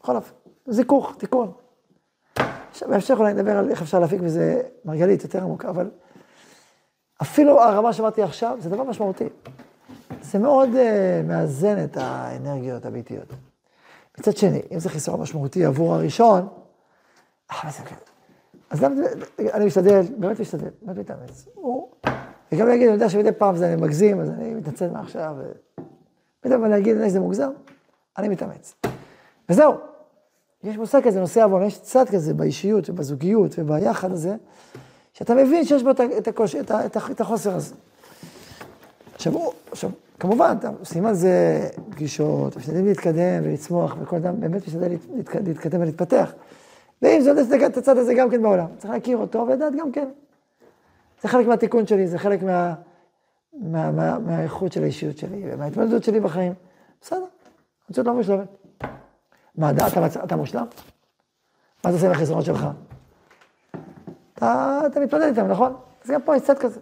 בכל 0.00 0.16
אופן, 0.16 0.32
זיכוך, 0.66 1.14
תיקון. 1.18 1.52
עכשיו, 2.70 2.88
בהמשך 2.88 3.14
אולי 3.18 3.34
נדבר 3.34 3.58
על 3.58 3.70
איך 3.70 3.82
אפשר 3.82 3.98
להפיק 3.98 4.20
מזה 4.20 4.62
מרגלית 4.84 5.22
יותר 5.22 5.42
עמוקה, 5.42 5.68
אבל 5.68 5.90
אפילו 7.22 7.62
הרמה 7.62 7.92
שאמרתי 7.92 8.22
עכשיו, 8.22 8.56
זה 8.60 8.70
דבר 8.70 8.82
משמעותי. 8.82 9.28
זה 10.22 10.38
מאוד 10.38 10.68
uh, 10.68 11.26
מאזן 11.26 11.84
את 11.84 11.96
האנרגיות 11.96 12.86
הביתיות. 12.86 13.26
מצד 14.18 14.36
שני, 14.36 14.62
אם 14.72 14.78
זה 14.78 14.88
חיסרון 14.88 15.20
משמעותי 15.20 15.64
עבור 15.64 15.94
הראשון, 15.94 16.48
אה, 17.50 17.70
אז 18.70 18.82
למה, 18.82 18.94
אני 19.38 19.66
משתדל, 19.66 20.00
באמת 20.18 20.40
משתדל, 20.40 20.68
באמת 20.82 20.98
מתאמץ. 20.98 21.48
וגם 22.52 22.68
להגיד, 22.68 22.86
אני 22.86 22.94
יודע 22.94 23.08
שמדי 23.08 23.32
פעם 23.32 23.56
זה 23.56 23.66
אני 23.72 23.82
מגזים, 23.82 24.20
אז 24.20 24.30
אני 24.30 24.54
מתנצל 24.54 24.90
מעכשיו. 24.90 25.36
מדי 26.44 26.54
פעם 26.54 26.70
להגיד, 26.70 26.96
אני 26.96 27.10
זה 27.10 27.20
מוגזם, 27.20 27.50
אני 28.18 28.28
מתאמץ. 28.28 28.74
וזהו. 29.48 29.74
יש 30.64 30.76
מושג 30.76 31.00
כזה, 31.04 31.20
נושא 31.20 31.44
עוון, 31.44 31.62
יש 31.62 31.80
צד 31.80 32.08
כזה 32.08 32.34
באישיות 32.34 32.90
ובזוגיות 32.90 33.54
וביחד 33.58 34.12
הזה, 34.12 34.36
שאתה 35.12 35.34
מבין 35.34 35.64
שיש 35.64 35.82
בו 35.82 35.90
את, 35.90 36.28
הקוש, 36.28 36.54
את, 36.54 36.70
את, 36.70 36.96
את 37.10 37.20
החוסר 37.20 37.54
הזה. 37.54 37.74
עכשיו, 39.16 39.32
עכשיו, 39.70 39.90
כמובן, 40.20 40.56
אתה 40.58 40.70
עושים 40.80 41.06
על 41.06 41.14
זה 41.14 41.68
פגישות, 41.90 42.56
משתדלים 42.56 42.86
להתקדם 42.86 43.42
ולצמוח, 43.42 43.96
וכל 44.00 44.16
אדם 44.16 44.40
באמת 44.40 44.66
משתדל 44.66 44.96
להתקדם 45.44 45.80
ולהתפתח. 45.80 46.32
ואם 47.02 47.20
זה 47.20 47.30
עוד 47.30 47.38
את 47.62 47.76
הצד 47.76 47.98
הזה 47.98 48.14
גם 48.14 48.30
כן 48.30 48.42
בעולם, 48.42 48.66
צריך 48.78 48.92
להכיר 48.92 49.18
אותו 49.18 49.46
ולדעת 49.48 49.72
גם 49.78 49.92
כן. 49.92 50.08
זה 51.22 51.28
חלק 51.28 51.46
מהתיקון 51.46 51.86
שלי, 51.86 52.06
זה 52.06 52.18
חלק 52.18 52.42
מה, 52.42 52.74
מה, 53.52 53.90
מה, 53.90 54.18
מהאיכות 54.18 54.72
של 54.72 54.82
האישיות 54.82 55.18
שלי, 55.18 55.42
ומההתמודדות 55.44 56.04
שלי 56.04 56.20
בחיים. 56.20 56.54
בסדר, 57.00 57.24
המציאות 57.88 58.06
לא 58.06 58.14
מושלמת. 58.14 58.48
מה, 59.56 59.70
אתה, 59.70 59.86
אתה, 59.86 60.24
אתה 60.24 60.36
מושלם? 60.36 60.66
מה 61.84 61.90
אתה 61.90 61.90
עושה 61.90 62.06
עם 62.06 62.12
החסרונות 62.12 62.44
שלך? 62.44 62.66
אתה, 64.34 64.80
אתה 64.86 65.00
מתמודד 65.00 65.24
איתם, 65.24 65.46
נכון? 65.46 65.74
אז 66.04 66.10
גם 66.10 66.22
פה 66.22 66.36
יש 66.36 66.42
קצת 66.42 66.58
כזה. 66.58 66.80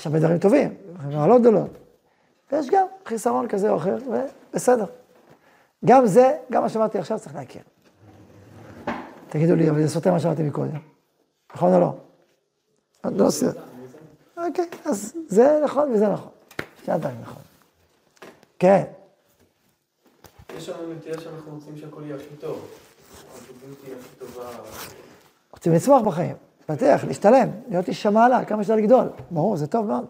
יש 0.00 0.06
הרבה 0.06 0.18
דברים 0.18 0.38
טובים, 0.38 0.74
מעלות 1.12 1.40
גדולות. 1.40 1.70
ויש 2.52 2.70
גם 2.70 2.86
חיסרון 3.06 3.48
כזה 3.48 3.70
או 3.70 3.76
אחר, 3.76 3.96
ובסדר. 4.52 4.84
גם 5.84 6.06
זה, 6.06 6.36
גם 6.50 6.62
מה 6.62 6.68
שאמרתי 6.68 6.98
עכשיו 6.98 7.18
צריך 7.18 7.34
להכיר. 7.34 7.62
תגידו 9.28 9.54
לי, 9.54 9.70
אבל 9.70 9.82
זה 9.82 9.88
סותר 9.88 10.12
מה 10.12 10.20
שאמרתי 10.20 10.42
מקודם. 10.42 10.78
נכון 11.54 11.74
או 11.74 11.80
לא? 11.80 11.94
לא 13.04 13.30
סותר. 13.30 13.60
אוקיי, 14.36 14.66
אז 14.84 15.14
זה 15.28 15.60
נכון 15.64 15.92
וזה 15.92 16.08
נכון. 16.08 16.30
שני 16.84 16.94
הדברים 16.94 17.16
נכון. 17.22 17.42
כן. 18.58 18.84
יש 20.56 20.68
לנו 20.68 20.94
נטייה 20.94 21.20
שאנחנו 21.20 21.54
רוצים 21.54 21.76
שהכל 21.76 22.02
יהיה 22.04 22.16
הכי 22.16 22.36
טוב. 22.40 22.68
רוצים 25.52 25.72
לצמוח 25.72 26.02
בחיים, 26.02 26.36
להתפתח, 26.60 27.04
להשתלם, 27.06 27.48
להיות 27.68 27.88
איש 27.88 28.06
המעלה, 28.06 28.44
כמה 28.44 28.64
שיותר 28.64 28.82
לגדול. 28.82 29.08
ברור, 29.30 29.56
זה 29.56 29.66
טוב 29.66 29.86
מאוד. 29.86 30.06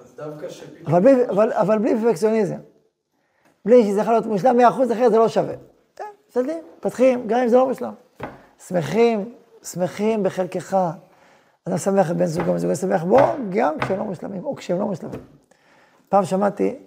אז, 0.00 0.14
דווקא 0.16 0.48
שפתאום... 0.48 0.86
אבל 0.86 1.00
בלי, 1.00 1.28
אבל, 1.28 1.52
אבל 1.52 1.78
בלי 1.78 1.94
פרפקציוניזם. 2.00 2.58
בלי 3.64 3.82
שזה 3.82 4.00
יכול 4.00 4.12
להיות 4.12 4.26
מושלם 4.26 4.60
100% 4.60 4.62
אחרת 4.92 5.12
זה 5.12 5.18
לא 5.18 5.28
שווה. 5.28 5.54
כן, 5.96 6.04
משתדלים, 6.28 6.64
מתפתחים, 6.76 7.26
גם 7.26 7.40
אם 7.40 7.48
זה 7.48 7.56
לא 7.56 7.68
מושלם. 7.68 7.94
שמחים, 8.68 9.34
שמחים 9.62 10.22
בחלקך. 10.22 10.76
אדם 11.68 11.78
שמח 11.78 12.10
בן 12.10 12.26
זוגו, 12.26 12.52
בן 12.52 12.58
זוגו 12.58 12.76
שמח 12.76 13.04
בו, 13.04 13.18
גם 13.48 13.78
כשהם 13.78 13.98
לא 13.98 14.04
מושלמים, 14.04 14.44
או 14.44 14.56
כשהם 14.56 14.78
לא 14.78 14.86
מושלמים. 14.86 15.20
פעם 16.08 16.24
שמעתי, 16.24 16.78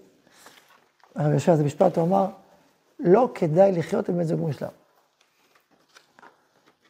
הרב 1.15 1.33
יושב 1.33 1.51
איזה 1.51 1.63
משפט, 1.63 1.97
הוא 1.97 2.05
אמר, 2.05 2.25
לא 2.99 3.29
כדאי 3.35 3.71
לחיות 3.71 4.09
עם 4.09 4.17
בן 4.17 4.23
זוג 4.23 4.39
מושלם. 4.39 4.69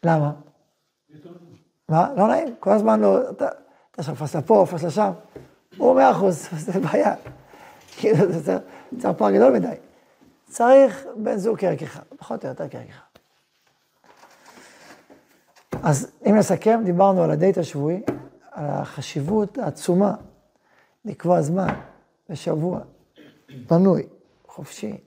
למה? 0.04 0.32
מה? 1.90 2.10
לא 2.16 2.28
נעים, 2.28 2.56
כל 2.60 2.72
הזמן 2.72 3.00
לא, 3.00 3.30
אתה, 3.30 3.48
אתה 3.92 4.04
שם 4.04 4.16
פסלה 4.16 4.42
פה, 4.42 4.66
פסלה. 4.72 5.12
הוא 5.78 5.96
מאה 5.96 6.12
אחוז, 6.12 6.50
זה 6.66 6.80
בעיה. 6.80 7.16
כאילו, 7.98 8.32
זה 8.32 8.58
צריך 9.00 9.18
פער 9.18 9.32
גדול 9.32 9.54
מדי. 9.54 9.76
צריך 10.50 11.06
בן 11.16 11.38
זוג 11.38 11.60
כערכך, 11.60 12.00
פחות 12.18 12.44
או 12.44 12.50
יותר 12.50 12.70
כערכך. 12.70 13.02
אז 15.84 16.12
אם 16.30 16.36
נסכם, 16.36 16.82
דיברנו 16.86 17.24
על 17.24 17.32
הדייט 17.32 17.58
השבועי, 17.58 18.02
על 18.52 18.66
החשיבות 18.66 19.58
העצומה 19.58 20.16
לקבוע 21.06 21.42
זמן 21.42 21.68
בשבוע, 22.30 22.80
פנוי, 23.68 24.04
חופשי, 24.48 24.98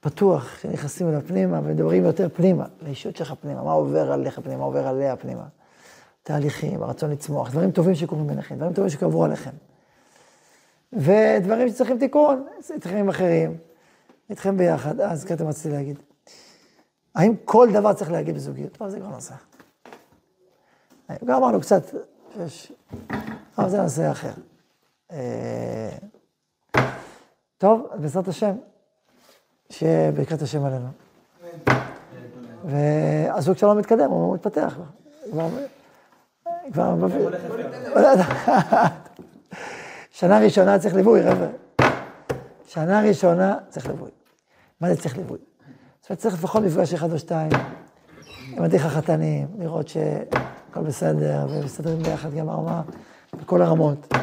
פתוח, 0.00 0.58
שנכנסים 0.58 1.08
אליו 1.08 1.20
פנימה 1.26 1.58
ומדברים 1.58 2.04
יותר 2.04 2.28
פנימה, 2.28 2.66
לאישות 2.82 3.16
שלך 3.16 3.34
פנימה, 3.40 3.62
מה 3.62 3.72
עובר 3.72 4.12
עליך 4.12 4.40
פנימה, 4.40 4.58
מה 4.58 4.64
עובר 4.64 4.86
עליה 4.86 5.16
פנימה. 5.16 5.44
תהליכים, 6.22 6.82
הרצון 6.82 7.10
לצמוח, 7.10 7.50
דברים 7.50 7.70
טובים 7.70 7.94
שקורים 7.94 8.26
ביניכם, 8.26 8.54
דברים 8.54 8.72
טובים 8.72 8.90
שקבעו 8.90 9.24
עליכם. 9.24 9.50
ודברים 10.92 11.68
שצריכים 11.68 11.98
תיקון, 11.98 12.46
צריכים 12.80 13.08
אחרים, 13.08 13.56
איתכם 14.30 14.56
ביחד. 14.56 15.00
אז 15.00 15.24
כתב 15.24 15.46
רציתי 15.46 15.68
להגיד. 15.68 15.98
האם 17.14 17.34
כל 17.44 17.68
דבר 17.72 17.92
צריך 17.92 18.10
להגיד 18.10 18.34
בזוגיות? 18.34 18.80
לא, 18.80 18.88
זה 18.88 18.98
כבר 18.98 19.08
נושא. 19.08 19.34
גם 21.24 21.36
אמרנו 21.36 21.60
קצת, 21.60 21.82
יש... 22.46 22.72
אבל 23.58 23.68
זה 23.68 23.82
נושא 23.82 24.10
אחר. 24.10 24.32
אה, 25.12 25.90
טוב, 27.58 27.86
בעזרת 28.00 28.28
השם, 28.28 28.52
שיהיה 29.70 30.12
ברכת 30.12 30.42
השם 30.42 30.64
עלינו. 30.64 30.88
והזוג 32.64 33.56
שלו 33.56 33.74
מתקדם, 33.74 34.10
הוא 34.10 34.34
מתפתח. 34.34 34.78
כבר... 35.30 35.48
כבר... 36.72 36.94
שנה 40.10 40.38
ראשונה 40.38 40.78
צריך 40.78 40.94
ליווי, 40.94 41.22
חבר'ה. 41.22 41.46
שנה 42.66 43.00
ראשונה 43.00 43.56
צריך 43.68 43.86
ליווי. 43.86 44.10
מה 44.80 44.94
זה 44.94 45.00
צריך 45.00 45.16
ליווי? 45.16 45.38
זאת 46.00 46.10
אומרת, 46.10 46.18
צריך 46.18 46.34
לפחות 46.34 46.62
מפגש 46.62 46.94
אחד 46.94 47.12
או 47.12 47.18
שתיים 47.18 47.50
עם 48.56 48.62
מדריך 48.62 48.86
החתנים, 48.86 49.48
לראות 49.58 49.88
שהכל 49.88 50.80
בסדר, 50.80 51.46
ומסתדרים 51.50 52.02
ביחד 52.02 52.34
גם 52.34 52.48
הרמה, 52.48 52.82
בכל 53.40 53.62
הרמות. 53.62 54.14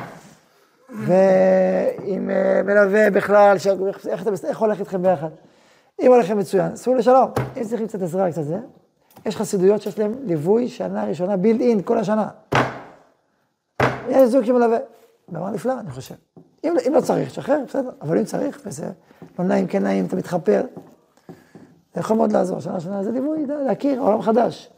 ועם 0.90 2.30
אה, 2.30 2.62
מלווה 2.64 3.10
בכלל, 3.10 3.58
ש... 3.58 3.68
איך, 4.08 4.22
אתה, 4.22 4.30
איך 4.48 4.60
הולך 4.60 4.80
איתכם 4.80 5.02
ביחד. 5.02 5.30
אם 6.02 6.08
הולך 6.08 6.26
לכם 6.26 6.38
מצוין, 6.38 6.76
סעו 6.76 6.96
לשלום. 6.96 7.32
אם 7.58 7.64
צריכים 7.64 7.88
קצת 7.88 8.02
עזרה, 8.02 8.32
קצת 8.32 8.44
זה, 8.44 8.58
יש 9.26 9.38
חסידויות 9.38 9.82
שיש 9.82 10.00
להם 10.00 10.16
ליווי 10.24 10.68
שנה 10.68 11.06
ראשונה, 11.06 11.38
בילד 11.38 11.62
אין, 11.62 11.82
כל 11.82 11.98
השנה. 11.98 12.28
יש 14.10 14.30
זוג 14.30 14.46
שמלווה. 14.46 14.78
דבר 15.30 15.50
נפלא, 15.50 15.80
אני 15.80 15.92
חושב. 15.92 16.16
אם, 16.64 16.76
אם 16.88 16.94
לא 16.94 17.02
צריך, 17.02 17.30
שחרר, 17.30 17.60
בסדר, 17.68 17.90
אבל 18.02 18.18
אם 18.18 18.24
צריך, 18.24 18.62
וזה 18.66 18.90
לא 19.40 19.46
נעים, 19.46 19.68
כן 19.68 19.84
נעים, 19.84 20.06
אתה 20.06 20.16
מתחפר, 20.16 20.62
זה 21.94 22.00
יכול 22.00 22.18
מאוד 22.18 22.32
לעזור. 22.32 22.60
שנה 22.60 22.80
שנה 22.80 23.04
זה 23.04 23.12
ליווי, 23.12 23.46
להכיר 23.66 24.00
עולם 24.02 24.22
חדש. 24.22 24.70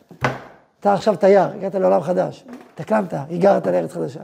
אתה 0.80 0.94
עכשיו 0.94 1.16
תייר, 1.16 1.48
הגעת 1.48 1.76
לעולם 1.76 2.02
חדש, 2.02 2.46
התאקלמת, 2.74 3.14
היגרת 3.30 3.68
לארץ 3.68 3.92
חדשה. 3.92 4.22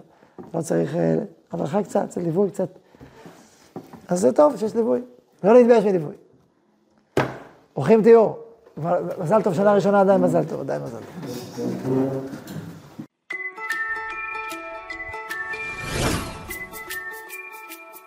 לא 0.54 0.62
צריך 0.62 0.96
אה, 0.96 1.16
הדרכה 1.56 1.84
קצת, 1.84 2.10
צריך 2.10 2.26
ליווי 2.26 2.50
קצת. 2.50 2.70
אז 4.08 4.20
זה 4.20 4.32
טוב 4.32 4.58
שיש 4.58 4.76
ליווי, 4.76 5.02
לא 5.44 5.54
להתבייש 5.54 5.86
מליווי. 5.86 6.16
אורחים 7.76 8.02
תהיו, 8.02 8.32
מזל 9.22 9.42
טוב, 9.44 9.54
שנה 9.54 9.74
ראשונה 9.74 10.02
עדיין 10.02 10.22
מזל 10.22 10.44
טוב, 10.44 10.60
עדיין 10.60 10.82
מזל 10.82 10.98
טוב. 10.98 12.45